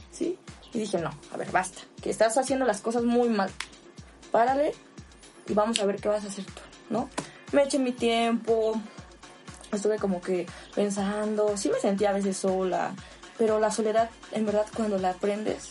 ¿sí? 0.10 0.40
Y 0.74 0.80
dije, 0.80 0.98
no, 0.98 1.12
a 1.32 1.38
ver, 1.38 1.52
basta, 1.52 1.82
que 2.02 2.10
estás 2.10 2.36
haciendo 2.40 2.66
las 2.66 2.82
cosas 2.82 3.04
muy 3.04 3.30
mal. 3.30 3.52
Párale 4.32 4.74
y 5.48 5.54
vamos 5.54 5.80
a 5.80 5.86
ver 5.86 5.98
qué 5.98 6.08
vas 6.08 6.26
a 6.26 6.30
hacer 6.30 6.46
tú, 6.46 6.62
¿no? 6.90 7.12
Me 7.52 7.62
eché 7.62 7.78
mi 7.78 7.92
tiempo, 7.92 8.82
estuve 9.76 9.98
como 9.98 10.22
que 10.22 10.46
pensando, 10.76 11.56
sí 11.58 11.70
me 11.70 11.80
sentía 11.80 12.10
a 12.10 12.14
veces 12.14 12.38
sola, 12.38 12.96
pero 13.38 13.60
la 13.60 13.72
soledad, 13.72 14.10
en 14.32 14.46
verdad, 14.46 14.66
cuando 14.76 14.98
la 14.98 15.12
aprendes, 15.12 15.70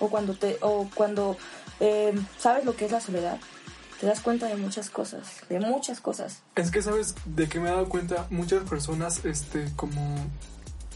o 0.00 0.08
cuando 0.08 0.34
te, 0.34 0.58
o 0.60 0.88
cuando 0.94 1.36
eh, 1.80 2.12
sabes 2.38 2.64
lo 2.64 2.74
que 2.76 2.86
es 2.86 2.92
la 2.92 3.00
soledad, 3.00 3.38
te 4.00 4.06
das 4.06 4.20
cuenta 4.20 4.46
de 4.46 4.56
muchas 4.56 4.90
cosas, 4.90 5.42
de 5.48 5.60
muchas 5.60 6.00
cosas. 6.00 6.42
Es 6.56 6.70
que 6.70 6.82
sabes 6.82 7.14
de 7.24 7.48
que 7.48 7.60
me 7.60 7.68
he 7.68 7.72
dado 7.72 7.88
cuenta, 7.88 8.26
muchas 8.30 8.68
personas 8.68 9.24
este 9.24 9.66
como 9.76 10.18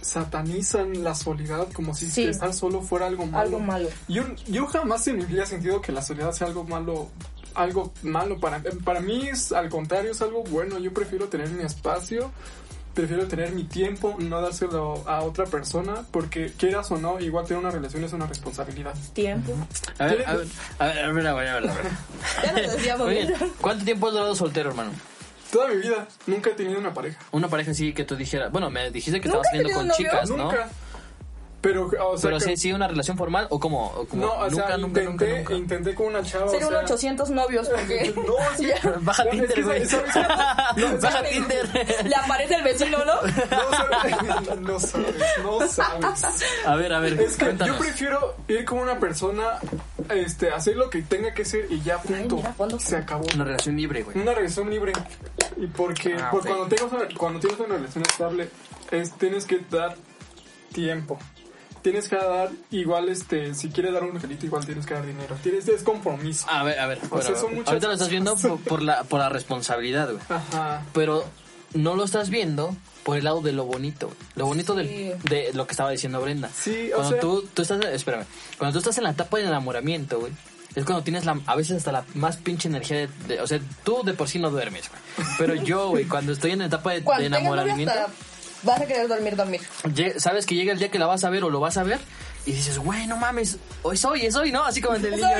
satanizan 0.01 1.03
la 1.03 1.15
soledad 1.15 1.67
como 1.73 1.95
si 1.95 2.09
Sí. 2.11 2.25
estar 2.25 2.53
solo 2.53 2.81
fuera 2.81 3.07
algo 3.07 3.27
malo. 3.27 3.41
Algo 3.45 3.59
malo. 3.61 3.89
Yo, 4.09 4.23
yo 4.47 4.67
jamás 4.67 5.07
en 5.09 5.17
mi 5.19 5.25
vida 5.25 5.43
he 5.43 5.47
sentido 5.47 5.81
que 5.81 5.93
la 5.93 6.03
soledad 6.03 6.33
sea 6.33 6.47
algo 6.47 6.65
malo. 6.65 7.09
Algo 7.57 7.93
malo 8.03 8.39
para 8.39 8.63
para 8.85 9.01
mí 9.01 9.29
es 9.29 9.53
al 9.53 9.69
contrario 9.69 10.11
es 10.13 10.23
algo 10.23 10.45
bueno. 10.45 10.79
Yo 10.79 10.93
prefiero 10.93 11.29
tener 11.29 11.49
mi 11.49 11.65
espacio, 11.65 12.31
prefiero 12.95 13.27
tener 13.27 13.53
mi 13.53 13.65
tiempo, 13.65 14.17
no 14.19 14.41
dárselo 14.41 15.03
a 15.09 15.23
otra 15.23 15.45
persona 15.47 16.05
porque 16.11 16.53
quieras 16.57 16.91
o 16.91 16.99
no, 16.99 17.19
igual 17.21 17.47
tener 17.47 17.61
una 17.61 17.71
relación 17.71 18.05
es 18.05 18.13
una 18.13 18.27
responsabilidad. 18.27 18.95
Tiempo. 19.13 19.53
A 19.99 20.07
ver, 20.07 20.25
a 20.27 20.35
ver, 20.37 20.47
a 20.79 20.87
ver, 20.87 20.99
a 21.05 21.13
ver, 21.13 21.27
a 21.27 21.35
ver, 21.35 21.49
a 21.49 21.61
ver. 21.61 21.75
Ya 22.43 22.53
decíamos. 22.73 23.09
Bien. 23.09 23.35
¿Cuánto 23.61 23.85
tiempo 23.85 24.07
has 24.09 24.13
durado 24.13 24.35
soltero, 24.35 24.71
hermano? 24.71 24.93
Toda 25.53 25.69
mi 25.69 25.77
vida 25.77 26.09
nunca 26.27 26.51
he 26.51 26.55
tenido 26.55 26.79
una 26.79 26.93
pareja. 26.93 27.19
Una 27.31 27.49
pareja 27.49 27.71
así 27.71 27.93
que 27.93 28.05
tú 28.05 28.17
dijeras, 28.17 28.51
bueno, 28.51 28.69
me 28.69 28.91
dijiste 28.91 29.21
que 29.21 29.29
¿Nunca 29.29 29.43
estabas 29.43 29.65
saliendo 29.65 29.81
con 29.81 29.91
chicas, 29.97 30.31
¿no? 30.31 30.37
Nunca. 30.37 30.69
Pero, 31.67 31.87
o 32.11 32.17
sea, 32.17 32.31
Pero 32.31 32.39
que- 32.39 32.45
sí, 32.45 32.57
sí, 32.57 32.73
una 32.73 32.87
relación 32.87 33.17
formal 33.17 33.49
o 33.51 33.59
como, 33.59 33.87
o 33.89 34.07
como 34.07 34.23
no, 34.27 34.33
o 34.35 34.49
nunca, 34.51 34.67
sea, 34.69 34.77
nunca, 34.77 35.01
nunca, 35.03 35.25
intenté, 35.25 35.39
nunca. 35.39 35.55
intenté 35.55 35.95
con 35.97 36.07
una 36.07 36.23
chava. 36.23 36.49
Ser 36.49 36.63
o 36.63 36.67
un 36.69 36.73
sea, 36.75 36.83
800 36.85 37.31
novios 37.31 37.69
porque... 37.69 38.15
No, 38.27 38.35
sí. 38.57 38.69
Baja 39.01 39.25
No, 39.25 39.31
es 39.33 39.53
Tinder. 39.55 41.01
Baja 41.01 41.23
Tinder. 41.25 42.05
Le 42.07 42.15
aparece 42.15 42.55
el 42.55 42.63
vecino, 42.63 42.99
¿no? 43.05 43.15
No 43.21 43.71
sabes, 43.71 44.61
no 44.61 44.79
sabes, 45.67 46.01
no 46.01 46.17
sabes. 46.17 46.45
A 46.65 46.77
ver, 46.77 46.93
a 46.93 47.01
ver, 47.01 47.21
Es 47.21 47.37
que 47.37 47.47
cuéntanos. 47.47 47.77
yo 47.77 47.83
prefiero 47.83 48.37
ir 48.47 48.65
con 48.65 48.79
una 48.79 49.01
persona, 49.01 49.59
este, 50.11 50.51
hacer 50.53 50.77
lo 50.77 50.89
que 50.89 51.03
tenga 51.03 51.35
que 51.35 51.43
hacer 51.43 51.67
y 51.71 51.81
ya, 51.83 51.99
punto. 52.01 52.37
mira. 52.37 52.55
Se 52.79 52.97
acabó. 52.97 53.25
Una 53.35 53.45
relación 53.45 53.77
libre, 53.77 54.03
güey. 54.05 54.17
Una 54.19 54.35
relación 54.35 54.71
libre. 54.71 54.93
Y 55.57 55.67
porque 55.67 56.15
Ah, 56.15 56.29
pues, 56.31 56.45
ok. 56.45 56.49
cuando, 56.49 56.67
tengas 56.77 56.93
una, 56.93 57.09
cuando 57.19 57.41
tienes 57.41 57.59
una 57.59 57.75
relación 57.77 58.05
estable, 58.05 58.49
es, 58.93 59.11
tienes 59.19 59.45
que 59.47 59.59
dar 59.71 59.97
tiempo. 60.73 61.19
Tienes 61.87 62.09
que 62.09 62.17
dar, 62.17 62.51
igual, 62.73 63.09
este, 63.09 63.55
si 63.55 63.69
quieres 63.69 63.93
dar 63.93 64.03
un 64.03 64.17
angelito, 64.17 64.45
igual 64.45 64.67
tienes 64.67 64.85
que 64.87 64.95
dar 64.95 65.07
dinero. 65.07 65.37
Tienes, 65.41 65.69
es 65.69 65.85
compromiso. 65.85 66.45
A 66.51 66.65
ver, 66.65 66.81
a 66.81 66.87
ver. 66.89 66.99
O 67.05 67.09
bueno, 67.11 67.25
sea, 67.25 67.37
son 67.37 67.55
muchas 67.55 67.69
ahorita 67.69 67.87
lo 67.87 67.93
estás 67.93 68.09
viendo 68.09 68.35
por, 68.35 68.59
por 68.61 68.83
la, 68.83 69.05
por 69.05 69.21
la 69.21 69.29
responsabilidad, 69.29 70.11
güey. 70.11 70.19
Ajá. 70.29 70.83
Pero 70.93 71.25
no 71.75 71.95
lo 71.95 72.03
estás 72.03 72.29
viendo 72.29 72.75
por 73.05 73.17
el 73.17 73.23
lado 73.23 73.41
de 73.41 73.53
lo 73.53 73.67
bonito. 73.67 74.07
güey. 74.09 74.19
Lo 74.35 74.47
bonito 74.47 74.75
del- 74.75 75.15
de 75.29 75.53
lo 75.55 75.65
que 75.69 75.75
estaba 75.75 75.91
diciendo 75.93 76.21
Brenda. 76.21 76.51
Sí, 76.61 76.91
o 76.93 76.97
cuando 76.97 77.11
sea- 77.13 77.21
tú, 77.21 77.49
tú 77.55 77.63
estás, 77.63 77.81
espérame, 77.85 78.25
cuando 78.59 78.73
tú 78.73 78.79
estás 78.81 78.99
en 78.99 79.05
la 79.05 79.11
etapa 79.11 79.37
de 79.39 79.45
enamoramiento, 79.45 80.19
güey. 80.19 80.33
Es 80.75 80.85
cuando 80.85 81.03
tienes 81.05 81.25
la, 81.25 81.41
a 81.47 81.55
veces 81.57 81.79
hasta 81.79 81.91
la 81.93 82.05
más 82.15 82.37
pinche 82.37 82.69
energía 82.69 82.97
de, 82.99 83.09
de- 83.29 83.41
o 83.41 83.47
sea, 83.47 83.61
tú 83.85 84.03
de 84.05 84.13
por 84.13 84.29
sí 84.29 84.39
no 84.41 84.51
duermes, 84.51 84.91
güey. 84.91 85.29
Pero 85.39 85.55
yo, 85.55 85.89
güey, 85.91 86.05
cuando 86.07 86.33
estoy 86.33 86.51
en 86.51 86.59
la 86.59 86.67
etapa 86.67 86.91
de, 86.93 87.03
enamoramiento, 87.25 87.95
hasta 87.95 88.13
vas 88.63 88.81
a 88.81 88.87
querer 88.87 89.09
dormir, 89.09 89.37
dormir. 89.37 89.61
sabes 90.19 90.47
que 90.47 90.55
llega 90.55 90.73
el 90.73 90.79
día 90.79 90.91
que 90.91 90.99
la 90.99 91.07
vas 91.07 91.25
a 91.25 91.31
ver 91.31 91.45
o 91.45 91.51
lo 91.51 91.61
vas 91.61 91.77
a 91.77 91.83
ver 91.83 91.99
y 92.47 92.53
dices, 92.53 92.79
güey, 92.79 93.07
no 93.09 93.17
mames, 93.17 93.59
hoy 93.83 93.97
soy, 93.97 94.25
es 94.27 94.37
hoy, 94.37 94.53
¿no? 94.53 94.65
Así 94.65 94.81
como 94.81 94.95
el 94.95 95.03
del 95.03 95.15
Es 95.15 95.21
niño, 95.21 95.31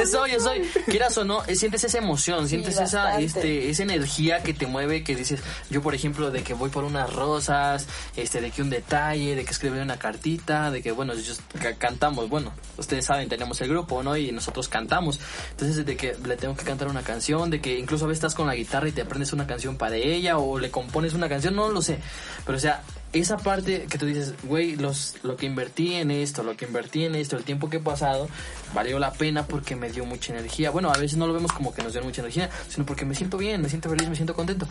es 0.00 0.14
hoy. 0.14 0.30
es 0.32 0.44
hoy. 0.46 0.62
Quieras 0.86 1.16
o 1.18 1.24
no, 1.24 1.44
eh, 1.44 1.54
sientes 1.56 1.84
esa 1.84 1.98
emoción, 1.98 2.48
sientes 2.48 2.78
esa, 2.78 3.20
este, 3.20 3.68
esa 3.68 3.82
energía 3.82 4.42
que 4.42 4.54
te 4.54 4.66
mueve, 4.66 5.04
que 5.04 5.14
dices, 5.14 5.40
yo 5.68 5.82
por 5.82 5.94
ejemplo, 5.94 6.30
de 6.30 6.42
que 6.42 6.54
voy 6.54 6.70
por 6.70 6.84
unas 6.84 7.12
rosas, 7.12 7.86
este, 8.16 8.40
de 8.40 8.50
que 8.50 8.62
un 8.62 8.70
detalle, 8.70 9.36
de 9.36 9.44
que 9.44 9.50
escribir 9.50 9.82
una 9.82 9.98
cartita, 9.98 10.70
de 10.70 10.82
que, 10.82 10.90
bueno, 10.92 11.12
yo- 11.14 11.34
ca- 11.60 11.74
cantamos, 11.74 12.28
bueno, 12.30 12.52
ustedes 12.78 13.04
saben, 13.04 13.28
tenemos 13.28 13.60
el 13.60 13.68
grupo, 13.68 14.02
¿no? 14.02 14.16
Y 14.16 14.32
nosotros 14.32 14.68
cantamos. 14.68 15.20
Entonces, 15.50 15.84
de 15.84 15.96
que 15.96 16.16
le 16.24 16.36
tengo 16.38 16.56
que 16.56 16.64
cantar 16.64 16.88
una 16.88 17.02
canción, 17.02 17.50
de 17.50 17.60
que 17.60 17.78
incluso 17.78 18.06
a 18.06 18.08
veces 18.08 18.20
estás 18.20 18.34
con 18.34 18.46
la 18.46 18.54
guitarra 18.54 18.88
y 18.88 18.92
te 18.92 19.02
aprendes 19.02 19.32
una 19.34 19.46
canción 19.46 19.76
para 19.76 19.96
ella, 19.96 20.38
o 20.38 20.58
le 20.58 20.70
compones 20.70 21.12
una 21.12 21.28
canción, 21.28 21.54
no 21.54 21.68
lo 21.68 21.82
sé. 21.82 21.98
Pero, 22.46 22.56
o 22.56 22.60
sea, 22.60 22.82
esa 23.14 23.36
parte 23.36 23.86
que 23.88 23.98
tú 23.98 24.06
dices, 24.06 24.34
güey, 24.42 24.76
los, 24.76 25.14
lo 25.22 25.36
que 25.36 25.46
invertí 25.46 25.94
en 25.94 26.10
esto, 26.10 26.42
lo 26.42 26.56
que 26.56 26.64
invertí 26.66 27.04
en 27.04 27.14
esto, 27.14 27.36
el 27.36 27.44
tiempo 27.44 27.70
que 27.70 27.76
he 27.76 27.80
pasado, 27.80 28.28
valió 28.74 28.98
la 28.98 29.12
pena 29.12 29.46
porque 29.46 29.76
me 29.76 29.90
dio 29.90 30.04
mucha 30.04 30.32
energía. 30.32 30.70
Bueno, 30.70 30.90
a 30.92 30.98
veces 30.98 31.16
no 31.16 31.26
lo 31.26 31.32
vemos 31.32 31.52
como 31.52 31.72
que 31.72 31.82
nos 31.82 31.92
dio 31.92 32.02
mucha 32.02 32.20
energía, 32.20 32.50
sino 32.68 32.84
porque 32.84 33.04
me 33.04 33.14
siento 33.14 33.38
bien, 33.38 33.62
me 33.62 33.68
siento 33.68 33.88
feliz, 33.88 34.08
me 34.08 34.16
siento 34.16 34.34
contento. 34.34 34.66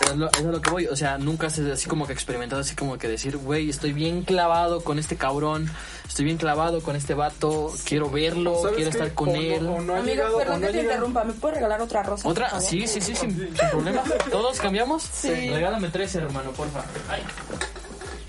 Pero 0.00 0.12
es 0.12 0.18
lo, 0.18 0.26
es 0.30 0.38
a 0.38 0.42
lo 0.42 0.60
que 0.60 0.70
voy, 0.70 0.86
o 0.86 0.96
sea, 0.96 1.18
nunca 1.18 1.46
has 1.48 1.58
así 1.58 1.88
como 1.88 2.06
que 2.06 2.12
experimentado 2.12 2.60
así 2.60 2.74
como 2.76 2.98
que 2.98 3.08
decir, 3.08 3.36
güey, 3.38 3.68
estoy 3.70 3.92
bien 3.92 4.22
clavado 4.22 4.82
con 4.84 4.98
este 4.98 5.16
cabrón, 5.16 5.70
estoy 6.08 6.24
bien 6.26 6.36
clavado 6.36 6.82
con 6.82 6.96
este 6.96 7.14
vato, 7.14 7.72
quiero 7.84 8.10
verlo, 8.10 8.56
¿Sabes 8.62 8.76
quiero 8.76 8.90
qué? 8.90 8.96
estar 8.98 9.14
con 9.14 9.28
O 9.30 9.32
no- 9.32 9.40
él. 9.40 9.64
no 9.64 9.94
ha 9.94 9.98
Amigo, 9.98 10.04
llegado, 10.04 10.38
perdón 10.38 10.60
no 10.60 10.66
que 10.66 10.72
te 10.72 10.78
llegado- 10.78 10.94
interrumpa. 10.94 11.24
¿Me 11.24 11.32
puedes 11.32 11.54
regalar 11.56 11.80
otra 11.80 12.02
rosa? 12.02 12.28
¿Otra? 12.28 12.60
Sí, 12.60 12.86
sí, 12.86 13.00
sí, 13.00 13.14
sin, 13.16 13.36
sin 13.36 13.70
problema. 13.70 14.02
¿Todos 14.30 14.58
cambiamos? 14.60 15.02
Sí. 15.02 15.28
Regálame 15.50 15.88
tres, 15.88 16.14
hermano, 16.14 16.50
porfa. 16.52 16.84
Ay. 17.08 17.22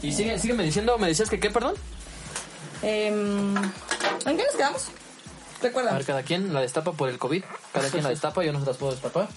Y 0.02 0.14
sigue, 0.14 0.40
sígueme 0.40 0.64
diciendo, 0.64 0.98
¿me 0.98 1.08
decías 1.08 1.30
que 1.30 1.40
qué, 1.40 1.50
perdón? 1.50 1.76
Em, 2.82 3.56
¿En 3.56 4.38
qué 4.38 4.44
nos 4.44 4.56
quedamos? 4.56 4.88
A 5.92 5.94
ver, 5.98 6.06
cada 6.06 6.24
quien 6.24 6.54
la 6.54 6.62
destapa 6.62 6.92
por 6.94 7.10
el 7.10 7.18
COVID. 7.20 7.44
Cada 7.74 7.90
quien 7.90 8.04
la 8.04 8.10
destapa, 8.10 8.44
yo 8.44 8.52
no 8.54 8.60
se 8.60 8.66
las 8.66 8.78
puedo 8.78 8.92
destapar. 8.94 9.28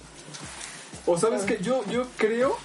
O 1.06 1.18
sabes 1.18 1.42
que 1.42 1.58
yo, 1.62 1.84
yo 1.90 2.06
creo 2.16 2.56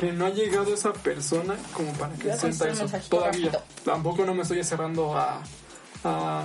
que 0.00 0.12
no 0.12 0.26
ha 0.26 0.30
llegado 0.30 0.74
esa 0.74 0.92
persona 0.92 1.56
como 1.72 1.92
para 1.94 2.12
que 2.14 2.36
sienta 2.36 2.68
eso 2.68 2.86
todavía. 3.08 3.50
rápido. 3.50 3.62
Tampoco 3.84 4.24
no 4.26 4.34
me 4.34 4.42
estoy 4.42 4.62
cerrando 4.62 5.16
a, 5.16 5.40
a, 6.04 6.44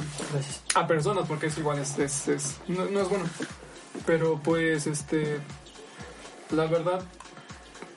a 0.75 0.87
personas 0.87 1.25
porque 1.27 1.47
es 1.47 1.57
igual, 1.57 1.79
es, 1.79 1.97
es, 1.99 2.27
es- 2.29 2.55
no, 2.67 2.85
no 2.85 3.01
es 3.01 3.09
bueno. 3.09 3.25
Pero 4.05 4.39
pues, 4.41 4.87
este, 4.87 5.39
la 6.51 6.65
verdad, 6.67 7.01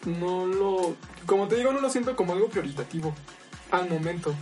no 0.06 0.46
lo, 0.46 0.96
como 1.26 1.46
te 1.46 1.54
digo, 1.56 1.72
no 1.72 1.80
lo 1.80 1.88
siento 1.90 2.16
como 2.16 2.32
algo 2.32 2.48
prioritativo 2.48 3.14
al 3.70 3.88
momento. 3.88 4.34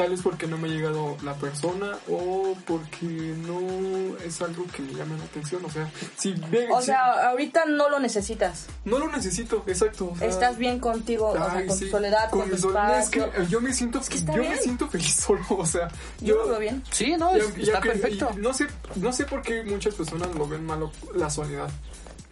Tal 0.00 0.08
vez 0.12 0.22
porque 0.22 0.46
no 0.46 0.56
me 0.56 0.66
ha 0.66 0.70
llegado 0.72 1.14
la 1.22 1.34
persona 1.34 1.98
o 2.08 2.56
porque 2.66 3.04
no 3.04 4.16
es 4.24 4.40
algo 4.40 4.64
que 4.74 4.80
me 4.80 4.94
llame 4.94 5.18
la 5.18 5.24
atención. 5.24 5.62
O 5.62 5.70
sea, 5.70 5.90
si 6.16 6.32
bien, 6.32 6.72
O 6.72 6.80
si- 6.80 6.86
sea, 6.86 7.28
ahorita 7.28 7.66
no 7.66 7.90
lo 7.90 7.98
necesitas. 8.00 8.66
no 8.86 8.98
lo 8.98 9.08
necesito, 9.12 9.62
exacto. 9.66 10.10
o 10.14 10.16
sea, 10.16 10.26
Estás 10.26 10.56
bien 10.56 10.78
contigo, 10.80 11.28
o 11.28 11.32
sea, 11.34 11.52
Ay, 11.52 11.66
con 11.66 11.76
sí, 11.76 11.84
tu 11.84 11.90
soledad, 11.90 12.30
con, 12.30 12.46
mi 12.48 12.54
tu 12.54 12.62
soledad. 12.62 12.98
Es 12.98 13.10
que 13.10 13.28
yo 13.50 13.60
me 13.60 13.74
siento, 13.74 14.00
que 14.00 14.18
yo 14.24 14.32
bien. 14.40 14.52
me 14.52 14.56
siento 14.56 14.88
feliz 14.88 15.14
solo, 15.26 15.44
o 15.50 15.66
sea, 15.66 15.88
Yo 16.20 16.28
yo, 16.28 16.34
lo 16.44 16.48
veo 16.48 16.60
bien. 16.60 16.82
Sí, 16.90 17.14
no, 17.18 17.36
y 17.36 17.40
es- 17.40 17.44
aunque- 17.44 17.60
y 17.60 17.64
está 17.64 17.80
perfecto. 17.82 18.30
y 18.34 18.36
no 18.38 18.54
sé, 18.54 18.68
no 18.96 19.12
sé 19.12 19.26
por 19.26 19.42
qué 19.42 19.62
muchas 19.64 19.94
personas 19.94 20.34
lo 20.34 20.48
ven 20.48 20.64
malo 20.64 20.90
la 21.14 21.28
soledad. 21.28 21.68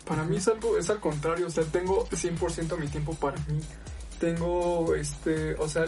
Para 0.06 0.22
mí 0.24 0.38
es 0.38 0.48
algo, 0.48 0.78
es 0.78 0.88
al 0.88 1.00
contrario, 1.00 1.48
o 1.48 1.50
sea, 1.50 1.64
tengo 1.64 2.06
100% 2.12 2.78
mi 2.78 2.88
tiempo 2.88 3.12
para 3.12 3.36
mí. 3.46 3.60
Tengo, 4.20 4.94
este, 4.94 5.54
o 5.54 5.68
sea, 5.68 5.84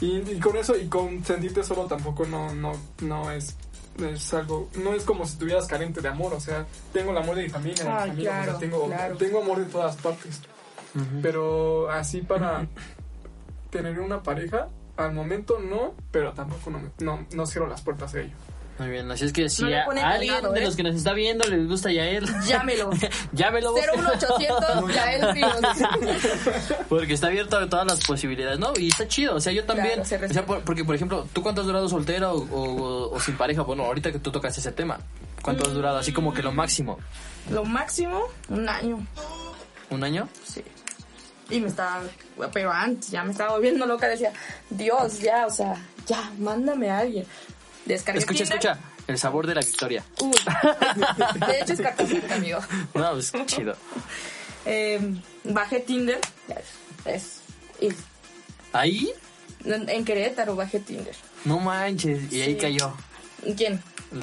y, 0.00 0.18
y 0.18 0.38
con 0.40 0.56
eso, 0.56 0.76
y 0.76 0.86
con 0.88 1.24
sentirte 1.24 1.62
solo 1.64 1.84
tampoco 1.86 2.26
no, 2.26 2.54
no, 2.54 2.72
no 3.00 3.30
es, 3.30 3.56
es 3.98 4.34
algo, 4.34 4.68
no 4.82 4.92
es 4.94 5.04
como 5.04 5.24
si 5.24 5.32
estuvieras 5.32 5.66
carente 5.66 6.00
de 6.00 6.08
amor, 6.08 6.34
o 6.34 6.40
sea, 6.40 6.66
tengo 6.92 7.10
el 7.12 7.18
amor 7.18 7.36
de 7.36 7.44
mi 7.44 7.48
familia, 7.48 7.84
de 8.04 8.10
mis 8.12 8.18
o 8.28 8.30
sea, 8.50 8.58
tengo, 8.58 8.86
claro. 8.86 9.16
tengo 9.16 9.42
amor 9.42 9.58
de 9.58 9.64
todas 9.66 9.96
partes. 9.96 10.40
Pero 11.22 11.88
así 11.90 12.20
para 12.20 12.66
tener 13.70 14.00
una 14.00 14.22
pareja, 14.22 14.68
al 14.96 15.12
momento 15.14 15.58
no, 15.60 15.94
pero 16.10 16.32
tampoco 16.32 16.70
no, 16.70 16.80
me- 16.80 16.90
no, 17.00 17.26
no 17.32 17.46
cierro 17.46 17.66
las 17.68 17.80
puertas 17.82 18.14
a 18.14 18.20
ello. 18.20 18.34
Muy 18.80 18.88
bien, 18.88 19.10
así 19.10 19.26
es 19.26 19.32
que 19.34 19.46
si 19.50 19.62
No 19.62 19.68
a 19.76 20.08
alguien 20.08 20.42
de 20.54 20.60
¿eh? 20.60 20.64
los 20.64 20.74
que 20.74 20.82
nos 20.82 20.94
está 20.94 21.12
viendo 21.12 21.44
les 21.46 21.68
gusta 21.68 21.92
Yael, 21.92 22.24
Llámelo. 22.46 22.88
llámelo. 23.32 23.74
01800 23.74 24.94
ya 24.94 25.12
el 25.12 25.32
río. 25.34 25.46
Porque 26.88 27.12
está 27.12 27.26
abierto 27.26 27.58
a 27.58 27.68
todas 27.68 27.86
las 27.86 28.00
posibilidades, 28.00 28.58
¿no? 28.58 28.72
Y 28.78 28.88
está 28.88 29.06
chido, 29.06 29.34
o 29.36 29.40
sea, 29.40 29.52
yo 29.52 29.64
también. 29.64 29.96
Claro, 29.96 30.04
se 30.06 30.14
o 30.16 30.18
sea, 30.18 30.26
respeta. 30.28 30.46
por- 30.46 30.62
porque, 30.62 30.82
por 30.82 30.94
ejemplo, 30.94 31.28
¿tú 31.30 31.42
cuánto 31.42 31.60
has 31.60 31.66
durado 31.66 31.90
soltera 31.90 32.32
o, 32.32 32.38
o- 32.38 33.10
o 33.14 33.20
sin 33.20 33.36
pareja? 33.36 33.60
Bueno, 33.60 33.84
ahorita 33.84 34.12
que 34.12 34.18
tú 34.18 34.30
tocas 34.32 34.56
ese 34.56 34.72
tema, 34.72 34.98
¿cuánto 35.42 35.66
has 35.68 35.74
durado? 35.74 35.98
Así 35.98 36.14
como 36.14 36.32
que 36.32 36.42
lo 36.42 36.50
máximo. 36.50 36.98
Lo 37.50 37.64
máximo, 37.66 38.22
un 38.48 38.66
año. 38.66 39.06
¿Un 39.90 40.04
año? 40.04 40.26
Sí. 40.46 40.64
Y 41.50 41.60
me 41.60 41.68
estaba, 41.68 42.00
pero 42.54 42.72
antes 42.72 43.10
ya 43.10 43.24
me 43.24 43.32
estaba 43.32 43.52
volviendo 43.52 43.84
loca. 43.84 44.08
Decía, 44.08 44.32
Dios, 44.70 45.18
ya, 45.20 45.44
o 45.46 45.50
sea, 45.50 45.74
ya, 46.06 46.30
mándame 46.38 46.88
a 46.90 47.00
alguien. 47.00 47.26
Descargué 47.86 48.20
Escucha, 48.20 48.44
Tinder. 48.44 48.58
escucha. 48.58 48.78
El 49.06 49.18
sabor 49.18 49.46
de 49.46 49.54
la 49.54 49.60
victoria. 49.62 50.04
Uy. 50.20 50.30
De 51.46 51.60
hecho, 51.60 51.72
es 51.72 51.80
carta 51.80 52.04
blanca, 52.04 52.34
amigo. 52.34 52.58
No, 52.94 53.16
es 53.16 53.32
chido. 53.46 53.74
Eh, 54.66 55.00
bajé 55.44 55.80
Tinder. 55.80 56.18
Es, 57.04 57.40
es- 57.80 57.94
¿Ahí? 58.72 59.10
en, 59.64 59.88
en 59.88 60.04
Querétaro 60.04 60.54
bajé 60.56 60.80
Tinder. 60.80 61.14
No 61.44 61.58
manches. 61.58 62.32
Y 62.32 62.40
ahí 62.42 62.56
cayó. 62.56 62.92
¿Quién? 63.56 63.82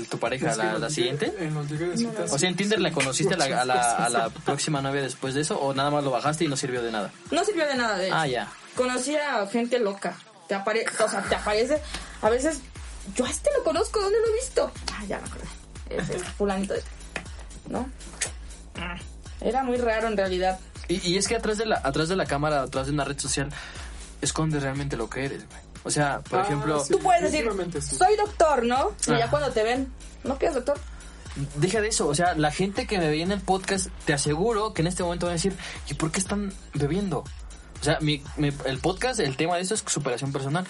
¿Tu 0.10 0.20
pareja, 0.20 0.52
Es 0.52 0.58
que 0.58 0.64
la, 0.64 0.78
la 0.80 0.90
siguiente? 0.90 1.34
En 1.40 1.54
los 1.54 1.70
de 1.70 1.98
citas. 1.98 2.32
O 2.34 2.38
sea, 2.38 2.50
en 2.50 2.56
Tinder 2.56 2.80
la 2.80 2.92
conociste 2.92 3.34
a 3.34 3.38
la, 3.38 3.62
a, 3.62 3.66
la, 3.66 3.82
a 3.96 4.10
la 4.10 4.30
próxima 4.30 4.82
novia 4.82 5.02
después 5.02 5.34
de 5.34 5.42
eso 5.42 5.60
o 5.60 5.74
nada 5.74 5.90
más 5.90 6.04
lo 6.04 6.12
bajaste 6.12 6.44
y 6.44 6.48
no 6.48 6.56
sirvió 6.58 6.82
de 6.82 6.92
nada. 6.92 7.12
No 7.32 7.44
sirvió 7.44 7.66
de 7.66 7.76
nada, 7.76 7.98
de 7.98 8.08
hecho. 8.08 8.16
Ah, 8.16 8.28
ya. 8.28 8.48
Conocí 8.76 9.16
a 9.16 9.46
gente 9.48 9.80
loca. 9.80 10.16
Te 10.48 10.56
aparece, 10.56 10.90
o 11.04 11.10
sea, 11.10 11.22
te 11.24 11.36
aparece. 11.36 11.82
A 12.22 12.30
veces, 12.30 12.60
yo 13.16 13.26
a 13.26 13.30
este 13.30 13.50
lo 13.58 13.64
conozco, 13.64 14.00
¿dónde 14.02 14.20
lo 14.20 14.28
he 14.28 14.34
visto? 14.34 14.72
Ah, 14.94 15.04
ya 15.08 15.20
me 15.20 15.28
acordé. 15.28 15.46
Es 15.90 16.10
el 16.10 16.20
fulanito 16.20 16.74
de. 16.74 16.84
¿No? 17.70 17.90
Ah, 18.80 18.98
Era 19.42 19.64
muy 19.64 19.78
raro 19.78 20.08
en 20.08 20.18
realidad. 20.18 20.60
Y, 20.88 21.06
y 21.12 21.18
es 21.18 21.28
que 21.28 21.36
atrás 21.36 21.58
de 21.58 21.66
la 21.66 21.82
atrás 21.84 22.10
de 22.10 22.16
la 22.16 22.26
cámara, 22.26 22.62
atrás 22.64 22.88
de 22.88 22.94
una 22.94 23.04
red 23.04 23.20
social, 23.20 23.50
esconde 24.22 24.60
realmente 24.60 24.96
lo 24.98 25.10
que 25.10 25.26
eres, 25.26 25.46
güey. 25.48 25.60
O 25.84 25.92
sea, 25.92 26.20
por 26.20 26.40
Ah, 26.40 26.44
ejemplo, 26.44 26.84
sí. 26.84 26.92
Tú 26.94 27.00
puedes 27.00 27.24
decir, 27.32 27.50
sí. 27.82 27.96
soy 27.96 28.16
doctor, 28.18 28.66
¿no? 28.66 28.92
Y 29.08 29.12
ya 29.18 29.30
cuando 29.30 29.52
te 29.52 29.64
ven, 29.64 29.92
¿no 30.24 30.38
quieres 30.38 30.56
doctor? 30.56 30.78
deja 31.56 31.82
de 31.82 31.90
eso. 31.90 32.08
O 32.08 32.16
sea, 32.16 32.34
la 32.34 32.52
gente 32.52 32.88
que 32.88 32.98
me 32.98 33.08
veía 33.08 33.24
en 33.24 33.32
el 33.32 33.40
podcast, 33.42 33.88
te 34.06 34.14
aseguro 34.14 34.74
que 34.74 34.82
en 34.82 34.88
este 34.88 35.04
momento 35.04 35.28
van 35.28 35.34
a 35.34 35.36
decir, 35.36 35.56
¿y 35.90 35.94
por 35.94 36.12
qué 36.12 36.20
están 36.20 36.52
bebiendo? 36.74 37.20
O 37.80 37.84
sea, 37.84 38.00
mi, 38.02 38.24
mi- 38.38 38.52
el 38.66 38.80
podcast, 38.80 39.20
el 39.20 39.38
tema 39.38 39.56
de 39.56 39.62
eso 39.62 39.76
es 39.76 39.84
superación 39.86 40.34
personal. 40.34 40.66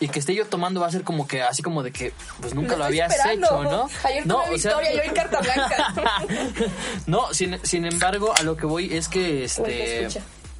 Y 0.00 0.08
que 0.08 0.18
esté 0.18 0.34
yo 0.34 0.44
tomando 0.46 0.80
va 0.80 0.88
a 0.88 0.90
ser 0.90 1.04
como 1.04 1.26
que, 1.26 1.42
así 1.42 1.62
como 1.62 1.82
de 1.82 1.90
que, 1.92 2.12
pues 2.40 2.54
nunca 2.54 2.76
lo 2.76 2.84
estoy 2.84 3.00
habías 3.00 3.12
esperando. 3.16 3.46
hecho, 3.46 3.62
¿no? 3.62 3.88
Ayer 4.04 4.26
no, 4.26 4.42
tuve 4.44 4.54
o 4.54 4.58
sea- 4.58 4.76
victoria, 4.78 4.94
yo 4.94 5.02
en 5.10 5.14
carta 5.14 5.40
blanca. 5.40 5.94
no, 7.06 7.32
sin, 7.34 7.58
sin 7.64 7.86
embargo, 7.86 8.34
a 8.36 8.42
lo 8.42 8.56
que 8.56 8.66
voy 8.66 8.92
es 8.92 9.08
que, 9.08 9.44
este... 9.44 10.08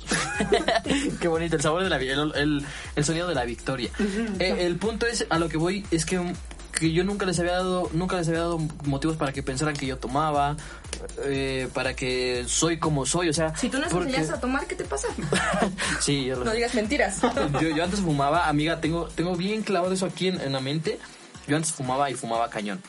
Qué 1.20 1.28
bonito, 1.28 1.56
el 1.56 1.62
sabor 1.62 1.82
de 1.82 1.90
la 1.90 1.96
el, 1.96 2.64
el 2.94 3.04
sonido 3.04 3.28
de 3.28 3.34
la 3.34 3.44
victoria. 3.44 3.90
Eh, 4.38 4.56
el 4.60 4.76
punto 4.76 5.06
es, 5.06 5.26
a 5.30 5.38
lo 5.38 5.48
que 5.48 5.56
voy, 5.56 5.84
es 5.90 6.06
que, 6.06 6.20
que 6.78 6.92
yo 6.92 7.02
nunca 7.04 7.26
les 7.26 7.38
había 7.40 7.52
dado, 7.54 7.88
nunca 7.92 8.16
les 8.16 8.28
había 8.28 8.40
dado 8.40 8.58
motivos 8.84 9.16
para 9.16 9.32
que 9.32 9.42
pensaran 9.42 9.74
que 9.74 9.86
yo 9.86 9.96
tomaba, 9.98 10.56
eh, 11.24 11.68
para 11.74 11.94
que 11.96 12.44
soy 12.46 12.78
como 12.78 13.06
soy, 13.06 13.28
o 13.28 13.32
sea. 13.32 13.56
Si 13.56 13.68
tú 13.68 13.78
nos 13.78 13.90
porque- 13.92 14.08
enseñas 14.10 14.30
a 14.30 14.40
tomar, 14.40 14.66
¿qué 14.66 14.74
te 14.76 14.84
pasa? 14.84 15.08
Sí, 16.00 16.26
yo 16.26 16.36
lo 16.36 16.44
No 16.44 16.52
digas 16.52 16.74
mentiras. 16.74 17.20
yo, 17.60 17.68
yo 17.70 17.82
antes 17.82 18.00
fumaba, 18.00 18.48
amiga, 18.48 18.80
tengo, 18.80 19.08
tengo 19.08 19.34
bien 19.36 19.62
clavado 19.62 19.92
eso 19.94 20.06
aquí 20.06 20.28
en, 20.28 20.40
en 20.40 20.52
la 20.52 20.60
mente. 20.60 20.98
Yo 21.48 21.56
antes 21.56 21.72
fumaba 21.72 22.10
y 22.10 22.14
fumaba 22.14 22.48
cañón. 22.50 22.82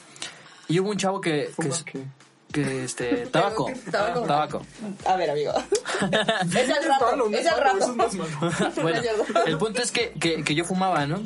Y 0.68 0.80
hubo 0.80 0.90
un 0.90 0.98
chavo 0.98 1.22
que, 1.22 1.50
que, 2.52 2.84
este, 2.84 3.28
tabaco, 3.32 3.72
Tabaco. 3.92 4.22
tabaco. 4.22 4.66
A 5.06 5.16
ver, 5.16 5.30
amigo. 5.32 5.54
es 6.02 6.70
al 6.70 6.84
rato, 6.86 7.16
no 7.16 7.26
es 7.38 7.46
malo, 7.46 7.60
rato. 7.64 7.78
eso 7.78 7.94
no 7.96 8.06
es 8.06 8.14
malo. 8.16 8.52
Bueno, 8.82 9.02
el 9.46 9.58
punto 9.58 9.82
es 9.82 9.92
que, 9.92 10.12
que, 10.20 10.44
que 10.44 10.56
yo 10.56 10.66
fumaba, 10.66 11.06
¿no? 11.06 11.22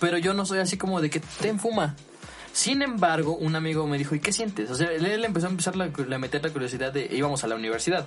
Pero 0.00 0.18
yo 0.18 0.34
no 0.34 0.46
soy 0.46 0.58
así 0.58 0.76
como 0.76 1.00
de 1.00 1.10
que 1.10 1.20
ten 1.20 1.58
fuma. 1.58 1.96
Sin 2.52 2.82
embargo, 2.82 3.36
un 3.36 3.54
amigo 3.54 3.86
me 3.86 3.96
dijo, 3.96 4.14
¿y 4.14 4.20
qué 4.20 4.32
sientes? 4.32 4.70
O 4.70 4.74
sea, 4.74 4.90
él, 4.90 5.24
empezó 5.24 5.46
a 5.46 5.50
empezar 5.50 5.76
la, 5.76 5.84
a 5.84 6.18
meter 6.18 6.42
la 6.42 6.50
curiosidad 6.50 6.92
de, 6.92 7.08
íbamos 7.12 7.44
a 7.44 7.46
la 7.46 7.54
universidad. 7.54 8.06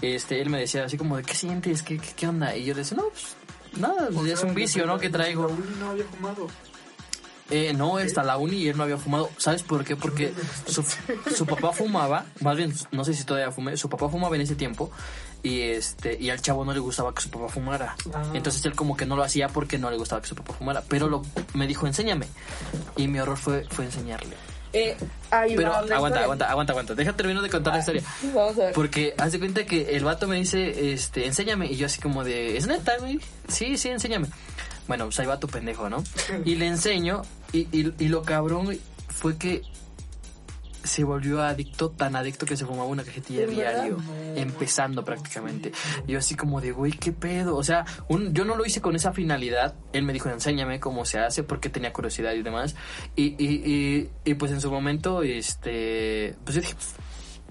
Este, 0.00 0.40
él 0.40 0.48
me 0.48 0.58
decía 0.58 0.84
así 0.84 0.96
como 0.96 1.16
de, 1.16 1.22
¿qué 1.22 1.34
sientes? 1.34 1.82
¿Qué, 1.82 1.98
qué, 1.98 2.08
qué 2.16 2.28
onda? 2.28 2.56
Y 2.56 2.64
yo 2.64 2.74
le 2.74 2.80
decía, 2.80 2.96
no, 2.96 3.08
pues 3.08 3.36
nada, 3.78 4.08
pues, 4.12 4.32
es 4.32 4.42
un 4.42 4.54
vicio, 4.54 4.86
¿no? 4.86 4.98
Que 4.98 5.10
traigo. 5.10 5.48
No 5.78 5.90
había 5.90 6.04
fumado. 6.04 6.46
Eh, 7.48 7.72
no, 7.74 7.96
hasta 7.96 8.24
la 8.24 8.38
uni 8.38 8.56
y 8.56 8.68
él 8.68 8.76
no 8.76 8.82
había 8.82 8.96
fumado. 8.96 9.30
¿Sabes 9.36 9.62
por 9.62 9.84
qué? 9.84 9.94
Porque 9.94 10.32
su, 10.66 10.84
su 11.34 11.46
papá 11.46 11.72
fumaba, 11.72 12.26
más 12.40 12.56
bien, 12.56 12.72
no 12.90 13.04
sé 13.04 13.14
si 13.14 13.24
todavía 13.24 13.52
fume, 13.52 13.76
su 13.76 13.88
papá 13.88 14.08
fumaba 14.08 14.34
en 14.36 14.42
ese 14.42 14.56
tiempo 14.56 14.90
y 15.42 15.62
este 15.62 16.16
y 16.20 16.30
al 16.30 16.40
chavo 16.40 16.64
no 16.64 16.72
le 16.72 16.80
gustaba 16.80 17.14
que 17.14 17.22
su 17.22 17.30
papá 17.30 17.48
fumara. 17.48 17.96
Ah. 18.12 18.30
Entonces 18.34 18.64
él 18.64 18.74
como 18.74 18.96
que 18.96 19.06
no 19.06 19.16
lo 19.16 19.22
hacía 19.22 19.48
porque 19.48 19.78
no 19.78 19.90
le 19.90 19.96
gustaba 19.96 20.20
que 20.22 20.28
su 20.28 20.34
papá 20.34 20.54
fumara, 20.54 20.82
pero 20.88 21.08
lo, 21.08 21.22
me 21.54 21.66
dijo, 21.66 21.86
enséñame. 21.86 22.26
Y 22.96 23.08
mi 23.08 23.20
horror 23.20 23.36
fue, 23.36 23.64
fue 23.70 23.84
enseñarle. 23.84 24.36
Eh, 24.72 24.96
ahí 25.30 25.54
Pero 25.56 25.70
va 25.70 25.76
aguanta, 25.78 25.94
historia. 25.94 26.24
aguanta, 26.24 26.50
aguanta, 26.50 26.72
aguanta. 26.72 26.94
Deja 26.94 27.12
terminar 27.14 27.42
de 27.42 27.48
contar 27.48 27.72
la 27.72 27.78
historia. 27.78 28.02
Vamos 28.34 28.58
a 28.58 28.64
ver. 28.64 28.72
Porque 28.74 29.14
haz 29.16 29.32
de 29.32 29.38
cuenta 29.38 29.64
que 29.64 29.96
el 29.96 30.04
vato 30.04 30.28
me 30.28 30.36
dice, 30.36 30.92
este, 30.92 31.26
enséñame. 31.26 31.66
Y 31.66 31.76
yo 31.76 31.86
así 31.86 32.00
como 32.00 32.24
de, 32.24 32.56
¿es 32.56 32.66
neta, 32.66 32.98
güey? 32.98 33.20
Sí, 33.48 33.78
sí, 33.78 33.88
enséñame. 33.88 34.28
Bueno, 34.86 35.06
pues 35.06 35.18
ahí 35.20 35.26
va 35.26 35.40
tu 35.40 35.48
pendejo, 35.48 35.88
¿no? 35.88 36.02
Y 36.44 36.56
le 36.56 36.66
enseño. 36.66 37.22
Y, 37.52 37.60
y, 37.72 37.94
y 37.98 38.08
lo 38.08 38.22
cabrón 38.22 38.76
fue 39.08 39.38
que 39.38 39.62
se 40.86 41.04
volvió 41.04 41.42
adicto, 41.42 41.90
tan 41.90 42.16
adicto 42.16 42.46
que 42.46 42.56
se 42.56 42.64
fumaba 42.64 42.86
una 42.86 43.04
cajetilla 43.04 43.46
diario, 43.46 43.98
empezando 44.34 45.04
prácticamente. 45.04 45.72
Yo 46.06 46.18
así 46.18 46.34
como 46.34 46.60
de, 46.60 46.72
güey, 46.72 46.92
¿qué 46.92 47.12
pedo? 47.12 47.56
O 47.56 47.64
sea, 47.64 47.84
un, 48.08 48.32
yo 48.32 48.44
no 48.44 48.56
lo 48.56 48.64
hice 48.64 48.80
con 48.80 48.96
esa 48.96 49.12
finalidad. 49.12 49.74
Él 49.92 50.04
me 50.04 50.12
dijo, 50.12 50.28
enséñame 50.28 50.80
cómo 50.80 51.04
se 51.04 51.18
hace, 51.18 51.42
porque 51.42 51.68
tenía 51.68 51.92
curiosidad 51.92 52.32
y 52.32 52.42
demás. 52.42 52.74
Y, 53.14 53.34
y, 53.42 53.62
y, 53.64 54.10
y 54.24 54.34
pues 54.34 54.52
en 54.52 54.60
su 54.60 54.70
momento, 54.70 55.22
este, 55.22 56.34
pues 56.44 56.56
yo 56.56 56.60
dije, 56.62 56.74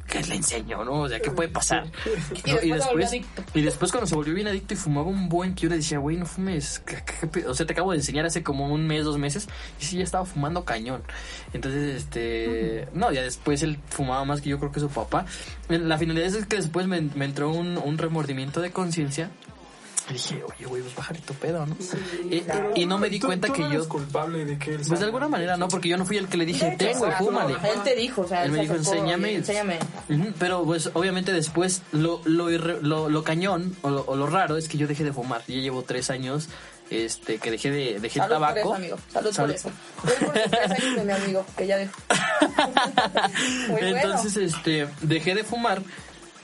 ¿qué 0.07 0.21
le 0.23 0.35
enseño, 0.35 0.83
no? 0.85 1.01
O 1.01 1.09
sea, 1.09 1.19
¿qué 1.19 1.31
puede 1.31 1.49
pasar? 1.49 1.85
Y 2.45 2.49
¿No? 2.51 2.57
después 2.57 2.85
volvió 2.85 3.07
adicto. 3.07 3.43
y 3.53 3.61
después 3.61 3.91
cuando 3.91 4.07
se 4.07 4.15
volvió 4.15 4.33
bien 4.33 4.47
adicto 4.47 4.73
y 4.73 4.77
fumaba 4.77 5.07
un 5.07 5.27
buen 5.29 5.55
que 5.55 5.61
yo 5.63 5.69
le 5.69 5.77
decía, 5.77 5.97
güey, 5.99 6.17
no 6.17 6.25
fumes. 6.25 6.81
¿qué- 6.85 7.03
qué 7.19 7.27
pe-?" 7.27 7.47
O 7.47 7.53
sea, 7.53 7.65
te 7.65 7.73
acabo 7.73 7.91
de 7.91 7.97
enseñar 7.97 8.25
hace 8.25 8.43
como 8.43 8.67
un 8.73 8.85
mes, 8.87 9.03
dos 9.03 9.17
meses. 9.17 9.47
Y 9.81 9.85
sí, 9.85 9.97
ya 9.97 10.03
estaba 10.03 10.25
fumando 10.25 10.63
cañón. 10.65 11.03
Entonces, 11.53 11.95
este... 12.03 12.87
No, 12.93 13.11
ya 13.11 13.21
después 13.23 13.61
él 13.63 13.79
fumaba 13.89 14.23
más 14.25 14.41
que 14.41 14.49
yo 14.49 14.59
creo 14.59 14.71
que 14.71 14.79
su 14.79 14.89
papá. 14.89 15.25
La 15.69 15.97
finalidad 15.97 16.27
es 16.27 16.45
que 16.45 16.57
después 16.57 16.87
me, 16.87 17.01
me 17.01 17.25
entró 17.25 17.51
un, 17.51 17.77
un 17.77 17.97
remordimiento 17.97 18.61
de 18.61 18.71
conciencia. 18.71 19.31
Dije, 20.11 20.43
oye, 20.43 20.65
güey, 20.67 20.83
pues 20.83 21.21
tu 21.23 21.33
pedo, 21.33 21.65
¿no? 21.65 21.75
y, 22.29 22.43
y 22.75 22.85
no 22.85 22.99
me 22.99 23.09
di 23.09 23.19
Tú- 23.19 23.25
cuenta 23.25 23.47
tú 23.47 23.53
que 23.53 23.61
no 23.61 23.69
yo... 23.69 23.73
eres 23.75 23.87
culpable 23.87 24.45
de 24.45 24.59
que 24.59 24.75
él 24.75 24.81
Pues 24.87 24.99
de 24.99 25.05
alguna 25.07 25.27
manera 25.27 25.57
no, 25.57 25.67
porque 25.67 25.89
yo 25.89 25.97
no 25.97 26.05
fui 26.05 26.17
el 26.17 26.27
que 26.27 26.37
le 26.37 26.45
dije, 26.45 26.77
o 26.95 26.99
sea, 26.99 27.17
fúmale. 27.17 27.53
Él 27.53 27.81
te 27.83 27.95
dijo, 27.95 28.21
o 28.21 28.27
sea, 28.27 28.45
Él 28.45 28.51
me 28.51 28.57
se 28.57 28.61
dijo, 28.63 28.73
acercó, 28.75 28.93
enséñame. 28.93 29.31
y- 29.31 29.35
Enséñame. 29.37 29.79
Pero 30.37 30.63
pues 30.63 30.91
obviamente 30.93 31.33
después 31.33 31.81
lo, 31.91 32.21
lo, 32.25 32.51
irre- 32.51 32.79
lo, 32.81 33.09
lo 33.09 33.23
cañón 33.23 33.75
o 33.81 33.89
lo, 33.89 34.01
o 34.05 34.15
lo 34.15 34.27
raro 34.27 34.57
es 34.57 34.67
que 34.67 34.77
yo 34.77 34.87
dejé 34.87 35.03
de 35.03 35.11
fumar. 35.11 35.41
Yo 35.47 35.55
llevo 35.55 35.81
tres 35.81 36.11
años 36.11 36.49
este, 36.91 37.39
que 37.39 37.49
dejé 37.49 37.71
de, 37.71 37.99
dejé 37.99 38.19
el 38.19 38.25
Salud 38.27 38.35
por 38.35 38.47
tabaco. 38.47 38.59
eso, 38.59 38.73
amigo. 38.75 38.97
Salud, 39.11 39.31
Salud. 39.33 39.47
por 39.49 39.55
eso. 39.55 39.71
Por 40.01 40.11
sus 40.11 40.51
tres 40.51 40.71
años 40.71 40.95
de 40.97 41.03
mi 41.03 41.11
amigo, 41.13 41.45
que 41.57 41.65
ya 41.65 41.77
dejó. 41.77 41.99
Muy 43.69 43.81
bueno. 43.81 43.97
Entonces, 43.97 44.37
este, 44.37 44.87
dejé 45.01 45.33
de 45.35 45.43
fumar 45.43 45.81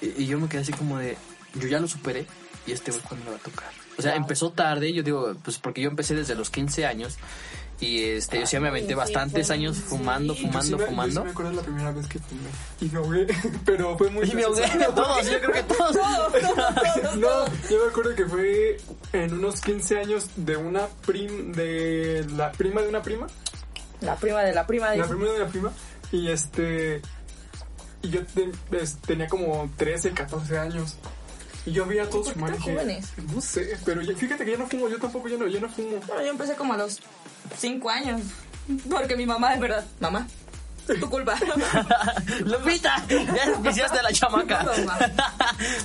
y, 0.02 0.24
y 0.24 0.26
yo 0.26 0.40
me 0.40 0.48
quedé 0.50 0.62
así 0.62 0.74
como 0.74 0.98
de, 0.98 1.16
yo 1.56 1.68
ya 1.68 1.80
lo 1.80 1.88
superé 1.88 2.26
y 2.68 2.72
este 2.72 2.92
güey 2.92 3.04
cuando 3.04 3.26
me 3.26 3.32
va 3.32 3.38
a 3.38 3.40
tocar. 3.42 3.70
O 3.98 4.02
sea, 4.02 4.12
Wow. 4.14 4.22
empezó 4.22 4.52
tarde, 4.52 4.94
yo 4.94 5.04
digo, 5.04 5.34
pues 5.44 5.58
porque 5.58 5.82
yo 5.82 5.90
empecé 5.90 6.16
desde 6.16 6.36
los 6.36 6.50
15 6.50 6.86
años 6.86 7.18
y 7.80 8.04
este, 8.04 8.40
yo 8.40 8.46
sí 8.46 8.60
me 8.60 8.68
aventé 8.70 8.90
sí, 8.90 8.94
bastantes 8.94 9.50
años 9.50 9.78
fumando, 9.78 10.34
sí. 10.36 10.42
fumando, 10.46 10.70
Yo 10.72 10.78
sí 10.78 10.84
me- 10.84 10.86
fumando. 10.90 11.14
Yo 11.16 11.20
sí 11.22 11.26
me 11.26 11.32
acuerdo 11.32 11.52
la 11.54 11.62
primera 11.64 11.92
vez 11.92 12.08
que 12.08 12.20
fumé. 12.20 12.50
Y 12.80 12.86
me 12.86 12.98
ahogué, 13.00 13.28
pero 13.66 13.98
fue 13.98 14.10
muy 14.12 14.30
Y 14.30 14.34
me 14.36 14.44
ahogué, 14.44 14.64
todos, 14.96 15.30
yo 15.30 15.40
creo 15.42 15.52
que 15.54 15.64
todos. 15.64 15.96
No, 17.18 17.46
yo 17.70 17.84
me 17.86 17.90
acuerdo 17.90 18.16
que 18.16 18.26
fue 18.26 18.78
en 19.14 19.34
unos 19.34 19.62
15 19.62 20.00
años 20.00 20.28
de 20.36 20.58
una 20.58 20.88
prim, 21.06 21.52
de 21.54 22.26
la 22.36 22.52
prima 22.52 22.82
de 22.82 22.90
una 22.90 23.02
prima. 23.02 23.28
La 24.02 24.16
prima 24.16 24.42
de 24.42 24.54
la 24.54 24.66
prima 24.66 24.92
de 24.92 24.98
La 24.98 25.08
prima 25.08 25.26
de 25.32 25.40
la 25.40 25.48
prima. 25.48 25.72
Y 26.12 26.30
este. 26.30 27.02
Y 28.04 28.10
yo 28.10 28.22
es- 28.72 28.98
tenía 28.98 29.28
como 29.28 29.70
13, 29.78 30.12
14 30.12 30.58
años. 30.58 30.98
Y 31.66 31.72
yo 31.74 31.86
vi 31.86 32.00
a 32.00 32.10
todos 32.10 32.26
¿Por 32.28 32.34
fumar 32.34 32.58
jóvenes? 32.60 33.10
no 33.34 33.40
sé, 33.42 33.78
pero 33.86 34.02
ya- 34.02 34.16
fíjate 34.16 34.44
que 34.46 34.52
yo 34.52 34.58
no 34.58 34.68
fumo, 34.68 34.90
yo 34.90 34.98
tampoco, 35.00 35.28
yo 35.28 35.38
no, 35.38 35.48
yo 35.48 35.60
no 35.60 35.70
fumo. 35.70 35.98
Bueno, 36.08 36.22
yo 36.24 36.30
empecé 36.32 36.56
como 36.56 36.74
a 36.74 36.78
los 36.78 37.00
cinco 37.58 37.90
años. 37.90 38.22
Porque 38.90 39.16
mi 39.16 39.26
mamá, 39.26 39.54
de 39.54 39.60
verdad, 39.60 39.86
mamá, 40.00 40.28
tu 41.00 41.10
culpa. 41.10 41.36
Lupita, 42.46 43.06
ya 43.08 43.86
a 43.86 44.02
la 44.04 44.12
chamaca. 44.12 44.66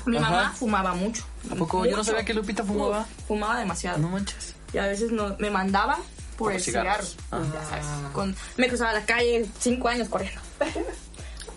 mi 0.07 0.19
mamá 0.19 0.41
Ajá. 0.43 0.53
fumaba 0.53 0.95
mucho. 0.95 1.25
¿A 1.51 1.55
poco? 1.55 1.85
Yo 1.87 1.97
no 1.97 2.05
sabía 2.05 2.25
que 2.25 2.35
Lupita 2.35 2.65
fumaba. 2.65 3.01
Uf, 3.01 3.27
Fumaba 3.29 3.59
demasiado. 3.59 3.99
No 3.99 4.09
manches. 4.09 4.55
Y 4.73 4.79
a 4.79 4.87
veces 4.87 5.13
no, 5.13 5.37
me 5.39 5.51
mandaba 5.51 5.97
por, 6.37 6.49
Por 6.49 6.53
el 6.55 6.61
cigarros. 6.61 7.17
cigarro. 7.31 7.45
Ya 7.53 7.65
sabes, 7.69 7.87
con- 8.13 8.35
me 8.57 8.69
cruzaba 8.69 8.93
la 8.93 9.05
calle 9.05 9.47
cinco 9.61 9.89
años 9.89 10.09
corriendo. 10.09 10.41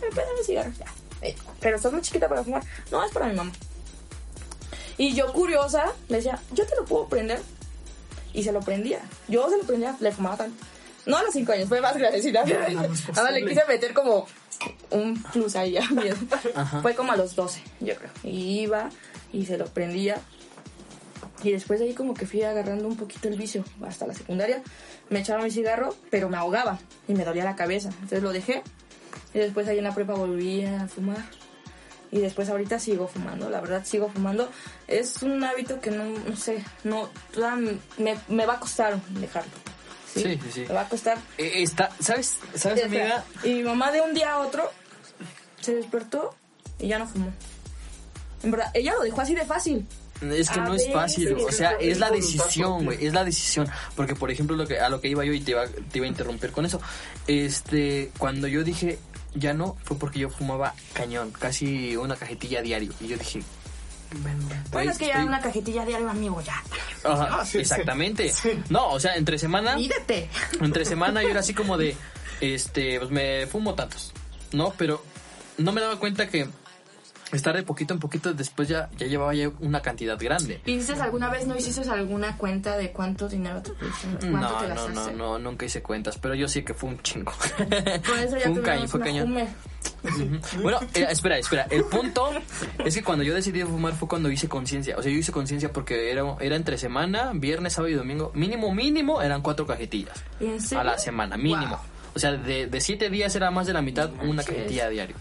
Me 0.01 0.07
pedan 0.15 0.29
el 0.39 0.45
cigarro, 0.45 0.71
ya. 0.79 0.85
Eh, 1.21 1.35
Pero 1.59 1.75
estás 1.75 1.91
muy 1.91 2.01
chiquita 2.01 2.29
para 2.29 2.41
fumar. 2.43 2.63
No, 2.91 3.03
es 3.03 3.11
para 3.11 3.27
mi 3.27 3.35
mamá. 3.35 3.51
Y 4.99 5.13
yo 5.13 5.31
curiosa, 5.31 5.93
le 6.09 6.17
decía, 6.17 6.37
yo 6.51 6.65
te 6.65 6.75
lo 6.75 6.83
puedo 6.83 7.07
prender. 7.07 7.39
Y 8.33 8.43
se 8.43 8.51
lo 8.51 8.59
prendía. 8.59 8.99
Yo 9.29 9.49
se 9.49 9.57
lo 9.57 9.63
prendía, 9.63 9.95
le 10.01 10.11
fumaba 10.11 10.35
tanto. 10.35 10.61
No 11.05 11.15
a 11.15 11.23
los 11.23 11.33
cinco 11.33 11.53
años, 11.53 11.69
fue 11.69 11.79
más 11.79 11.95
grandecita. 11.97 12.43
Ahora 13.15 13.31
le 13.31 13.45
quise 13.45 13.63
meter 13.65 13.93
como 13.93 14.27
un 14.91 15.23
plus 15.23 15.55
ahí 15.55 15.71
ya. 15.71 15.87
bien. 15.89 16.15
Fue 16.81 16.95
como 16.95 17.13
a 17.13 17.15
los 17.15 17.33
12, 17.33 17.63
yo 17.79 17.95
creo. 17.95 18.11
Y 18.23 18.59
iba 18.59 18.89
y 19.31 19.45
se 19.45 19.57
lo 19.57 19.67
prendía. 19.67 20.19
Y 21.43 21.53
después 21.53 21.79
de 21.79 21.85
ahí 21.85 21.93
como 21.93 22.13
que 22.13 22.25
fui 22.25 22.43
agarrando 22.43 22.85
un 22.85 22.97
poquito 22.97 23.29
el 23.29 23.37
vicio. 23.37 23.63
Hasta 23.87 24.05
la 24.05 24.13
secundaria 24.13 24.61
me 25.09 25.21
echaba 25.21 25.41
mi 25.41 25.49
cigarro, 25.49 25.95
pero 26.09 26.27
me 26.27 26.35
ahogaba 26.35 26.77
y 27.07 27.13
me 27.13 27.23
dolía 27.23 27.45
la 27.45 27.55
cabeza. 27.55 27.87
Entonces 27.89 28.21
lo 28.21 28.33
dejé. 28.33 28.63
Y 29.33 29.39
después 29.39 29.65
ahí 29.69 29.77
en 29.77 29.85
la 29.85 29.95
prepa 29.95 30.13
volví 30.13 30.65
a 30.65 30.89
fumar. 30.89 31.23
Y 32.11 32.19
después 32.19 32.49
ahorita 32.49 32.79
sigo 32.79 33.07
fumando, 33.07 33.49
la 33.49 33.61
verdad 33.61 33.85
sigo 33.85 34.09
fumando. 34.09 34.49
Es 34.87 35.21
un 35.21 35.43
hábito 35.43 35.79
que 35.79 35.91
no, 35.91 36.05
no 36.05 36.35
sé, 36.35 36.63
no, 36.83 37.09
me, 37.97 38.17
me 38.27 38.45
va 38.45 38.55
a 38.55 38.59
costar 38.59 38.99
dejarlo. 39.09 39.51
Sí, 40.13 40.21
sí, 40.23 40.39
sí. 40.51 40.65
Me 40.67 40.73
va 40.73 40.81
a 40.81 40.89
costar. 40.89 41.17
Eh, 41.37 41.61
Está, 41.61 41.91
¿sabes? 41.99 42.37
¿Sabes, 42.55 42.83
amiga? 42.83 43.23
Y 43.43 43.53
mi 43.55 43.63
mamá 43.63 43.91
de 43.91 44.01
un 44.01 44.13
día 44.13 44.33
a 44.33 44.39
otro 44.39 44.71
se 45.61 45.75
despertó 45.75 46.35
y 46.79 46.87
ya 46.87 46.99
no 46.99 47.07
fumó. 47.07 47.31
En 48.43 48.51
verdad, 48.51 48.71
ella 48.73 48.93
lo 48.93 49.01
dejó 49.01 49.21
así 49.21 49.35
de 49.35 49.45
fácil. 49.45 49.85
Es 50.21 50.49
que 50.49 50.59
A 50.59 50.65
no 50.65 50.73
es 50.73 50.91
fácil, 50.91 51.33
o 51.33 51.51
sea, 51.51 51.71
Es 51.79 51.97
la 51.97 52.09
decisión, 52.11 52.83
güey, 52.83 53.05
es 53.05 53.13
la 53.13 53.23
decisión. 53.23 53.69
Porque, 53.95 54.15
por 54.15 54.29
ejemplo, 54.29 54.57
lo 54.57 54.67
que, 54.67 54.77
a 54.79 54.89
lo 54.89 54.99
que 54.99 55.07
iba 55.07 55.23
yo 55.23 55.31
y 55.31 55.39
te 55.39 55.51
iba, 55.51 55.65
te 55.65 55.97
iba 55.97 56.05
a 56.05 56.09
interrumpir 56.09 56.51
con 56.51 56.65
eso, 56.65 56.81
este, 57.27 58.11
cuando 58.17 58.47
yo 58.47 58.63
dije 58.63 58.99
ya 59.33 59.53
no, 59.53 59.77
fue 59.83 59.97
porque 59.97 60.19
yo 60.19 60.29
fumaba 60.29 60.73
cañón, 60.93 61.31
casi 61.31 61.95
una 61.95 62.15
cajetilla 62.15 62.61
diario. 62.61 62.91
Y 62.99 63.07
yo 63.07 63.17
dije, 63.17 63.41
Bueno, 64.21 64.39
güey, 64.71 64.87
es 64.87 64.97
que 64.97 65.07
ya 65.07 65.23
una 65.23 65.39
cajetilla 65.39 65.85
diario, 65.85 66.09
amigo, 66.09 66.41
ya. 66.41 66.63
Ajá, 67.03 67.43
sí, 67.45 67.51
sí. 67.51 67.57
exactamente. 67.59 68.31
Sí. 68.31 68.51
No, 68.69 68.89
o 68.89 68.99
sea, 68.99 69.15
entre 69.15 69.37
semana, 69.37 69.75
Mídete. 69.75 70.29
entre 70.61 70.85
semana 70.93 71.21
yo 71.21 71.29
era 71.29 71.41
así 71.41 71.53
como 71.53 71.77
de, 71.77 71.95
este, 72.41 72.99
pues 72.99 73.11
me 73.11 73.47
fumo 73.47 73.75
tantos, 73.75 74.13
¿no? 74.51 74.73
Pero 74.77 75.03
no 75.57 75.71
me 75.71 75.81
daba 75.81 75.99
cuenta 75.99 76.27
que 76.27 76.47
estar 77.31 77.55
de 77.55 77.63
poquito 77.63 77.93
en 77.93 77.99
poquito 77.99 78.33
después 78.33 78.67
ya, 78.67 78.89
ya 78.97 79.07
llevaba 79.07 79.33
ya 79.33 79.51
una 79.59 79.81
cantidad 79.81 80.17
grande. 80.19 80.61
¿Hiciste 80.65 81.01
alguna 81.01 81.29
vez, 81.29 81.45
no 81.47 81.55
hiciste 81.55 81.87
alguna 81.89 82.37
cuenta 82.37 82.77
de 82.77 82.91
cuánto 82.91 83.27
dinero 83.27 83.61
te? 83.61 83.71
¿Cuánto 83.71 84.27
No, 84.27 84.57
te 84.57 84.67
no, 84.73 84.89
no, 84.89 85.11
no, 85.11 85.39
nunca 85.39 85.65
hice 85.65 85.81
cuentas, 85.81 86.17
pero 86.17 86.35
yo 86.35 86.47
sí 86.47 86.63
que 86.63 86.73
fue 86.73 86.89
un 86.89 87.01
chingo. 87.01 87.31
Con 87.57 88.19
eso 88.19 88.37
ya 88.37 88.43
fue 88.43 88.51
un 88.51 88.61
cañón, 88.61 88.87
fue 88.87 88.99
cañón. 88.99 89.47
Bueno, 90.61 90.79
eh, 90.93 91.07
espera, 91.09 91.37
espera. 91.37 91.67
El 91.69 91.83
punto 91.85 92.29
es 92.83 92.95
que 92.95 93.03
cuando 93.03 93.23
yo 93.23 93.33
decidí 93.33 93.63
fumar 93.63 93.93
fue 93.93 94.07
cuando 94.07 94.29
hice 94.29 94.47
conciencia. 94.47 94.97
O 94.97 95.03
sea, 95.03 95.11
yo 95.11 95.17
hice 95.17 95.31
conciencia 95.31 95.71
porque 95.71 96.11
era, 96.11 96.23
era 96.39 96.55
entre 96.55 96.77
semana, 96.77 97.31
viernes, 97.33 97.73
sábado 97.73 97.89
y 97.93 97.95
domingo. 97.95 98.31
Mínimo, 98.33 98.73
mínimo 98.73 99.21
eran 99.21 99.41
cuatro 99.41 99.65
cajetillas. 99.65 100.23
A 100.75 100.83
la 100.83 100.97
semana, 100.97 101.37
mínimo. 101.37 101.77
Wow. 101.77 101.79
O 102.15 102.19
sea, 102.19 102.31
de, 102.31 102.67
de 102.67 102.81
siete 102.81 103.09
días 103.09 103.35
era 103.35 103.51
más 103.51 103.67
de 103.67 103.73
la 103.73 103.81
mitad 103.81 104.09
una 104.23 104.43
cajetilla 104.43 104.85
a 104.85 104.89
diario. 104.89 105.15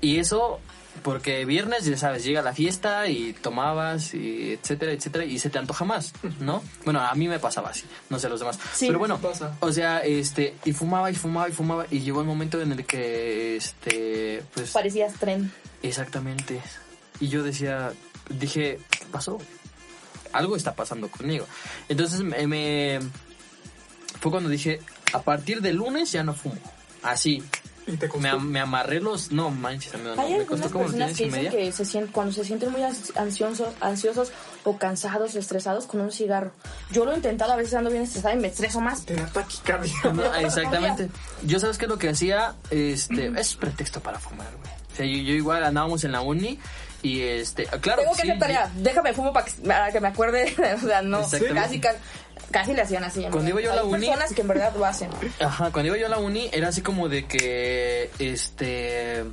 Y 0.00 0.18
eso 0.18 0.60
porque 1.02 1.44
viernes, 1.44 1.84
ya 1.84 1.96
sabes, 1.96 2.24
llega 2.24 2.42
la 2.42 2.52
fiesta 2.54 3.08
y 3.08 3.32
tomabas, 3.32 4.14
y 4.14 4.52
etcétera, 4.52 4.92
etcétera, 4.92 5.24
y 5.24 5.38
se 5.38 5.50
te 5.50 5.58
antoja 5.58 5.84
más, 5.84 6.12
¿no? 6.40 6.62
Bueno, 6.84 7.00
a 7.00 7.14
mí 7.14 7.28
me 7.28 7.38
pasaba 7.38 7.70
así, 7.70 7.84
no 8.10 8.18
sé 8.18 8.28
los 8.28 8.40
demás. 8.40 8.58
Sí, 8.74 8.86
Pero 8.86 8.98
bueno, 8.98 9.18
pasa. 9.18 9.56
o 9.60 9.72
sea, 9.72 10.00
este, 10.00 10.54
y 10.64 10.72
fumaba 10.72 11.10
y 11.10 11.14
fumaba 11.14 11.48
y 11.48 11.52
fumaba, 11.52 11.86
y 11.90 12.00
llegó 12.00 12.20
el 12.20 12.26
momento 12.26 12.60
en 12.60 12.72
el 12.72 12.84
que, 12.86 13.56
este, 13.56 14.42
pues, 14.54 14.70
Parecías 14.72 15.14
tren. 15.14 15.52
exactamente. 15.82 16.60
Y 17.20 17.28
yo 17.28 17.42
decía, 17.42 17.92
dije, 18.30 18.78
¿qué 18.90 19.04
pasó? 19.10 19.38
Algo 20.32 20.56
está 20.56 20.74
pasando 20.74 21.08
conmigo. 21.08 21.46
Entonces 21.88 22.20
me, 22.20 22.46
me- 22.46 23.00
fue 24.20 24.30
cuando 24.30 24.48
dije, 24.50 24.80
a 25.12 25.22
partir 25.22 25.60
de 25.62 25.72
lunes 25.72 26.12
ya 26.12 26.22
no 26.22 26.34
fumo. 26.34 26.58
Así, 27.02 27.42
Y 27.88 27.96
te 27.96 28.08
costó. 28.08 28.20
me, 28.38 28.44
me 28.44 28.60
amarré 28.60 29.00
los. 29.00 29.32
No 29.32 29.50
manches, 29.50 29.94
amigo, 29.94 30.14
no, 30.14 30.20
Hay 30.22 30.28
me 30.34 30.40
algunas 30.40 30.60
costó 30.62 30.70
como 30.72 30.84
personas 30.84 31.16
que 31.16 31.22
y 31.22 31.26
dicen 31.26 31.42
media. 31.44 31.50
que 31.50 31.72
se 31.72 31.84
sienten, 31.84 32.12
cuando 32.12 32.32
se 32.34 32.44
sienten 32.44 32.70
muy 32.70 32.82
ans- 32.82 33.16
ansiosos, 33.16 33.68
ansiosos 33.80 34.30
o 34.64 34.76
cansados, 34.78 35.34
estresados 35.34 35.86
con 35.86 36.00
un 36.02 36.12
cigarro. 36.12 36.52
Yo 36.92 37.04
lo 37.04 37.12
he 37.12 37.16
intentado, 37.16 37.52
a 37.52 37.56
veces 37.56 37.74
ando 37.74 37.90
bien 37.90 38.02
estresada 38.02 38.34
y 38.34 38.38
me 38.38 38.48
estreso 38.48 38.80
más. 38.80 39.04
Te 39.06 39.14
da 39.16 39.26
taquicardia. 39.26 39.92
No, 40.12 40.34
exactamente. 40.36 41.08
Yo 41.44 41.58
sabes 41.58 41.78
qué 41.78 41.86
es 41.86 41.88
lo 41.90 41.98
que 41.98 42.10
hacía, 42.10 42.54
este, 42.70 43.32
es 43.40 43.54
pretexto 43.54 44.00
para 44.00 44.18
fumar, 44.18 44.48
güey. 44.60 44.70
O 44.92 44.96
sea, 44.96 45.06
yo, 45.06 45.16
yo 45.18 45.32
igual 45.34 45.64
andábamos 45.64 46.04
en 46.04 46.12
la 46.12 46.20
uni 46.20 46.58
y 47.02 47.20
este, 47.20 47.64
claro, 47.80 48.02
Tengo 48.02 48.14
que 48.16 48.22
sí, 48.22 48.28
hacer 48.28 48.38
tarea. 48.40 48.70
Déjame 48.74 49.12
fumo 49.14 49.32
para 49.32 49.46
que, 49.46 49.52
para 49.62 49.92
que 49.92 50.00
me 50.00 50.08
acuerde. 50.08 50.54
o 50.76 50.86
sea, 50.86 51.00
no. 51.02 51.20
Casi, 51.20 51.78
casi, 51.80 51.98
casi 52.50 52.72
le 52.74 52.82
hacían 52.82 53.04
así. 53.04 53.24
Cuando 53.30 53.50
iba 53.50 53.60
yo 53.60 53.72
a 53.72 53.76
la 53.76 53.84
uni- 53.84 54.06
personas 54.06 54.32
que 54.32 54.40
en 54.42 54.48
verdad 54.48 54.72
lo 54.76 54.84
hacen. 54.84 55.10
Ajá, 55.40 55.70
cuando 55.72 55.88
iba 55.88 55.96
yo 55.98 56.06
a 56.06 56.10
la 56.10 56.18
uni 56.18 56.48
era 56.52 56.68
así 56.68 56.80
como 56.82 57.08
de 57.08 57.26
que, 57.26 58.10
este, 58.18 59.24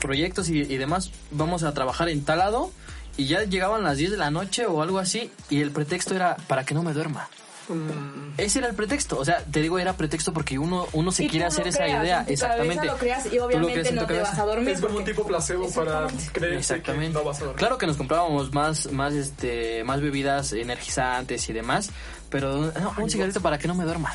proyectos 0.00 0.48
y, 0.48 0.60
y 0.60 0.76
demás, 0.76 1.10
vamos 1.30 1.62
a 1.62 1.72
trabajar 1.74 2.08
en 2.08 2.24
tal 2.24 2.38
lado 2.38 2.70
y 3.16 3.26
ya 3.26 3.42
llegaban 3.44 3.82
las 3.82 3.96
10 3.98 4.12
de 4.12 4.16
la 4.16 4.30
noche 4.30 4.66
o 4.66 4.82
algo 4.82 4.98
así 4.98 5.30
y 5.50 5.60
el 5.60 5.70
pretexto 5.70 6.14
era 6.14 6.36
para 6.48 6.64
que 6.64 6.74
no 6.74 6.82
me 6.82 6.92
duerma. 6.92 7.28
Mm, 7.74 8.34
Ese 8.38 8.58
era 8.60 8.68
el 8.68 8.74
pretexto, 8.74 9.18
o 9.18 9.24
sea, 9.24 9.44
te 9.44 9.60
digo 9.60 9.78
era 9.78 9.92
pretexto 9.94 10.32
porque 10.32 10.58
uno, 10.58 10.86
uno 10.92 11.12
se 11.12 11.24
Y 11.24 11.28
quiere 11.28 11.44
hacer 11.46 11.66
esa 11.68 11.84
creas, 11.84 12.02
idea, 12.02 12.18
en 12.20 12.26
tu 12.26 12.32
exactamente. 12.32 12.86
lo 12.86 12.96
creas 12.96 13.32
y 13.32 13.38
obviamente 13.38 13.92
no 13.92 14.00
te 14.02 14.14
cabeza. 14.14 14.30
vas 14.30 14.38
a 14.38 14.44
dormir. 14.44 14.68
es 14.70 14.80
como 14.80 14.96
un 14.98 15.04
tipo 15.04 15.26
placebo 15.26 15.70
para 15.70 16.04
Exactamente. 16.06 16.32
creer 16.32 16.52
que 16.52 16.58
Exactamente. 16.58 17.12
no 17.18 17.24
vas 17.24 17.36
a 17.36 17.40
dormir. 17.40 17.56
Claro 17.58 17.78
que 17.78 17.86
nos 17.86 17.96
comprábamos 17.96 18.52
más, 18.52 18.90
más, 18.92 19.12
este, 19.12 19.84
más 19.84 20.00
bebidas 20.00 20.52
energizantes 20.52 21.48
y 21.48 21.52
demás, 21.52 21.90
pero 22.30 22.72
no, 22.72 22.94
un 22.98 23.10
cigarrito 23.10 23.40
para 23.40 23.58
que 23.58 23.68
no 23.68 23.74
me 23.74 23.84
duerma. 23.84 24.14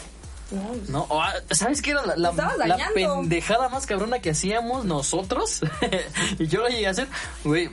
No, 0.50 0.72
¿No? 0.88 1.06
O, 1.10 1.22
¿Sabes 1.52 1.82
qué 1.82 1.92
era 1.92 2.04
la, 2.16 2.32
pendejada 2.94 3.68
más 3.70 3.86
cabrona 3.86 4.20
que 4.20 4.30
hacíamos 4.30 4.86
nosotros? 4.86 5.62
y 6.40 6.48
yo 6.48 6.62
lo 6.62 6.70
llegué 6.70 6.88
a 6.88 6.92
hacer, 6.92 7.08
güey, 7.44 7.70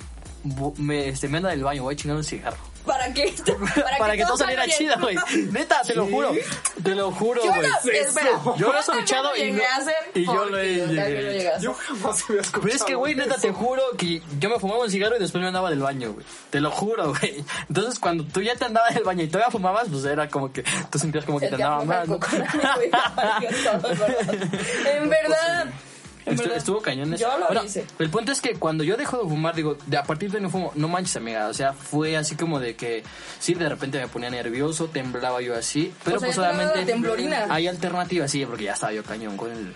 me, 0.78 1.08
este, 1.08 1.28
me 1.28 1.36
anda 1.38 1.50
del 1.50 1.62
baño, 1.62 1.84
voy 1.84 1.94
a 1.94 1.96
chingar 1.96 2.16
un 2.16 2.24
cigarro. 2.24 2.56
¿Para 2.86 3.12
qué? 3.14 3.34
Para, 3.84 3.98
Para, 3.98 4.16
que 4.16 4.24
todo 4.24 4.36
saliera 4.36 4.66
chido, 4.68 4.94
güey. 5.00 5.16
Neta, 5.50 5.80
te 5.82 5.94
lo 5.94 6.06
juro. 6.06 6.32
Te 6.82 6.94
lo 6.94 7.10
juro, 7.12 7.42
Yo 7.44 7.52
güey. 7.54 7.96
espera. 7.98 8.30
Yo 8.58 8.72
lo 8.72 8.76
he 8.76 8.80
escuchado 8.80 9.36
y 9.36 9.52
no- 9.52 9.62
y 10.14 10.24
yo 10.26 10.44
lo 10.46 10.58
he- 10.58 10.76
yo 10.78 10.86
llegué. 10.86 11.50
Yo 11.60 11.72
jamás 11.74 12.22
había 12.28 12.40
escuchado. 12.42 12.62
Pero 12.62 12.74
es 12.76 12.82
que, 12.84 12.94
güey, 12.94 13.14
neta, 13.14 13.36
te 13.36 13.52
juro 13.52 13.82
que 13.96 14.20
yo 14.38 14.50
me 14.50 14.58
fumaba 14.58 14.80
un 14.82 14.90
cigarro 14.90 15.16
y 15.16 15.18
después 15.20 15.40
me 15.40 15.48
andaba 15.48 15.70
del 15.70 15.80
baño, 15.80 16.12
güey. 16.12 16.26
Te 16.50 16.60
lo 16.60 16.70
juro, 16.70 17.14
güey. 17.14 17.42
Entonces, 17.68 17.98
cuando 17.98 18.24
tú 18.24 18.42
ya 18.42 18.54
te 18.54 18.66
andabas 18.66 18.94
del 18.94 19.04
baño 19.04 19.22
y 19.24 19.28
todavía 19.28 19.50
fumabas, 19.50 19.88
pues 19.90 20.04
era 20.04 20.28
como 20.28 20.52
que 20.52 20.62
tú 20.90 20.98
sentías 20.98 21.24
como 21.24 21.40
que 21.40 21.46
Se 21.46 21.50
te 21.52 21.56
te 21.56 21.62
andaba 21.62 21.84
mal. 21.84 22.06
En 24.86 25.08
verdad, 25.08 25.66
En 26.26 26.34
Estu- 26.34 26.38
verdad. 26.42 26.56
estuvo 26.56 26.80
cañones. 26.80 27.20
Yo 27.20 27.36
lo 27.38 27.46
Bueno, 27.46 27.64
hice. 27.64 27.84
El 27.98 28.08
punto 28.10 28.32
es 28.32 28.40
que 28.40 28.54
cuando 28.54 28.82
yo 28.84 28.96
dejo 28.96 29.18
de 29.22 29.28
fumar, 29.28 29.54
digo, 29.54 29.76
de 29.86 29.96
a 29.98 30.04
partir 30.04 30.30
de 30.30 30.40
no 30.40 30.48
fumo, 30.48 30.72
no 30.74 30.88
manches, 30.88 31.16
amiga. 31.16 31.48
O 31.48 31.54
sea, 31.54 31.72
fue 31.74 32.16
así 32.16 32.34
como 32.34 32.60
de 32.60 32.76
que 32.76 33.02
sí, 33.38 33.54
de 33.54 33.68
repente 33.68 33.98
me 34.00 34.08
ponía 34.08 34.30
nervioso, 34.30 34.86
temblaba 34.88 35.40
yo 35.42 35.54
así. 35.54 35.92
Pero 36.02 36.16
O 36.16 36.20
sea, 36.20 36.26
pues 36.28 36.38
obviamente. 36.38 36.80
la 36.80 36.86
temblorina. 36.86 37.46
Hay 37.50 37.68
alternativas, 37.68 38.30
sí, 38.30 38.44
porque 38.46 38.64
ya 38.64 38.72
estaba 38.72 38.92
yo 38.92 39.02
cañón 39.04 39.36
con 39.36 39.50
el. 39.52 39.74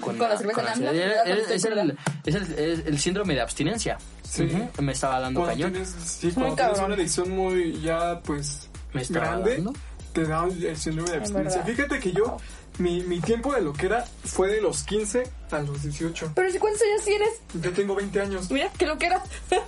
Con 0.00 0.18
la 0.18 0.36
cerveza 0.36 0.60
en 0.60 0.66
la 0.66 0.74
mano, 0.74 0.90
Era- 0.90 0.92
ya 0.92 1.04
era- 1.04 1.14
cuando 1.24 1.40
es, 1.42 1.46
te 1.62 1.68
el, 1.68 1.96
es, 2.26 2.34
el, 2.34 2.58
es 2.58 2.86
el 2.86 2.98
síndrome 2.98 3.34
de 3.34 3.40
abstinencia. 3.40 3.96
Sí. 4.22 4.42
Ujú, 4.42 4.82
Me 4.82 4.92
estaba 4.92 5.20
dando 5.20 5.40
Cuando 5.40 5.54
cañón. 5.54 5.72
tienes, 5.72 5.88
sí, 6.04 6.26
Muy 6.26 6.34
cuando 6.34 6.56
tienes 6.56 6.78
una 6.80 6.94
adicción 6.94 7.30
muy 7.30 7.80
ya 7.80 8.20
pues 8.20 8.68
Me 8.92 9.00
estaba 9.02 9.26
grande, 9.28 9.54
dando. 9.54 9.72
Te 10.14 10.24
da 10.24 10.44
el 10.46 10.76
síndrome 10.78 11.10
de 11.10 11.16
abstinencia. 11.18 11.62
Fíjate 11.64 11.98
que 11.98 12.12
yo, 12.12 12.38
mi, 12.78 13.02
mi 13.02 13.20
tiempo 13.20 13.52
de 13.52 13.60
lo 13.60 13.72
que 13.74 13.86
era 13.86 14.04
fue 14.24 14.48
de 14.48 14.62
los 14.62 14.82
15 14.84 15.24
a 15.50 15.58
los 15.60 15.82
18. 15.82 16.32
Pero 16.34 16.50
si 16.50 16.58
cuántos 16.58 16.80
años 16.82 17.04
tienes, 17.04 17.28
Yo 17.60 17.72
tengo 17.72 17.94
20 17.94 18.20
años. 18.20 18.50
mira, 18.50 18.70
que 18.78 18.86
lo 18.86 18.96
que 18.96 19.06
era. 19.06 19.22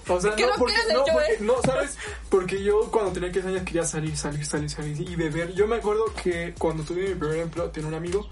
O 0.08 0.20
sea, 0.20 0.30
no, 0.30 0.36
porque, 0.56 0.74
no, 0.94 1.04
porque- 1.04 1.38
no, 1.40 1.54
¿sabes? 1.62 1.98
Porque 2.30 2.62
yo 2.62 2.90
cuando 2.90 3.12
tenía 3.12 3.30
15 3.30 3.48
años 3.48 3.62
quería 3.64 3.84
salir, 3.84 4.16
salir, 4.16 4.46
salir, 4.46 4.70
salir 4.70 5.00
y 5.00 5.16
beber. 5.16 5.52
Yo 5.54 5.66
me 5.66 5.76
acuerdo 5.76 6.04
que 6.22 6.54
cuando 6.58 6.82
tuve 6.84 7.08
mi 7.08 7.14
primer 7.16 7.38
empleo, 7.38 7.70
tenía 7.70 7.88
un 7.88 7.94
amigo 7.94 8.26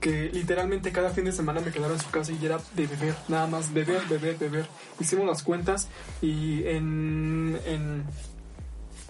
que 0.00 0.30
literalmente 0.32 0.92
cada 0.92 1.10
fin 1.10 1.24
de 1.24 1.32
semana 1.32 1.60
me 1.60 1.72
quedaba 1.72 1.94
en 1.94 2.00
su 2.00 2.08
casa 2.10 2.30
y 2.30 2.44
era 2.46 2.58
de 2.76 2.86
beber, 2.86 3.16
nada 3.26 3.48
más, 3.48 3.72
beber, 3.72 4.00
beber, 4.08 4.36
beber. 4.36 4.66
Hicimos 5.00 5.26
las 5.26 5.42
cuentas 5.42 5.88
y 6.22 6.62
en, 6.68 7.58
en, 7.66 8.04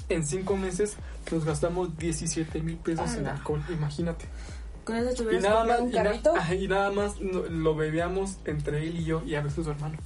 en 0.09 0.27
cinco 0.27 0.57
meses 0.57 0.97
nos 1.31 1.45
gastamos 1.45 1.97
17 1.99 2.61
mil 2.61 2.77
pesos 2.77 3.15
en 3.15 3.27
alcohol, 3.27 3.63
imagínate. 3.71 4.27
Con 4.85 4.97
eso 4.97 5.31
Y 5.31 5.39
nada, 5.39 5.65
más, 5.65 5.81
un 5.81 5.91
y, 5.91 5.93
na- 5.95 6.55
y 6.55 6.69
nada 6.69 6.91
más 6.91 7.21
lo 7.21 7.75
bebíamos 7.77 8.39
entre 8.47 8.87
él 8.87 8.99
y 9.01 9.05
yo 9.05 9.23
y 9.27 9.35
a 9.35 9.43
veces 9.43 9.65
su 9.65 9.71
hermano. 9.71 9.97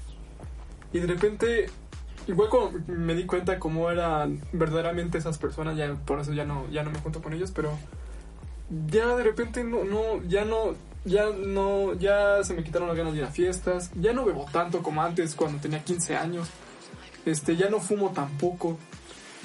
Y 0.93 0.99
de 0.99 1.07
repente, 1.07 1.71
igual 2.27 2.49
como 2.49 2.73
me 2.89 3.15
di 3.15 3.25
cuenta 3.25 3.59
cómo 3.61 3.91
eran 3.91 4.41
verdaderamente 4.53 5.19
esas 5.19 5.39
personas, 5.39 5.77
ya 5.77 5.95
por 5.95 6.19
eso 6.21 6.33
ya 6.33 6.45
no, 6.45 6.69
ya 6.71 6.83
no 6.83 6.91
me 6.91 6.99
junto 6.99 7.23
con 7.23 7.33
ellos, 7.33 7.53
pero 7.53 7.71
ya 8.89 9.15
de 9.17 9.23
repente 9.23 9.63
no, 9.65 9.85
no, 9.85 10.23
ya 10.27 10.45
no, 10.45 10.75
ya 11.05 11.27
no, 11.31 11.95
ya 11.95 12.43
se 12.43 12.55
me 12.55 12.65
quitaron 12.65 12.89
las 12.89 12.97
ganas 12.97 13.13
de 13.13 13.21
ir 13.21 13.25
a 13.25 13.31
fiestas, 13.31 13.91
ya 13.95 14.13
no 14.13 14.25
bebo 14.25 14.47
tanto 14.53 14.83
como 14.83 15.03
antes 15.03 15.35
cuando 15.35 15.59
tenía 15.61 15.83
15 15.85 16.17
años, 16.17 16.49
este, 17.25 17.57
ya 17.57 17.69
no 17.71 17.81
fumo 17.81 18.11
tampoco. 18.11 18.79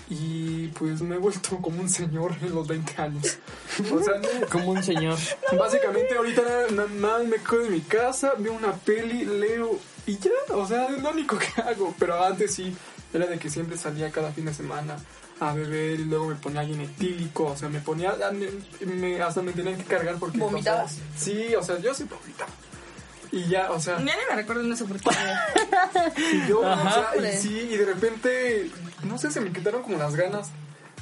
Y 0.10 0.68
pues 0.70 1.02
me 1.02 1.16
he 1.16 1.18
vuelto 1.18 1.58
como 1.62 1.82
un 1.82 1.90
señor 1.90 2.34
en 2.42 2.56
los 2.56 2.68
20 2.68 3.02
años. 3.02 3.38
O 3.92 4.02
sea, 4.02 4.14
Como 4.50 4.72
un 4.72 4.82
señor. 4.84 5.18
Básicamente 5.60 6.16
ahorita 6.16 6.42
nada, 6.72 6.88
más 6.88 7.24
me 7.26 7.38
quedo 7.38 7.66
en 7.66 7.74
mi 7.74 7.82
casa, 7.82 8.34
veo 8.38 8.54
una 8.54 8.74
peli, 8.74 9.24
leo 9.26 9.80
y 10.08 10.18
ya, 10.18 10.32
o 10.56 10.66
sea, 10.66 10.88
es 10.88 11.02
lo 11.04 11.12
único 11.12 11.38
que 11.38 11.62
hago. 11.62 11.94
Pero 12.00 12.24
antes 12.24 12.56
sí, 12.56 12.76
era 13.14 13.28
de 13.28 13.38
que 13.38 13.50
siempre 13.50 13.78
salía 13.78 14.10
cada 14.12 14.32
fin 14.32 14.46
de 14.46 14.54
semana 14.54 14.96
a 15.40 15.54
beber 15.54 16.00
y 16.00 16.06
luego 16.06 16.28
me 16.30 16.36
ponía 16.36 16.62
alguien 16.62 16.82
etílico, 16.82 17.46
o 17.46 17.56
sea, 17.58 17.70
me 17.70 17.80
ponía, 17.82 18.16
me- 18.34 18.86
me- 18.96 19.22
hasta 19.22 19.44
me 19.44 19.52
tenían 19.52 19.78
que 19.78 19.84
cargar 19.84 20.16
porque... 20.18 20.38
o 20.38 20.40
sea, 20.42 20.50
¿Vomitabas? 20.50 20.98
sí, 21.16 21.54
o 21.54 21.62
sea, 21.62 21.78
yo 21.78 21.94
sí 21.94 22.06
vomitaba. 22.06 22.50
Y 23.32 23.48
ya, 23.50 23.72
o 23.72 23.80
sea, 23.80 23.98
Ya 24.00 24.06
ni 24.16 24.22
me 24.30 24.36
recuerdo 24.38 24.62
en 24.64 24.72
eso 24.72 24.86
porque. 24.88 25.04
y 26.18 26.48
yo, 26.48 26.62
o 26.62 26.64
sea, 26.64 27.12
y 27.34 27.38
sí, 27.38 27.70
y 27.72 27.76
de 27.78 27.86
repente, 27.86 28.72
no 29.04 29.18
sé, 29.18 29.32
se 29.32 29.42
me 29.42 29.52
quitaron 29.52 29.84
como 29.84 29.98
las 29.98 30.16
ganas 30.16 30.50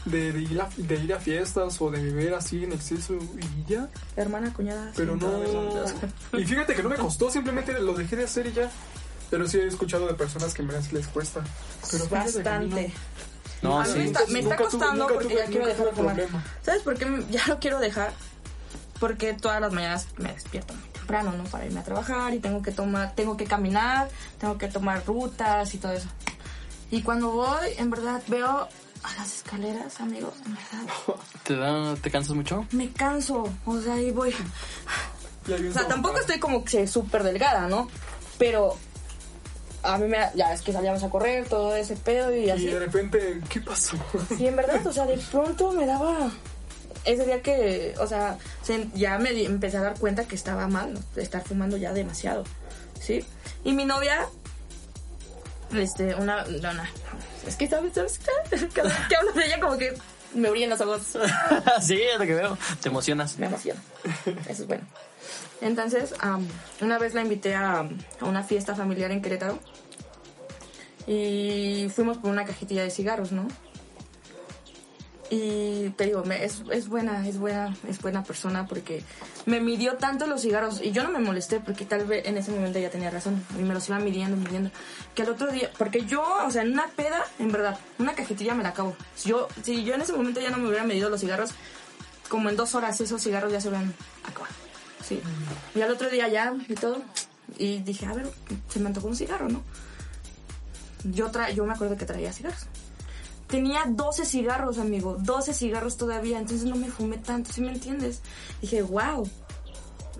de, 0.05 0.31
de 0.31 0.41
ir, 0.41 0.61
a, 0.61 0.69
de 0.77 0.95
ir 0.95 1.13
a 1.13 1.19
fiestas 1.19 1.81
o 1.81 1.89
de 1.89 2.01
beber 2.03 2.33
así 2.35 2.63
en 2.63 2.73
exceso 2.73 3.15
y 3.15 3.71
ya. 3.71 3.89
Hermana, 4.15 4.53
cuñada. 4.53 4.91
Pero 4.95 5.15
no. 5.15 5.29
Y 6.37 6.45
fíjate 6.45 6.75
que 6.75 6.83
no 6.83 6.89
me 6.89 6.95
costó, 6.97 7.29
simplemente 7.31 7.73
lo 7.79 7.93
dejé 7.93 8.15
de 8.15 8.25
hacer 8.25 8.47
y 8.47 8.53
ya. 8.53 8.69
Pero 9.31 9.47
sí 9.47 9.57
he 9.57 9.65
escuchado 9.65 10.07
de 10.07 10.13
personas 10.13 10.53
que 10.53 10.61
en 10.61 10.67
verdad 10.67 10.83
sí 10.87 10.95
les 10.95 11.07
cuesta. 11.07 11.41
Pero. 11.91 12.07
Bastante. 12.09 12.93
No, 13.63 13.79
A 13.79 13.83
mí 13.83 13.89
sí. 13.91 13.97
me 13.97 14.05
está, 14.05 14.19
me 14.27 14.39
está 14.39 14.55
tuve- 14.57 14.63
costando 14.63 14.93
nunca 15.03 15.13
porque 15.15 15.33
tuve- 15.33 15.37
ya 15.39 15.45
quiero 15.47 15.65
dejar 15.65 15.85
de 15.85 15.91
tuve 15.91 15.97
fumar. 16.01 16.15
problema. 16.15 16.43
¿Sabes 16.61 16.81
por 16.83 16.95
qué 16.97 17.23
ya 17.31 17.41
lo 17.47 17.59
quiero 17.59 17.79
dejar? 17.79 18.13
Porque 18.99 19.33
todas 19.33 19.59
las 19.59 19.73
mañanas 19.73 20.07
me 20.17 20.31
despierto 20.31 20.73
muy 20.75 20.87
temprano, 20.89 21.31
¿no? 21.35 21.43
Para 21.45 21.65
irme 21.65 21.79
a 21.79 21.83
trabajar 21.83 22.33
y 22.35 22.39
tengo 22.39 22.61
que 22.61 22.71
tomar, 22.71 23.15
tengo 23.15 23.35
que 23.35 23.45
caminar, 23.45 24.07
tengo 24.39 24.57
que 24.59 24.67
tomar 24.67 25.03
rutas 25.05 25.73
y 25.73 25.77
todo 25.79 25.93
eso. 25.93 26.07
Y 26.91 27.01
cuando 27.01 27.31
voy, 27.31 27.67
en 27.77 27.89
verdad, 27.89 28.21
veo 28.27 28.49
a 29.03 29.15
las 29.17 29.35
escaleras, 29.37 29.99
amigos, 29.99 30.33
en 30.45 30.55
verdad, 30.55 30.93
¿Te, 31.43 31.55
da, 31.55 31.95
¿Te 31.95 32.09
cansas 32.11 32.35
mucho? 32.35 32.65
me 32.71 32.91
canso. 32.91 33.47
O 33.65 33.79
sea, 33.79 33.93
ahí 33.95 34.11
voy. 34.11 34.33
Y 35.47 35.53
O 35.67 35.73
sea, 35.73 35.87
tampoco 35.87 36.19
estoy 36.19 36.39
como 36.39 36.63
que 36.65 36.87
súper 36.87 37.21
delgada, 37.23 37.67
¿no? 37.67 37.87
Pero 38.39 38.75
a 39.83 39.97
mí 39.99 40.07
me... 40.07 40.17
Ya 40.33 40.51
es 40.53 40.61
que 40.63 40.73
salíamos 40.73 41.03
a 41.03 41.09
correr, 41.09 41.47
todo 41.47 41.75
ese 41.75 41.95
pedo 41.95 42.33
y 42.35 42.45
Y 42.45 42.49
así. 42.49 42.65
de 42.65 42.79
repente, 42.79 43.41
¿qué 43.49 43.61
pasó? 43.61 43.95
Y 44.39 44.47
en 44.47 44.55
verdad, 44.55 44.85
o 44.87 44.91
sea, 44.91 45.05
de 45.05 45.17
pronto 45.17 45.71
me 45.71 45.85
daba... 45.85 46.31
Ese 47.03 47.23
día 47.27 47.43
que, 47.43 47.93
o 47.99 48.07
sea, 48.07 48.39
se- 48.63 48.89
ya 48.95 49.19
me 49.19 49.29
empecé 49.45 49.77
a 49.77 49.81
dar 49.81 49.99
cuenta 49.99 50.25
que 50.25 50.33
estaba 50.33 50.67
mal, 50.67 50.95
¿no? 50.95 50.99
de 51.13 51.21
estar 51.21 51.43
fumando 51.43 51.77
ya 51.77 51.93
demasiado, 51.93 52.43
¿sí? 52.99 53.23
Y 53.63 53.73
mi 53.73 53.85
novia, 53.85 54.27
este, 55.77 56.15
una... 56.15 56.43
No, 56.45 56.73
no, 56.73 56.83
es 57.47 57.55
que, 57.55 57.67
¿sabes? 57.67 57.93
¿Sabes? 57.93 58.19
Cada 58.73 58.89
vez 58.89 59.07
que 59.07 59.15
hablo 59.15 59.31
de 59.33 59.45
ella 59.45 59.59
como 59.59 59.77
que 59.77 59.93
me 60.33 60.49
brillan 60.49 60.71
los 60.71 60.81
ojos. 60.81 61.01
sí, 61.81 62.01
es 62.01 62.19
lo 62.19 62.25
que 62.25 62.35
veo. 62.35 62.57
Te 62.81 62.89
emocionas. 62.89 63.37
me 63.37 63.47
emociona. 63.47 63.81
Eso 64.47 64.63
es 64.63 64.67
bueno. 64.67 64.83
Entonces, 65.61 66.13
am, 66.19 66.47
una 66.81 66.97
vez 66.97 67.13
la 67.13 67.21
invité 67.21 67.55
a, 67.55 67.79
a 67.79 68.25
una 68.25 68.43
fiesta 68.43 68.75
familiar 68.75 69.11
en 69.11 69.21
Querétaro 69.21 69.59
y 71.07 71.87
fuimos 71.93 72.17
por 72.17 72.31
una 72.31 72.45
cajetilla 72.45 72.83
de 72.83 72.89
cigarros, 72.89 73.31
¿no? 73.31 73.47
Y 75.31 75.89
te 75.97 76.05
digo, 76.05 76.23
me- 76.23 76.45
es, 76.45 76.61
es 76.71 76.87
buena, 76.87 77.27
es 77.27 77.39
buena, 77.39 77.75
es 77.89 77.99
buena 77.99 78.23
persona 78.23 78.67
porque 78.67 79.01
me 79.47 79.59
midió 79.59 79.95
tanto 79.95 80.27
los 80.27 80.41
cigarros 80.43 80.81
y 80.83 80.91
yo 80.91 81.01
no 81.03 81.09
me 81.09 81.17
molesté 81.19 81.59
porque 81.59 81.83
tal 81.83 82.05
vez 82.05 82.27
en 82.27 82.37
ese 82.37 82.51
momento 82.51 82.77
ya 82.77 82.91
tenía 82.91 83.09
razón 83.09 83.43
y 83.57 83.63
me 83.63 83.73
los 83.73 83.87
iba 83.89 83.97
midiendo, 83.97 84.37
midiendo. 84.37 84.69
Que 85.15 85.23
al 85.23 85.29
otro 85.29 85.51
día, 85.51 85.71
porque 85.79 86.05
yo, 86.05 86.23
o 86.45 86.51
sea, 86.51 86.61
en 86.61 86.73
una 86.73 86.87
peda, 86.95 87.25
en 87.39 87.51
verdad, 87.51 87.79
una 87.97 88.13
cajetilla 88.13 88.53
me 88.53 88.61
la 88.61 88.69
acabo. 88.69 88.95
Si 89.15 89.29
yo, 89.29 89.47
si 89.63 89.83
yo 89.83 89.95
en 89.95 90.01
ese 90.01 90.13
momento 90.13 90.41
ya 90.41 90.51
no 90.51 90.57
me 90.57 90.67
hubiera 90.67 90.83
medido 90.83 91.09
los 91.09 91.21
cigarros, 91.21 91.49
como 92.29 92.49
en 92.49 92.55
dos 92.55 92.75
horas 92.75 93.01
esos 93.01 93.21
cigarros 93.23 93.51
ya 93.51 93.59
se 93.59 93.69
hubieran 93.69 93.93
acabado. 94.23 94.53
Sí. 95.03 95.21
Y 95.73 95.81
al 95.81 95.91
otro 95.91 96.09
día 96.11 96.27
ya 96.27 96.53
y 96.67 96.75
todo. 96.75 97.01
Y 97.57 97.79
dije, 97.79 98.05
a 98.05 98.13
ver, 98.13 98.29
se 98.69 98.79
me 98.79 98.87
antojó 98.87 99.07
un 99.07 99.15
cigarro, 99.15 99.49
¿no? 99.49 99.63
Yo, 101.03 101.29
tra 101.31 101.49
yo 101.51 101.65
me 101.65 101.73
acuerdo 101.73 101.95
que 101.97 102.05
traía 102.05 102.31
cigarros. 102.33 102.65
Tenía 103.55 103.83
12 103.87 104.25
cigarros, 104.25 104.77
amigo. 104.79 105.15
12 105.17 105.53
cigarros 105.53 105.95
todavía. 105.95 106.39
Entonces 106.39 106.67
no 106.67 106.75
me 106.75 106.89
fumé 106.89 107.17
tanto, 107.19 107.53
¿sí 107.53 107.61
me 107.61 107.71
entiendes? 107.71 108.19
Dije, 108.61 108.81
wow. 108.81 109.25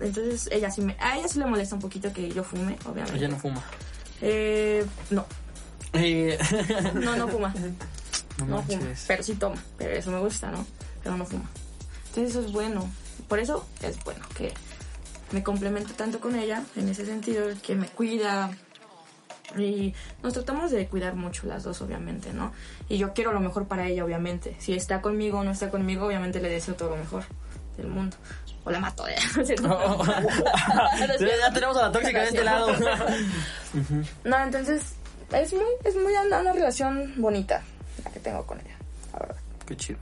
Entonces 0.00 0.48
ella 0.50 0.70
sí 0.70 0.80
me... 0.80 0.96
A 0.98 1.18
ella 1.18 1.28
sí 1.28 1.38
le 1.38 1.44
molesta 1.44 1.74
un 1.74 1.82
poquito 1.82 2.10
que 2.14 2.30
yo 2.30 2.42
fume, 2.42 2.78
obviamente. 2.86 3.18
Ella 3.18 3.28
no 3.28 3.38
fuma. 3.38 3.62
Eh, 4.22 4.86
no, 5.10 5.26
Eh, 5.92 6.38
no, 6.94 7.14
no 7.16 7.28
fuma. 7.28 7.52
no 8.38 8.46
No 8.46 8.62
fuma, 8.62 8.80
pero 9.06 9.22
sí 9.22 9.34
toma. 9.34 9.62
Pero 9.76 9.92
eso 9.94 10.10
me 10.10 10.18
gusta, 10.20 10.50
¿no? 10.50 10.64
Pero 11.02 11.18
no 11.18 11.26
fuma. 11.26 11.50
Entonces 12.08 12.30
eso 12.36 12.40
es 12.40 12.52
bueno. 12.52 12.88
Por 13.28 13.38
eso 13.38 13.66
es 13.82 14.02
bueno 14.02 14.24
que 14.34 14.54
me 15.32 15.42
complemento 15.42 15.92
tanto 15.92 16.20
con 16.20 16.36
ella 16.36 16.62
en 16.76 16.88
ese 16.88 17.04
sentido, 17.04 17.48
que 17.62 17.74
me 17.74 17.88
cuida. 17.88 18.50
Y 19.58 19.94
nos 20.22 20.32
tratamos 20.32 20.70
de 20.70 20.86
cuidar 20.86 21.14
mucho 21.14 21.46
las 21.46 21.64
dos, 21.64 21.80
obviamente, 21.82 22.32
¿no? 22.32 22.52
Y 22.88 22.98
yo 22.98 23.12
quiero 23.12 23.32
lo 23.32 23.40
mejor 23.40 23.66
para 23.66 23.86
ella, 23.86 24.04
obviamente. 24.04 24.56
Si 24.58 24.74
está 24.74 25.00
conmigo 25.00 25.38
o 25.38 25.44
no 25.44 25.50
está 25.50 25.70
conmigo, 25.70 26.06
obviamente 26.06 26.40
le 26.40 26.48
deseo 26.48 26.74
todo 26.74 26.90
lo 26.90 26.96
mejor 26.96 27.24
del 27.76 27.88
mundo. 27.88 28.16
O 28.64 28.70
la 28.70 28.80
mato, 28.80 29.06
¿eh? 29.06 29.16
Cierto. 29.44 29.68
ya 31.18 31.52
tenemos 31.52 31.76
a 31.76 31.82
la 31.82 31.92
tóxica 31.92 32.20
de 32.22 32.28
este 32.28 32.44
lado. 32.44 32.68
No, 34.24 34.38
entonces 34.42 34.94
es 35.32 35.52
muy, 35.52 35.64
es 35.84 35.94
muy 35.96 36.12
una, 36.26 36.40
una 36.40 36.52
relación 36.52 37.14
bonita 37.16 37.62
la 38.04 38.10
que 38.10 38.20
tengo 38.20 38.44
con 38.46 38.60
ella, 38.60 38.76
la 39.12 39.18
verdad. 39.20 39.36
Qué 39.66 39.76
chido. 39.76 39.98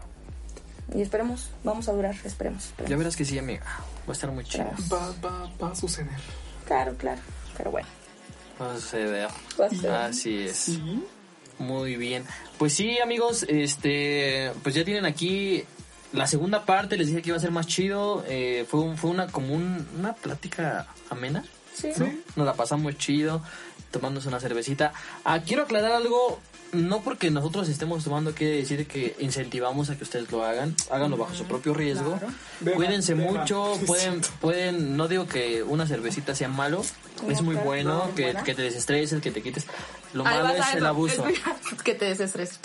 Y 0.94 1.00
esperemos, 1.00 1.50
vamos 1.62 1.88
a 1.88 1.92
durar, 1.92 2.14
esperemos. 2.24 2.66
esperemos. 2.66 2.90
Ya 2.90 2.96
verás 2.96 3.16
que 3.16 3.24
sí, 3.24 3.38
amiga. 3.38 3.64
Va 4.07 4.11
a 4.11 4.12
estar 4.12 4.30
muy 4.30 4.44
chido. 4.44 4.66
Va, 4.92 5.12
va, 5.24 5.50
va 5.62 5.72
a 5.72 5.74
suceder. 5.74 6.12
Claro, 6.66 6.94
claro. 6.96 7.20
Pero 7.57 7.70
bueno. 7.70 7.88
Va 8.61 8.72
a 8.72 8.74
suceder. 8.76 9.28
Va 9.61 9.66
a 9.66 9.70
suceder. 9.70 9.92
Así 9.94 10.38
es. 10.40 10.57
Sí. 10.57 11.02
Muy 11.59 11.96
bien. 11.96 12.24
Pues 12.59 12.74
sí, 12.74 12.98
amigos, 13.00 13.44
este, 13.48 14.52
pues 14.62 14.74
ya 14.74 14.84
tienen 14.84 15.05
aquí 15.07 15.64
la 16.12 16.26
segunda 16.26 16.64
parte. 16.64 16.96
Les 16.96 17.09
dije 17.09 17.22
que 17.22 17.28
iba 17.30 17.36
a 17.36 17.40
ser 17.40 17.50
más 17.50 17.66
chido. 17.66 18.24
Eh, 18.28 18.64
fue 18.68 18.80
un- 18.80 18.96
fue 18.96 19.11
una 19.11 19.26
como 19.28 19.55
un- 19.55 19.86
una 19.98 20.14
plática 20.14 20.86
amena. 21.11 21.44
Sí. 21.74 21.90
¿no? 21.96 22.07
Nos 22.36 22.46
la 22.46 22.55
pasamos 22.55 22.96
chido, 22.98 23.42
tomándose 23.90 24.28
una 24.28 24.38
cervecita. 24.40 24.92
Ah, 25.24 25.40
quiero 25.40 25.64
aclarar 25.64 25.92
algo. 25.92 26.40
No 26.75 27.03
porque 27.03 27.31
nosotros 27.31 27.68
estemos 27.68 28.05
tomando 28.05 28.35
quiere 28.35 28.57
decir 28.57 28.87
que 28.87 29.16
incentivamos 29.18 29.91
a 29.91 29.97
que 29.97 30.05
ustedes 30.05 30.31
lo 30.31 30.45
hagan, 30.45 30.75
háganlo 30.91 31.16
bajo 31.16 31.35
su 31.35 31.45
propio 31.45 31.75
riesgo. 31.75 32.18
Cuídense 32.75 33.14
mucho, 33.14 33.79
pueden, 33.87 34.20
pueden, 34.41 34.97
no 34.97 35.09
digo 35.09 35.27
que 35.27 35.62
una 35.62 35.87
cervecita 35.87 36.35
sea 36.35 36.49
malo, 36.49 36.85
es 37.29 37.43
muy 37.43 37.57
bueno 37.57 38.07
No, 38.07 38.14
que, 38.14 38.35
que 38.45 38.55
te 38.55 38.62
desestreses, 38.62 39.20
que 39.22 39.31
te 39.31 39.43
quites. 39.43 39.66
Lo 40.12 40.27
Ahí 40.27 40.43
malo 40.43 40.55
es 40.55 40.75
el 40.75 40.87
abuso. 40.87 41.25
Es 41.27 41.83
que 41.83 41.95
te 41.95 42.07
desestreses. 42.07 42.59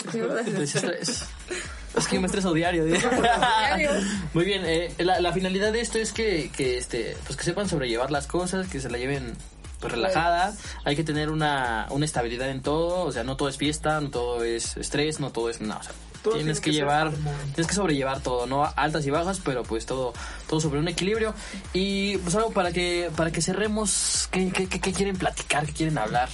Es 1.96 2.06
que 2.06 2.14
yo 2.14 2.20
me 2.20 2.26
estreso 2.26 2.52
diario. 2.52 2.84
Diario. 2.84 3.90
Muy 4.32 4.44
bien, 4.44 4.62
eh, 4.64 4.92
la, 4.98 5.20
la 5.20 5.32
finalidad 5.32 5.72
de 5.72 5.80
esto 5.80 5.98
es 5.98 6.12
que, 6.12 6.50
que, 6.56 6.78
este, 6.78 7.16
pues 7.26 7.36
que 7.36 7.44
sepan 7.44 7.68
sobrellevar 7.68 8.10
las 8.10 8.26
cosas, 8.26 8.68
que 8.68 8.80
se 8.80 8.90
la 8.90 8.98
lleven 8.98 9.34
pues, 9.80 9.92
relajada. 9.92 10.52
Hay 10.84 10.96
que 10.96 11.04
tener 11.04 11.30
una, 11.30 11.86
una 11.90 12.04
estabilidad 12.04 12.50
en 12.50 12.62
todo, 12.62 13.04
o 13.04 13.12
sea, 13.12 13.24
no 13.24 13.36
todo 13.36 13.48
es 13.48 13.56
fiesta, 13.56 14.00
no 14.00 14.10
todo 14.10 14.44
es 14.44 14.76
estrés, 14.76 15.20
no 15.20 15.30
todo 15.30 15.50
es... 15.50 15.60
No, 15.60 15.76
o 15.78 15.82
sea, 15.82 15.92
Todo 16.22 16.34
tienes 16.34 16.60
tiene 16.60 16.64
que 16.64 16.70
que 16.70 16.76
llevar, 16.76 17.10
tienes 17.54 17.66
que 17.66 17.74
sobrellevar 17.74 18.20
todo, 18.20 18.46
no 18.46 18.64
altas 18.76 19.06
y 19.06 19.10
bajas, 19.10 19.40
pero 19.44 19.62
pues 19.62 19.86
todo, 19.86 20.12
todo 20.48 20.60
sobre 20.60 20.78
un 20.80 20.88
equilibrio. 20.88 21.34
Y 21.72 22.18
pues 22.18 22.34
algo 22.36 22.50
para 22.52 22.72
que, 22.72 23.10
para 23.16 23.30
que 23.32 23.40
cerremos, 23.40 24.28
¿qué, 24.30 24.50
qué, 24.50 24.66
qué- 24.68 24.80
qué 24.80 24.92
quieren 24.92 25.16
platicar, 25.16 25.64
qué 25.66 25.72
quieren 25.72 25.96
hablar? 25.98 26.28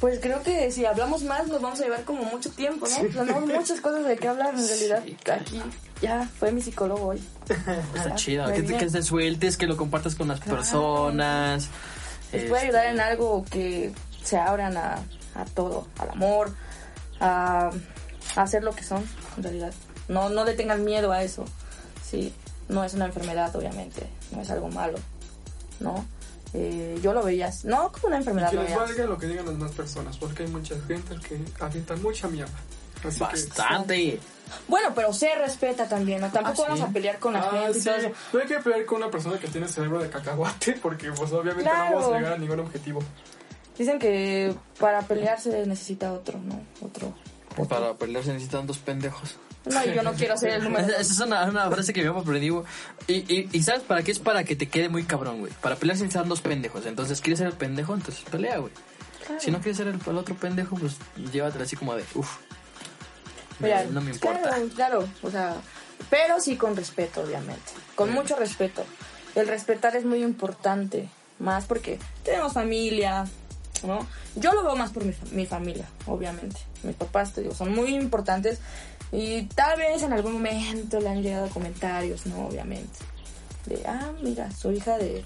Pues 0.00 0.18
creo 0.20 0.42
que 0.42 0.70
si 0.72 0.84
hablamos 0.84 1.22
más 1.22 1.46
nos 1.46 1.62
vamos 1.62 1.78
a 1.80 1.84
llevar 1.84 2.02
como 2.04 2.24
mucho 2.24 2.50
tiempo, 2.50 2.86
¿no? 2.88 3.24
Tenemos 3.24 3.46
muchas 3.46 3.80
cosas 3.80 4.04
de 4.04 4.16
qué 4.16 4.26
hablar 4.26 4.52
en 4.54 4.66
realidad. 4.66 5.02
Sí, 5.06 5.16
Aquí 5.30 5.62
ya 6.02 6.28
fue 6.40 6.50
mi 6.50 6.60
psicólogo 6.60 7.06
hoy. 7.06 7.22
Está 7.94 8.16
chido, 8.16 8.52
que, 8.52 8.64
que 8.64 8.86
te 8.86 9.02
sueltes, 9.02 9.56
que 9.56 9.68
lo 9.68 9.76
compartas 9.76 10.16
con 10.16 10.26
las 10.26 10.40
personas. 10.40 11.68
Les 12.32 12.48
puede 12.48 12.66
Este, 12.66 12.78
ayudar 12.78 12.86
en 12.86 13.00
algo 13.00 13.44
que 13.50 13.92
se 14.22 14.36
abran 14.38 14.76
a, 14.76 14.94
a 15.34 15.44
todo, 15.54 15.86
al 15.98 16.10
amor, 16.10 16.54
a, 17.20 17.70
a 18.36 18.42
hacer 18.42 18.62
lo 18.64 18.72
que 18.72 18.82
son, 18.84 19.04
en 19.36 19.42
realidad. 19.42 19.72
No, 20.08 20.28
no 20.28 20.44
le 20.44 20.54
tengan 20.54 20.84
miedo 20.84 21.12
a 21.12 21.22
eso. 21.22 21.44
Sí, 22.04 22.32
no 22.68 22.84
es 22.84 22.94
una 22.94 23.06
enfermedad, 23.06 23.54
obviamente, 23.56 24.06
no 24.32 24.42
es 24.42 24.50
algo 24.50 24.68
malo, 24.68 24.98
¿no? 25.80 26.04
Eh, 26.54 26.98
yo 27.02 27.14
lo 27.14 27.22
veía, 27.22 27.50
no 27.64 27.90
como 27.92 28.08
una 28.08 28.18
enfermedad, 28.18 28.50
Que 28.50 28.56
les 28.56 28.76
valga 28.76 29.04
lo 29.06 29.16
que 29.16 29.26
digan 29.26 29.46
las 29.46 29.54
demás 29.54 29.72
personas, 29.72 30.18
porque 30.18 30.42
hay 30.42 30.50
mucha 30.50 30.74
gente 30.86 31.16
que 31.26 31.40
avientan 31.60 32.02
mucha 32.02 32.28
mierda. 32.28 32.52
Así 33.04 33.18
que- 33.18 33.24
Bastante. 33.24 34.20
Bueno, 34.68 34.88
pero 34.94 35.12
se 35.14 35.34
respeta 35.34 35.88
también, 35.88 36.20
¿no? 36.20 36.30
Tampoco 36.30 36.64
Ah, 36.64 36.68
vamos 36.70 36.80
sí. 36.80 36.86
a 36.90 36.92
pelear 36.92 37.18
con 37.18 37.32
la 37.32 37.40
Ah, 37.40 37.50
gente 37.64 37.78
y 37.78 37.80
sí. 37.80 37.86
todo 37.88 37.96
eso. 37.96 38.10
No 38.34 38.40
hay 38.40 38.46
que 38.46 38.58
pelear 38.58 38.84
con 38.84 38.98
una 38.98 39.10
persona 39.10 39.38
que 39.38 39.48
tiene 39.48 39.66
cerebro 39.66 39.98
de 40.02 40.10
cacahuate, 40.10 40.72
porque 40.82 41.10
pues 41.12 41.32
obviamente 41.32 41.62
Claro. 41.70 41.90
no 41.90 41.96
vamos 42.00 42.14
a 42.14 42.18
llegar 42.18 42.32
a 42.34 42.38
ningún 42.38 42.60
objetivo. 42.60 43.02
Dicen 43.78 43.98
que 43.98 44.54
para 44.78 45.00
pelear 45.02 45.40
se 45.40 45.66
necesita 45.66 46.12
otro, 46.12 46.38
¿no? 46.38 46.60
Otro. 46.86 47.14
Para 47.68 47.94
pelear 47.94 48.22
se 48.24 48.32
necesitan 48.34 48.66
dos 48.66 48.78
pendejos. 48.78 49.36
No, 49.64 49.84
yo 49.86 50.02
no 50.02 50.12
quiero 50.12 50.36
ser 50.36 50.50
el 50.50 50.64
número 50.64 50.86
Esa 50.98 51.00
es 51.00 51.20
una, 51.20 51.44
una 51.44 51.70
frase 51.70 51.92
que 51.94 52.02
me 52.10 52.18
aprendí. 52.20 52.48
güey. 52.50 52.64
Y, 53.06 53.14
y, 53.32 53.48
y 53.52 53.62
¿sabes 53.62 53.82
para 53.82 54.02
qué? 54.02 54.10
Es 54.10 54.18
para 54.18 54.44
que 54.44 54.56
te 54.56 54.68
quede 54.68 54.88
muy 54.90 55.04
cabrón, 55.04 55.38
güey. 55.40 55.52
Para 55.62 55.76
pelear 55.76 55.96
se 55.96 56.04
necesitan 56.04 56.28
dos 56.28 56.40
pendejos. 56.42 56.84
Entonces, 56.84 57.20
¿quieres 57.22 57.38
ser 57.38 57.46
el 57.48 57.54
pendejo? 57.54 57.94
Entonces 57.94 58.22
pelea, 58.30 58.58
güey. 58.58 58.72
Si 59.38 59.50
no 59.50 59.58
quieres 59.60 59.76
ser 59.78 59.86
el, 59.86 59.98
el 60.04 60.16
otro 60.18 60.34
pendejo, 60.34 60.76
pues 60.76 60.96
llévatela 61.32 61.64
así 61.64 61.76
como 61.76 61.94
de, 61.94 62.04
uff. 62.14 62.36
Mira, 63.62 63.84
no 63.84 64.00
me 64.00 64.10
importa. 64.12 64.40
Claro, 64.42 64.68
claro, 64.74 65.08
o 65.22 65.30
sea, 65.30 65.56
pero 66.10 66.40
sí 66.40 66.56
con 66.56 66.76
respeto, 66.76 67.22
obviamente. 67.22 67.72
Con 67.94 68.12
mucho 68.12 68.36
respeto. 68.36 68.84
El 69.34 69.48
respetar 69.48 69.96
es 69.96 70.04
muy 70.04 70.22
importante, 70.22 71.08
más 71.38 71.64
porque 71.64 71.98
tenemos 72.22 72.52
familia, 72.52 73.24
¿no? 73.86 74.06
Yo 74.36 74.52
lo 74.52 74.62
veo 74.62 74.76
más 74.76 74.90
por 74.90 75.04
mi, 75.04 75.14
mi 75.30 75.46
familia, 75.46 75.86
obviamente. 76.06 76.60
Mis 76.82 76.96
papás, 76.96 77.32
te 77.32 77.42
digo, 77.42 77.54
son 77.54 77.74
muy 77.74 77.94
importantes 77.94 78.60
y 79.10 79.42
tal 79.42 79.78
vez 79.78 80.02
en 80.02 80.12
algún 80.12 80.32
momento 80.34 81.00
le 81.00 81.08
han 81.08 81.22
llegado 81.22 81.48
comentarios, 81.48 82.26
¿no? 82.26 82.46
Obviamente. 82.46 82.98
De, 83.66 83.82
ah, 83.86 84.12
mira, 84.22 84.50
su 84.50 84.72
hija 84.72 84.98
de, 84.98 85.22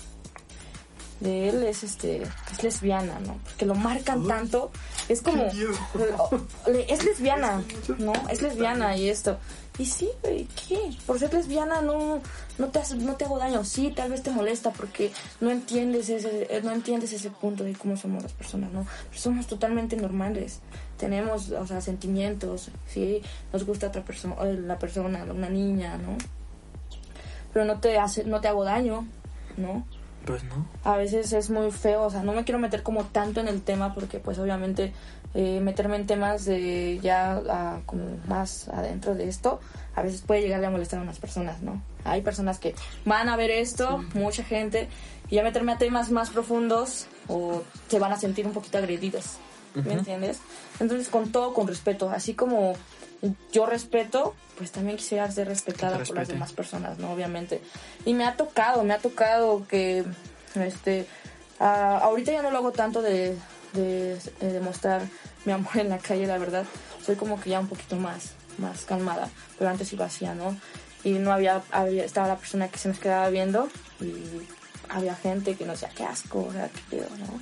de 1.21 1.49
él 1.49 1.63
es 1.63 1.83
este 1.83 2.23
es 2.23 2.63
lesbiana, 2.63 3.19
¿no? 3.21 3.39
Porque 3.45 3.65
lo 3.65 3.75
marcan 3.75 4.27
tanto, 4.27 4.71
es 5.09 5.23
como 5.23 5.45
es 6.89 7.05
lesbiana, 7.05 7.63
¿no? 7.99 8.13
Es 8.31 8.43
lesbiana 8.43 8.97
y 8.97 9.09
esto. 9.09 9.39
Y 9.79 9.85
sí, 9.85 10.09
¿qué? 10.23 10.97
Por 11.07 11.19
ser 11.19 11.33
lesbiana 11.33 11.81
no 11.81 12.21
no 12.59 12.69
te 12.69 12.81
no 12.97 13.15
te 13.17 13.25
hago 13.25 13.39
daño. 13.39 13.65
Sí, 13.65 13.93
tal 13.95 14.11
vez 14.11 14.23
te 14.23 14.31
molesta 14.31 14.73
porque 14.73 15.11
no 15.41 15.51
entiendes 15.51 16.09
ese 16.09 16.47
eh, 16.51 16.61
no 16.63 16.73
entiendes 16.73 17.13
ese 17.13 17.31
punto 17.31 17.65
de 17.65 17.75
cómo 17.75 17.97
somos 17.97 18.23
las 18.23 18.33
personas, 18.33 18.73
¿no? 18.73 18.87
Pero 19.09 19.21
somos 19.21 19.47
totalmente 19.47 19.97
normales. 19.97 20.61
Tenemos, 20.99 21.51
o 21.51 21.67
sea, 21.67 21.83
sentimientos, 21.83 22.71
sí, 22.87 23.21
nos 23.53 23.65
gusta 23.65 23.89
otra 23.89 24.03
persona, 24.03 24.43
la 24.45 24.79
persona, 24.79 25.25
una 25.25 25.51
niña, 25.51 25.99
¿no? 25.99 26.17
Pero 27.53 27.65
no 27.67 27.81
te 27.81 27.99
hace 27.99 28.25
no 28.25 28.41
te 28.41 28.49
hago 28.49 28.65
daño, 28.65 29.07
¿no? 29.59 29.87
Pues 30.27 30.43
no. 30.45 30.67
a 30.85 30.97
veces 30.97 31.33
es 31.33 31.51
muy 31.51 31.71
feo, 31.71 32.03
o 32.03 32.11
sea, 32.11 32.23
no 32.23 32.33
me 32.33 32.45
quiero 32.45 32.59
meter 32.59 32.83
como 32.83 33.05
tanto 33.05 33.41
en 33.41 33.47
el 33.47 33.63
tema 33.63 33.95
porque 33.95 34.19
pues 34.19 34.39
obviamente 34.41 34.93
eh, 35.35 35.61
meterme 35.61 35.97
en 35.97 36.07
temas 36.07 36.45
de 36.45 36.99
ya 37.01 37.41
ah, 37.49 37.81
como 37.87 38.19
más 38.27 38.69
adentro 38.69 39.15
de 39.15 39.29
esto, 39.29 39.61
a 39.95 40.03
veces 40.03 40.23
puede 40.23 40.43
llegarle 40.43 40.67
a 40.67 40.71
molestar 40.71 40.99
a 40.99 41.03
unas 41.03 41.19
personas, 41.19 41.63
¿no? 41.63 41.81
Hay 42.05 42.23
personas 42.23 42.59
que 42.59 42.75
van 43.05 43.29
a 43.29 43.37
ver 43.37 43.51
esto, 43.51 44.05
mucha 44.15 44.43
gente, 44.43 44.89
y 45.29 45.37
ya 45.37 45.43
meterme 45.43 45.73
a 45.73 45.79
temas 45.79 46.11
más 46.11 46.31
profundos 46.31 47.07
o 47.29 47.63
se 47.89 47.99
van 47.99 48.13
a 48.13 48.17
sentir 48.17 48.47
un 48.47 48.53
poquito 48.53 48.79
agredidos, 48.79 49.37
¿me 49.75 49.93
entiendes? 49.93 50.41
Entonces 50.81 51.09
con 51.09 51.31
todo 51.33 51.53
con 51.53 51.69
respeto, 51.69 52.11
así 52.11 52.35
como 52.35 52.75
yo 53.53 53.67
respeto, 53.67 54.35
pues 54.57 54.73
también 54.73 54.97
quisiera 54.97 55.31
ser 55.31 55.49
respetada 55.49 55.99
por 55.99 56.17
las 56.17 56.29
demás 56.29 56.53
personas, 56.53 56.99
¿no? 56.99 57.13
Obviamente. 57.13 57.61
Y 58.05 58.15
me 58.15 58.25
ha 58.25 58.37
tocado, 58.37 58.85
me 58.85 58.95
ha 58.95 58.99
tocado 58.99 59.67
que, 59.67 60.05
este, 60.55 61.07
ah, 61.61 61.99
ahorita 62.03 62.33
ya 62.33 62.43
no 62.43 62.51
lo 62.51 62.59
hago 62.59 62.73
tanto 62.73 63.03
de, 63.03 63.37
de, 63.73 64.19
de 64.41 64.53
demostrar 64.53 65.03
mi 65.45 65.53
amor 65.53 65.77
en 65.77 65.89
la 65.89 65.99
calle, 65.99 66.27
la 66.27 66.39
verdad. 66.39 66.65
Soy 67.05 67.17
como 67.17 67.41
que 67.41 67.51
ya 67.51 67.61
un 67.61 67.69
poquito 67.69 67.97
más, 67.97 68.33
más 68.59 68.85
calmada, 68.85 69.29
pero 69.59 69.71
antes 69.71 69.93
iba 69.93 70.07
así, 70.07 70.27
¿no? 70.27 70.57
Y 71.05 71.13
no 71.13 71.33
había, 71.33 71.63
había, 71.71 72.05
estaba 72.05 72.29
la 72.29 72.37
persona 72.37 72.69
que 72.69 72.79
se 72.79 72.89
nos 72.89 72.99
quedaba 72.99 73.29
viendo 73.29 73.69
y 74.01 74.13
había 74.89 75.15
gente 75.15 75.55
que 75.55 75.65
nos 75.65 75.81
decía, 75.81 75.95
qué 75.97 76.05
asco, 76.05 76.47
o 76.49 76.53
sea, 76.53 76.69
qué 76.69 76.97
pedo, 76.97 77.09
¿no? 77.19 77.41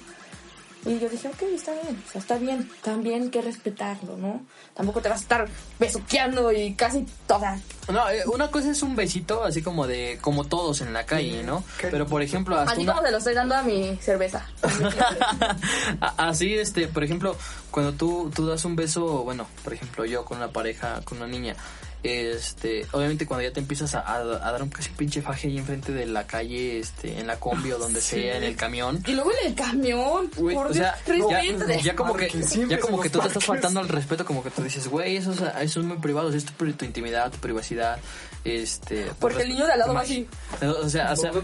Y 0.86 0.98
yo 0.98 1.08
dije, 1.08 1.28
ok, 1.28 1.42
está 1.54 1.72
bien, 1.72 2.02
o 2.06 2.10
sea, 2.12 2.20
está 2.20 2.36
bien, 2.36 2.70
también 2.82 3.30
que 3.30 3.40
respetarlo, 3.40 4.16
¿no? 4.18 4.42
Tampoco 4.74 5.00
te 5.00 5.08
vas 5.08 5.20
a 5.20 5.22
estar 5.22 5.48
besuqueando 5.78 6.52
y 6.52 6.74
casi, 6.74 7.06
sea, 7.26 7.58
No, 7.90 8.08
eh, 8.10 8.22
una 8.26 8.50
cosa 8.50 8.70
es 8.70 8.82
un 8.82 8.94
besito, 8.94 9.44
así 9.44 9.62
como 9.62 9.86
de, 9.86 10.18
como 10.20 10.44
todos 10.44 10.80
en 10.82 10.92
la 10.92 11.06
calle, 11.06 11.42
¿no? 11.42 11.64
Pero 11.80 12.06
por 12.06 12.20
ejemplo, 12.22 12.56
hasta 12.58 12.72
así 12.72 12.82
una- 12.82 12.92
como 12.92 13.04
se 13.06 13.12
lo 13.12 13.18
estoy 13.18 13.34
dando 13.34 13.54
a 13.54 13.62
mi 13.62 13.96
cerveza. 13.96 14.46
Así, 16.16 16.54
este, 16.54 16.88
por 16.88 17.04
ejemplo, 17.04 17.36
cuando 17.70 17.92
tú, 17.92 18.30
tú 18.34 18.46
das 18.46 18.64
un 18.64 18.76
beso, 18.76 19.24
bueno, 19.24 19.46
por 19.62 19.72
ejemplo, 19.74 20.04
yo 20.04 20.24
con 20.24 20.38
una 20.38 20.48
pareja, 20.48 21.00
con 21.04 21.18
una 21.18 21.26
niña, 21.26 21.56
este, 22.04 22.86
obviamente 22.92 23.26
cuando 23.26 23.42
ya 23.42 23.52
te 23.52 23.60
empiezas 23.60 23.94
a, 23.94 24.00
a- 24.00 24.18
a 24.18 24.52
dar 24.52 24.62
un 24.62 24.68
casi 24.68 24.90
pinche 24.90 25.22
faje 25.22 25.48
ahí 25.48 25.56
enfrente 25.58 25.90
de 25.92 26.04
la 26.06 26.26
calle, 26.26 26.78
este, 26.78 27.18
en 27.18 27.26
la 27.26 27.40
combi 27.40 27.72
o 27.72 27.78
donde 27.78 28.00
sea, 28.02 28.36
en 28.36 28.44
el 28.44 28.56
camión. 28.56 29.02
Y 29.06 29.12
luego 29.14 29.30
en 29.40 29.48
el 29.48 29.54
camión, 29.54 30.30
Güey, 30.36 30.54
por 30.54 30.66
o 30.66 30.72
Dios, 30.72 30.86
sea, 30.86 30.98
ya, 31.06 31.40
respétate. 31.40 31.82
ya 31.82 31.96
como 31.96 32.14
que, 32.14 32.28
ya 32.68 32.78
como 32.78 33.00
que 33.00 33.08
tú 33.08 33.18
te 33.20 33.28
estás 33.28 33.44
faltando 33.44 33.80
al 33.80 33.88
respeto, 33.88 34.24
como 34.26 34.44
que 34.44 34.50
tú 34.50 34.62
dices, 34.62 34.86
güey, 34.86 35.16
eso 35.16 35.32
es, 35.32 35.40
eso 35.40 35.80
es 35.80 35.86
muy 35.86 35.96
privado, 35.96 36.30
es 36.30 36.44
tu, 36.44 36.52
tu 36.72 36.84
intimidad, 36.84 37.32
tu 37.32 37.38
privacidad, 37.38 37.98
este... 38.44 39.10
Porque 39.18 39.42
el 39.42 39.48
niño 39.48 39.64
de 39.66 39.72
al 39.72 39.78
lado 39.78 39.94
va 39.94 40.02
así. 40.02 40.28
O 40.60 40.88
sea, 40.90 41.10
o 41.12 41.16
sea, 41.16 41.32
o 41.32 41.42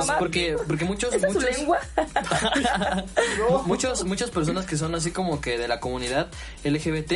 Mamá. 0.00 0.18
porque, 0.18 0.54
porque 0.66 0.84
muchos, 0.84 1.14
¿Esta 1.14 1.28
es 1.28 1.32
su 1.32 1.40
muchos, 1.40 1.56
lengua? 1.58 1.78
muchos, 3.66 4.04
muchas 4.04 4.30
personas 4.30 4.66
que 4.66 4.76
son 4.76 4.94
así 4.94 5.10
como 5.10 5.40
que 5.40 5.56
de 5.58 5.66
la 5.68 5.80
comunidad 5.80 6.28
LGBT, 6.64 7.12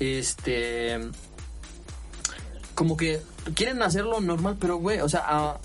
este, 0.00 0.98
como 2.80 2.96
que 2.96 3.20
quieren 3.54 3.82
hacerlo 3.82 4.22
normal, 4.22 4.56
pero 4.58 4.76
güey, 4.78 5.00
o 5.00 5.08
sea, 5.10 5.22
a- 5.28 5.58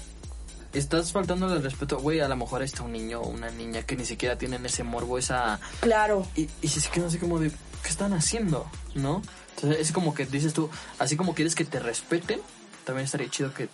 estás 0.73 1.13
faltando 1.13 1.47
el 1.53 1.63
respeto, 1.63 1.97
güey, 1.99 2.19
a 2.19 2.27
lo 2.27 2.35
mejor 2.35 2.61
está 2.61 2.83
un 2.83 2.91
niño 2.91 3.21
o 3.21 3.29
una 3.29 3.49
niña 3.51 3.83
que 3.83 3.95
ni 3.95 4.03
siquiera 4.03 4.37
tienen 4.37 4.65
ese 4.65 4.83
morbo, 4.83 5.17
esa, 5.17 5.61
Claro. 5.79 6.27
y, 6.35 6.49
y 6.61 6.67
se 6.67 6.89
quedan 6.89 7.07
así 7.07 7.17
como 7.17 7.39
de, 7.39 7.51
¿qué 7.83 7.87
están 7.89 8.11
haciendo? 8.11 8.69
¿No? 8.95 9.21
Entonces 9.55 9.79
es 9.79 9.93
como 9.93 10.13
que 10.13 10.25
dices 10.25 10.51
tú, 10.53 10.69
así 10.99 11.15
como 11.15 11.33
quieres 11.33 11.55
que 11.55 11.63
te 11.63 11.79
respeten, 11.79 12.41
también 12.83 13.05
estaría 13.05 13.29
chido 13.29 13.53
que 13.53 13.69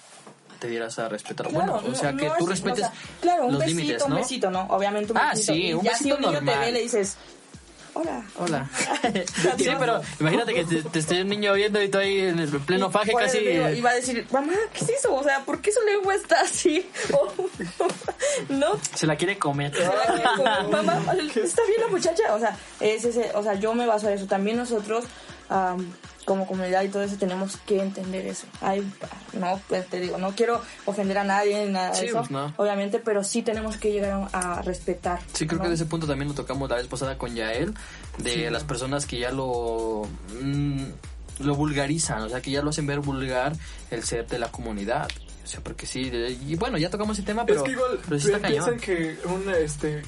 te 0.60 0.68
dieras 0.68 1.00
a 1.00 1.10
respetar. 1.10 1.48
Claro, 1.48 1.74
bueno, 1.82 1.92
o 1.92 1.96
sea, 1.96 2.12
no- 2.12 2.20
que 2.20 2.28
no 2.28 2.36
tú 2.38 2.44
es- 2.44 2.50
respetes 2.52 2.86
o 2.86 2.92
sea, 2.92 2.94
claro, 3.22 3.46
un 3.48 3.54
los 3.54 3.62
besito, 3.62 3.78
límites, 3.82 4.04
un 4.04 4.10
¿no? 4.12 4.16
besito, 4.18 4.52
¿no? 4.52 4.62
Obviamente 4.70 5.12
un 5.14 5.18
Ah, 5.18 5.32
besito. 5.34 5.54
sí, 5.54 5.62
Y 5.70 5.74
un 5.74 5.82
ya 5.84 5.96
si 5.98 6.04
besito 6.04 6.16
un 6.18 6.22
niño 6.22 6.40
te 6.40 6.46
normal. 6.46 6.66
ve, 6.66 6.72
le 6.74 6.82
dices, 6.84 7.18
hola. 7.94 8.24
Hola. 8.38 8.70
sí, 9.58 9.70
pero 9.80 10.02
imagínate 10.20 10.54
que 10.54 10.64
te, 10.64 10.84
te 10.84 11.00
esté 11.00 11.22
un 11.22 11.30
niño 11.30 11.54
viendo 11.54 11.82
y 11.82 11.90
tú 11.90 11.98
ahí 11.98 12.20
en 12.20 12.40
el 12.40 12.50
pleno 12.62 12.90
faje 12.92 13.14
casi. 13.14 13.40
digo, 13.40 13.70
iba 13.70 13.90
a 13.90 13.94
decir, 13.96 14.26
mamá, 14.32 14.54
¿qué 14.74 14.86
es 14.86 14.90
eso? 14.90 15.14
O 15.14 15.24
sea, 15.24 15.44
¿por 15.46 15.62
qué 15.62 15.72
su 15.72 15.82
lengua 15.86 16.16
está 16.16 16.42
así? 16.42 16.86
O, 17.14 17.34
no, 18.50 18.80
Se 18.96 19.06
la 19.06 19.16
quiere 19.16 19.38
comer. 19.38 19.74
se 19.76 19.84
la 19.84 20.04
quiere 20.06 20.24
comer. 20.24 20.68
mamá, 20.86 21.14
¿está 21.36 21.64
bien 21.66 21.82
la 21.82 21.88
muchacha? 21.88 22.34
O 22.34 22.40
sea, 22.40 22.58
es 22.80 23.04
ese, 23.06 23.32
o 23.34 23.44
sea, 23.44 23.56
yo 23.56 23.74
me 23.74 23.86
baso 23.86 24.08
en 24.08 24.16
eso. 24.16 24.28
También 24.28 24.58
nosotros, 24.58 25.06
am, 25.50 25.92
como 26.26 26.46
comunidad 26.48 26.84
y 26.84 26.90
todo 26.90 27.04
eso, 27.04 27.16
tenemos 27.18 27.58
que 27.66 27.82
entender 27.82 28.28
eso. 28.28 28.46
Hay, 28.62 28.82
no, 29.34 29.60
pues 29.68 29.88
te 29.88 30.00
digo, 30.00 30.18
no 30.18 30.32
quiero 30.36 30.62
ofender 30.86 31.18
a 31.18 31.24
nadie 31.24 31.66
ni 31.66 31.72
nada 31.72 31.94
Sí, 31.96 32.02
de 32.02 32.08
eso, 32.08 32.18
pues, 32.20 32.32
no. 32.32 32.54
obviamente, 32.58 33.00
pero 33.00 33.24
sí 33.24 33.42
tenemos 33.42 33.78
que 33.78 33.92
llegar 33.92 34.30
a, 34.32 34.62
respetar. 34.62 35.20
Sí, 35.34 35.46
creo 35.48 35.58
¿no? 35.58 35.64
que 35.64 35.70
de 35.70 35.76
ese 35.76 35.86
punto 35.86 36.06
también 36.08 36.30
lo 36.30 36.36
tocamos 36.36 36.70
la 36.70 36.76
vez 36.76 36.88
pasada 36.88 37.18
con 37.18 37.36
Yael, 37.36 37.74
de 38.20 38.52
las 38.52 38.64
personas 38.64 39.06
que 39.06 39.20
ya 39.20 39.32
lo 39.32 40.04
mm, 40.42 40.84
lo 41.40 41.56
vulgarizan, 41.56 42.22
o 42.22 42.30
sea, 42.30 42.40
que 42.42 42.52
ya 42.52 42.62
lo 42.62 42.70
hacen 42.70 42.86
ver 42.86 43.00
vulgar 43.00 43.54
el 43.90 44.04
ser 44.04 44.28
de 44.28 44.38
la 44.38 44.52
comunidad. 44.52 45.08
O 45.44 45.48
sea, 45.48 45.60
porque 45.62 45.86
sí, 45.88 46.10
de- 46.10 46.32
y 46.32 46.56
bueno, 46.56 46.78
ya 46.78 46.90
tocamos 46.92 47.18
ese 47.18 47.26
tema, 47.26 47.46
pero, 47.46 47.60
es 47.60 47.66
que 47.66 47.72
igual 47.72 48.00
pero 48.08 48.20
sí 48.20 48.32
está 48.32 48.48
piensan 48.48 48.78
cañón. 48.78 48.80
que 48.80 49.18
un 49.28 49.50
este 49.56 50.04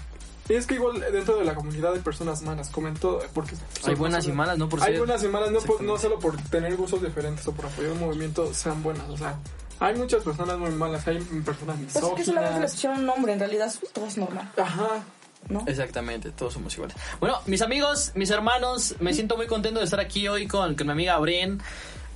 es 0.50 0.68
que 0.68 0.76
igual 0.76 1.00
dentro 1.12 1.38
de 1.38 1.46
la 1.46 1.56
comunidad 1.56 1.94
hay 1.94 2.00
personas 2.02 2.41
malas, 2.41 2.70
comento 2.70 3.20
porque 3.34 3.56
Hay 3.86 3.96
buenas 3.96 4.26
y 4.26 4.28
personas- 4.28 4.36
malas, 4.36 4.58
no 4.58 4.70
por 4.70 4.82
hay 4.82 4.88
ser- 4.91 4.98
buenas 5.00 5.24
y 5.24 5.28
malas 5.28 5.52
no, 5.52 5.60
por- 5.62 5.82
no 5.82 5.98
solo 5.98 6.20
por 6.20 6.38
tener 6.44 6.76
gustos 6.76 7.02
diferentes 7.02 7.48
o 7.48 7.54
por 7.54 7.66
apoyar 7.68 7.91
un 7.94 8.00
movimiento 8.00 8.54
sean 8.54 8.82
buenas, 8.84 9.10
o 9.10 9.18
sea, 9.18 9.38
hay 9.80 9.96
muchas 9.96 10.24
personas 10.24 10.58
muy 10.58 10.72
malas, 10.72 11.08
hay 11.08 11.18
personas 11.46 11.78
Pues 11.91 12.04
es 12.04 12.12
que 12.16 12.24
solamente 12.26 12.60
le 12.60 12.66
misóginas. 12.66 12.72
pusieron 12.74 13.00
un 13.00 13.06
nombre, 13.06 13.34
en 13.34 13.39
realidad 13.39 13.74
todo 13.94 14.06
es 14.06 14.18
normal, 14.18 14.52
Ajá. 14.58 15.04
¿no? 15.50 15.64
Exactamente, 15.68 16.32
todos 16.32 16.54
somos 16.54 16.74
iguales. 16.76 16.96
Bueno, 17.20 17.38
mis 17.48 17.62
amigos, 17.62 18.12
mis 18.16 18.30
hermanos, 18.30 18.96
me 19.00 19.14
siento 19.14 19.36
muy 19.38 19.48
contento 19.48 19.80
de 19.80 19.86
estar 19.86 20.00
aquí 20.00 20.28
hoy 20.28 20.48
con, 20.48 20.76
con 20.76 20.88
mi 20.88 20.94
amiga 20.94 21.18
Bren. 21.20 21.62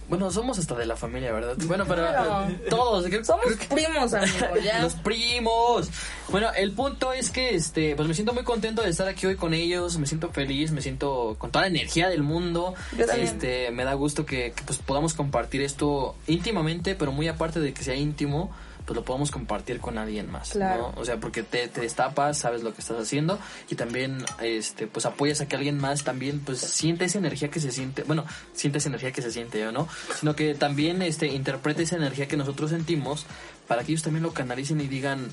Bueno, 0.09 0.31
somos 0.31 0.57
hasta 0.57 0.73
de 0.75 0.85
la 0.85 0.95
familia, 0.95 1.33
¿verdad? 1.33 1.55
Bueno, 1.65 1.83
pero 1.85 2.07
Claro. 2.07 2.45
eh, 2.49 2.65
todos. 2.69 3.05
creo- 3.07 3.25
Somos 3.25 3.45
creo 3.45 3.57
que- 3.59 3.75
primos, 3.75 4.13
amigo, 4.13 4.55
ya. 4.63 4.79
Los 4.83 4.93
primos. 4.95 5.89
Bueno, 6.29 6.49
el 6.55 6.71
punto 6.71 7.11
es 7.11 7.29
que 7.29 7.55
este, 7.55 7.95
pues 7.95 8.07
me 8.07 8.13
siento 8.13 8.33
muy 8.33 8.43
contento 8.43 8.81
de 8.83 8.89
estar 8.89 9.07
aquí 9.07 9.25
hoy 9.27 9.35
con 9.35 9.53
ellos, 9.53 9.97
me 9.97 10.07
siento 10.07 10.29
feliz, 10.29 10.71
me 10.71 10.81
siento 10.81 11.35
con 11.37 11.51
toda 11.51 11.63
la 11.63 11.67
energía 11.69 12.07
del 12.07 12.23
mundo. 12.23 12.73
Yo 12.97 13.05
también. 13.05 13.27
Este, 13.27 13.71
me 13.71 13.83
da 13.83 13.93
gusto 13.95 14.25
que, 14.25 14.53
que, 14.55 14.63
pues 14.63 14.77
podamos 14.79 15.13
compartir 15.13 15.61
esto 15.61 16.15
íntimamente, 16.27 16.95
pero 16.95 17.11
muy 17.11 17.27
aparte 17.27 17.59
de 17.59 17.73
que 17.73 17.83
sea 17.83 17.95
íntimo, 17.95 18.51
pues 18.87 18.95
lo 18.95 19.03
podamos 19.03 19.31
compartir 19.31 19.81
con 19.81 19.97
alguien 19.97 20.31
más, 20.31 20.51
Claro. 20.51 20.93
¿no? 20.95 21.01
O 21.01 21.03
sea, 21.05 21.17
porque 21.19 21.43
te, 21.43 21.67
te 21.67 21.81
destapas, 21.81 22.37
sabes 22.37 22.63
lo 22.63 22.73
que 22.73 22.79
estás 22.79 22.97
haciendo 22.97 23.37
y 23.69 23.75
también 23.75 24.23
este 24.41 24.87
pues 24.87 25.05
apoyas 25.05 25.41
a 25.41 25.47
que 25.47 25.57
alguien 25.57 25.77
más 25.77 26.05
también 26.05 26.39
pues 26.39 26.59
siente 26.59 27.03
esa 27.03 27.17
energía 27.17 27.49
que 27.49 27.59
se 27.59 27.71
siente, 27.71 28.03
bueno, 28.03 28.25
siente 28.53 28.77
esa 28.77 28.87
energía 28.87 29.11
que 29.11 29.21
se 29.21 29.31
siente, 29.31 29.67
¿o 29.67 29.73
¿no? 29.73 29.89
Sino 30.17 30.37
que 30.37 30.55
también 30.55 31.01
este 31.01 31.27
interprete 31.27 31.83
esa 31.83 31.97
energía 31.97 32.29
que 32.29 32.37
nosotros 32.37 32.69
sentimos 32.69 33.25
para 33.67 33.83
que 33.83 33.91
ellos 33.91 34.03
también 34.03 34.23
lo 34.23 34.31
canalicen 34.31 34.79
y 34.79 34.87
digan, 34.87 35.27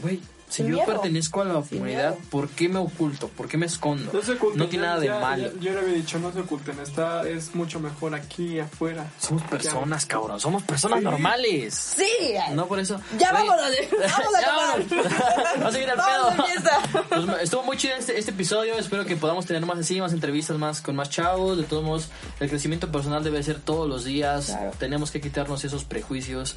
güey, 0.00 0.20
si 0.50 0.56
Sin 0.62 0.66
yo 0.66 0.74
miedo. 0.74 0.86
pertenezco 0.86 1.40
a 1.40 1.44
la 1.46 1.62
Sin 1.62 1.78
comunidad, 1.78 2.10
miedo. 2.16 2.28
¿por 2.30 2.48
qué 2.48 2.68
me 2.68 2.78
oculto? 2.78 3.28
¿Por 3.28 3.48
qué 3.48 3.56
me 3.56 3.66
escondo? 3.66 4.10
No 4.12 4.20
se 4.22 4.32
oculten, 4.32 4.58
No 4.58 4.66
tiene 4.68 4.82
ya- 4.84 4.88
nada 4.90 5.00
de 5.00 5.06
ya- 5.06 5.18
malo. 5.20 5.44
ya- 5.54 5.60
yo 5.60 5.72
le 5.72 5.78
había 5.80 5.94
dicho, 5.94 6.18
no 6.18 6.32
se 6.32 6.40
oculten, 6.40 6.78
está, 6.80 7.26
es 7.28 7.54
mucho 7.54 7.80
mejor 7.80 8.14
aquí 8.14 8.58
afuera. 8.58 9.06
Somos 9.18 9.42
personas, 9.44 10.04
cabrón, 10.06 10.38
somos 10.40 10.62
personas 10.64 10.98
Sí. 10.98 11.04
normales. 11.04 11.74
Sí, 11.74 12.34
No 12.52 12.66
por 12.66 12.78
eso. 12.80 13.00
Ya 13.18 13.30
Oye, 13.32 13.48
vámonos, 13.48 13.64
vamos 13.90 14.34
a 14.34 14.40
ya 14.40 14.46
tomar. 14.46 14.86
vámonos. 14.88 14.90
Vamos 15.60 15.66
a 15.66 15.72
seguir 15.72 15.90
al 15.90 15.96
pedo. 15.96 17.04
Pues, 17.08 17.42
estuvo 17.42 17.62
muy 17.62 17.76
chido 17.76 17.94
este, 17.96 18.18
este 18.18 18.30
episodio. 18.30 18.74
Espero 18.78 19.04
que 19.04 19.16
podamos 19.16 19.46
tener 19.46 19.64
más 19.66 19.78
así, 19.78 20.00
más 20.00 20.12
entrevistas, 20.12 20.56
más 20.58 20.80
con 20.80 20.96
más 20.96 21.10
chavos. 21.10 21.56
De 21.58 21.64
todos 21.64 21.82
modos, 21.84 22.08
el 22.40 22.48
crecimiento 22.48 22.90
personal 22.90 23.22
debe 23.24 23.42
ser 23.42 23.60
todos 23.60 23.88
los 23.88 24.04
días. 24.04 24.46
Claro. 24.46 24.72
Tenemos 24.78 25.10
que 25.10 25.20
quitarnos 25.20 25.64
esos 25.64 25.84
prejuicios. 25.84 26.56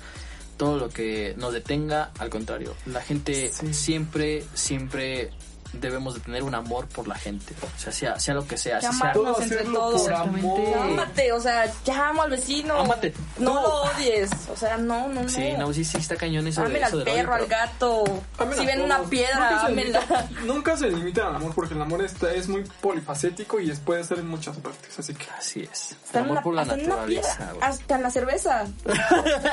Todo 0.57 0.77
lo 0.77 0.89
que 0.89 1.33
nos 1.37 1.53
detenga, 1.53 2.11
al 2.19 2.29
contrario. 2.29 2.73
La 2.85 3.01
gente 3.01 3.51
Sí. 3.51 3.73
siempre, 3.73 4.43
siempre 4.53 5.31
debemos 5.73 6.13
de 6.15 6.19
tener 6.21 6.43
un 6.43 6.55
amor 6.55 6.87
por 6.87 7.07
la 7.07 7.15
gente. 7.15 7.53
O 7.61 7.79
sea, 7.79 7.91
sea, 7.91 8.19
sea 8.19 8.33
lo 8.33 8.47
que 8.47 8.57
sea. 8.57 8.79
Sea- 8.79 8.89
amarnos 8.89 9.41
entre 9.41 9.63
todos. 9.65 10.07
Ámate, 10.09 11.31
o 11.33 11.39
sea, 11.39 11.71
ya 11.85 12.09
amo 12.09 12.23
al 12.23 12.31
vecino. 12.31 12.77
Ámate. 12.79 13.13
No 13.37 13.53
lo 13.61 13.81
odies. 13.83 14.29
O 14.51 14.55
sea, 14.55 14.77
no, 14.77 15.07
no, 15.07 15.23
no. 15.23 15.29
Sí, 15.29 15.53
no, 15.57 15.73
sí, 15.73 15.83
sí, 15.83 15.97
está 15.97 16.15
cañón 16.15 16.47
eso 16.47 16.63
de 16.63 16.75
eso 16.77 16.85
al 16.85 16.91
del 16.91 17.01
odio, 17.01 17.05
perro, 17.05 17.33
al 17.33 17.39
pero- 17.45 17.49
gato. 17.61 18.03
Amen 18.37 18.53
Si 18.57 18.63
a 18.63 18.65
ven 18.67 18.75
todos. 18.77 18.85
una 18.99 19.09
piedra, 19.09 19.49
Nunca 19.51 19.59
se 19.61 19.65
ámenla. 19.71 19.99
limita- 20.01 20.41
Nunca 20.45 20.77
se 20.77 20.89
limita 20.91 21.27
al 21.27 21.35
amor 21.35 21.55
porque 21.55 21.73
el 21.73 21.81
amor 21.81 22.03
está, 22.03 22.31
es 22.33 22.47
muy 22.47 22.63
polifacético 22.81 23.59
y 23.59 23.69
es- 23.71 23.79
puede 23.79 24.03
ser 24.03 24.19
en 24.19 24.27
muchas 24.27 24.57
partes, 24.57 24.97
así 24.99 25.13
que... 25.13 25.25
Así 25.37 25.61
es. 25.71 25.95
Hasta 26.05 26.19
El 26.19 26.25
amor 26.25 26.31
una, 26.33 26.41
por 26.43 26.53
la 26.53 26.61
hasta 26.63 26.73
una 26.75 26.83
naturaleza. 26.83 27.35
piedra. 27.37 27.53
güey. 27.53 27.69
Hasta 27.69 27.95
en 27.95 28.03
la 28.03 28.09
cerveza. 28.11 28.65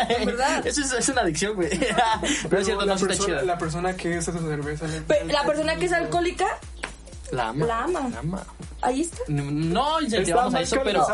En 0.08 0.24
verdad. 0.26 0.66
Eso 0.66 0.80
es, 0.82 0.92
es 0.92 1.08
una 1.08 1.22
adicción, 1.22 1.54
güey. 1.54 1.70
no 2.50 2.58
es 2.58 2.64
cierto, 2.66 2.84
la, 2.84 2.92
no 2.92 2.98
sí 2.98 3.04
está 3.04 3.06
persona, 3.06 3.26
chida. 3.26 3.42
la 3.42 3.58
persona 3.58 3.96
que 3.96 4.16
es 4.18 4.28
esa 4.28 4.38
cerveza... 4.38 4.86
La 5.26 5.44
persona 5.44 5.76
que 5.76 5.86
es 5.86 5.92
alcohólica, 6.10 6.58
La 7.32 7.48
ama. 7.50 7.66
La 7.66 7.84
ama. 7.84 8.08
La 8.12 8.18
ama. 8.18 8.46
ahí 8.82 9.02
está. 9.02 9.18
No 9.28 10.00
incentivamos 10.00 10.52
a 10.54 10.60
eso, 10.62 10.78
pero, 10.82 11.06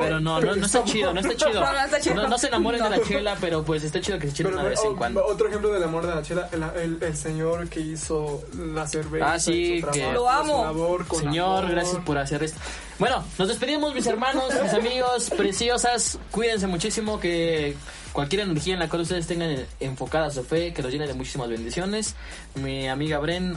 pero 0.00 0.18
no, 0.18 0.40
no, 0.40 0.56
no 0.56 0.66
está 0.66 0.82
chido, 0.84 1.12
no 1.14 1.20
está 1.20 1.36
chido. 1.36 1.60
No, 1.60 1.72
no 1.72 1.84
está 1.84 2.00
chido. 2.00 2.14
No, 2.16 2.26
no 2.28 2.38
se 2.38 2.48
enamoren 2.48 2.82
de 2.82 2.90
la 2.90 2.96
No. 2.96 3.02
chela, 3.04 3.36
pero 3.40 3.62
pues 3.62 3.84
está 3.84 4.00
chido 4.00 4.18
que 4.18 4.28
se 4.32 4.42
Pero, 4.42 4.56
una 4.58 4.64
vez 4.68 4.82
en 4.84 4.96
cuando. 4.96 5.24
Otro 5.24 5.46
ejemplo 5.46 5.72
del 5.72 5.84
amor 5.84 6.06
de 6.06 6.14
la 6.14 6.22
chela, 6.22 6.48
el, 6.50 6.62
el- 6.82 7.02
el 7.02 7.16
señor 7.16 7.68
que 7.68 7.78
hizo 7.80 8.42
la 8.54 8.84
cerveza. 8.88 9.32
Ah, 9.34 9.38
sí, 9.38 9.80
que- 9.92 10.00
trabajo, 10.00 10.12
Lo 10.14 10.28
amo. 10.28 10.64
labor 10.64 11.06
Señor, 11.16 11.58
amor. 11.64 11.70
gracias 11.70 12.02
por 12.04 12.18
hacer 12.18 12.42
esto. 12.42 12.58
Bueno, 12.98 13.22
nos 13.38 13.46
despedimos, 13.48 13.94
mis 13.94 14.06
hermanos, 14.06 14.52
mis 14.62 14.72
amigos 14.74 15.30
preciosas. 15.36 16.18
Cuídense 16.32 16.66
muchísimo, 16.66 17.20
que 17.20 17.76
cualquier 18.12 18.42
energía 18.42 18.74
en 18.74 18.80
la 18.80 18.88
cual 18.88 19.02
ustedes 19.02 19.26
tengan 19.28 19.56
enfocada 19.78 20.30
su 20.30 20.42
fe, 20.42 20.72
que 20.72 20.82
los 20.82 20.90
llene 20.92 21.06
de 21.06 21.14
muchísimas 21.14 21.48
bendiciones. 21.48 22.16
Mi 22.56 22.88
amiga 22.88 23.18
Bren, 23.18 23.56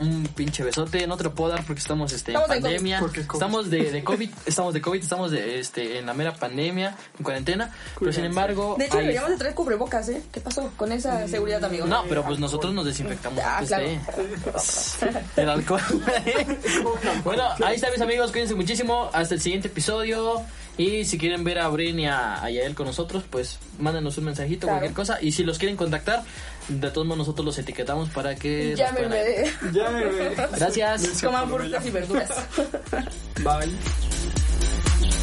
un 0.00 0.26
pinche 0.34 0.64
besote. 0.64 1.06
No 1.06 1.16
te 1.16 1.24
lo 1.24 1.34
puedo 1.34 1.50
dar 1.50 1.64
porque 1.64 1.80
estamos 1.80 2.12
este, 2.12 2.32
en 2.32 2.36
Estamos 2.38 2.56
en 2.56 2.62
pandemia. 2.62 3.02
Estamos 3.32 3.70
de, 3.70 3.90
de 3.92 4.04
COVID, 4.04 4.30
estamos 4.46 4.74
de 4.74 4.80
COVID, 4.80 5.02
estamos 5.02 5.30
de, 5.30 5.60
este, 5.60 5.98
en 5.98 6.06
la 6.06 6.14
mera 6.14 6.34
pandemia, 6.34 6.96
en 7.18 7.24
cuarentena. 7.24 7.74
Pero 7.98 8.12
sin 8.12 8.24
embargo, 8.24 8.76
De 8.78 8.86
hecho, 8.86 8.94
hay- 8.94 9.00
deberíamos 9.02 9.30
de 9.30 9.36
traer 9.36 9.54
cubrebocas, 9.54 10.08
¿eh? 10.08 10.22
¿Qué 10.32 10.40
pasó 10.40 10.70
con 10.76 10.90
esa 10.92 11.26
seguridad, 11.28 11.62
amigo? 11.64 11.86
no, 11.86 12.04
pero 12.08 12.24
pues 12.24 12.38
nosotros 12.38 12.72
nos 12.74 12.84
desinfectamos 12.86 13.40
Ah, 13.44 13.62
claro. 13.66 13.84
de 15.36 15.42
el 15.42 15.48
alcohol. 15.50 15.80
bueno, 17.24 17.44
ahí 17.64 17.76
está 17.76 17.90
mis 17.90 18.00
amigos, 18.00 18.30
cuídense 18.30 18.54
muchísimo. 18.54 19.10
Hasta 19.12 19.34
el 19.34 19.40
siguiente 19.40 19.68
episodio. 19.68 20.42
Y 20.78 21.04
si 21.04 21.18
quieren 21.18 21.44
ver 21.44 21.58
a 21.58 21.68
Bren 21.68 21.98
y 22.00 22.06
a, 22.06 22.42
a 22.42 22.50
Yael 22.50 22.74
con 22.74 22.86
nosotros, 22.86 23.24
pues 23.28 23.58
mándenos 23.78 24.16
un 24.18 24.24
mensajito, 24.24 24.66
Claro. 24.66 24.78
cualquier 24.80 24.94
cosa. 24.94 25.18
Y 25.20 25.32
si 25.32 25.44
los 25.44 25.58
quieren 25.58 25.76
contactar, 25.76 26.22
de 26.68 26.90
todos 26.90 27.06
modos 27.06 27.18
nosotros 27.18 27.44
los 27.44 27.58
etiquetamos 27.58 28.08
para 28.10 28.34
que... 28.34 28.74
Llámenme. 28.76 29.44
Ya, 29.72 29.90
bebé. 29.90 30.34
Gracias. 30.56 31.20
Coman 31.22 31.48
frutas 31.50 31.84
y 31.86 31.90
verduras. 31.90 32.30
Bye. 33.42 33.70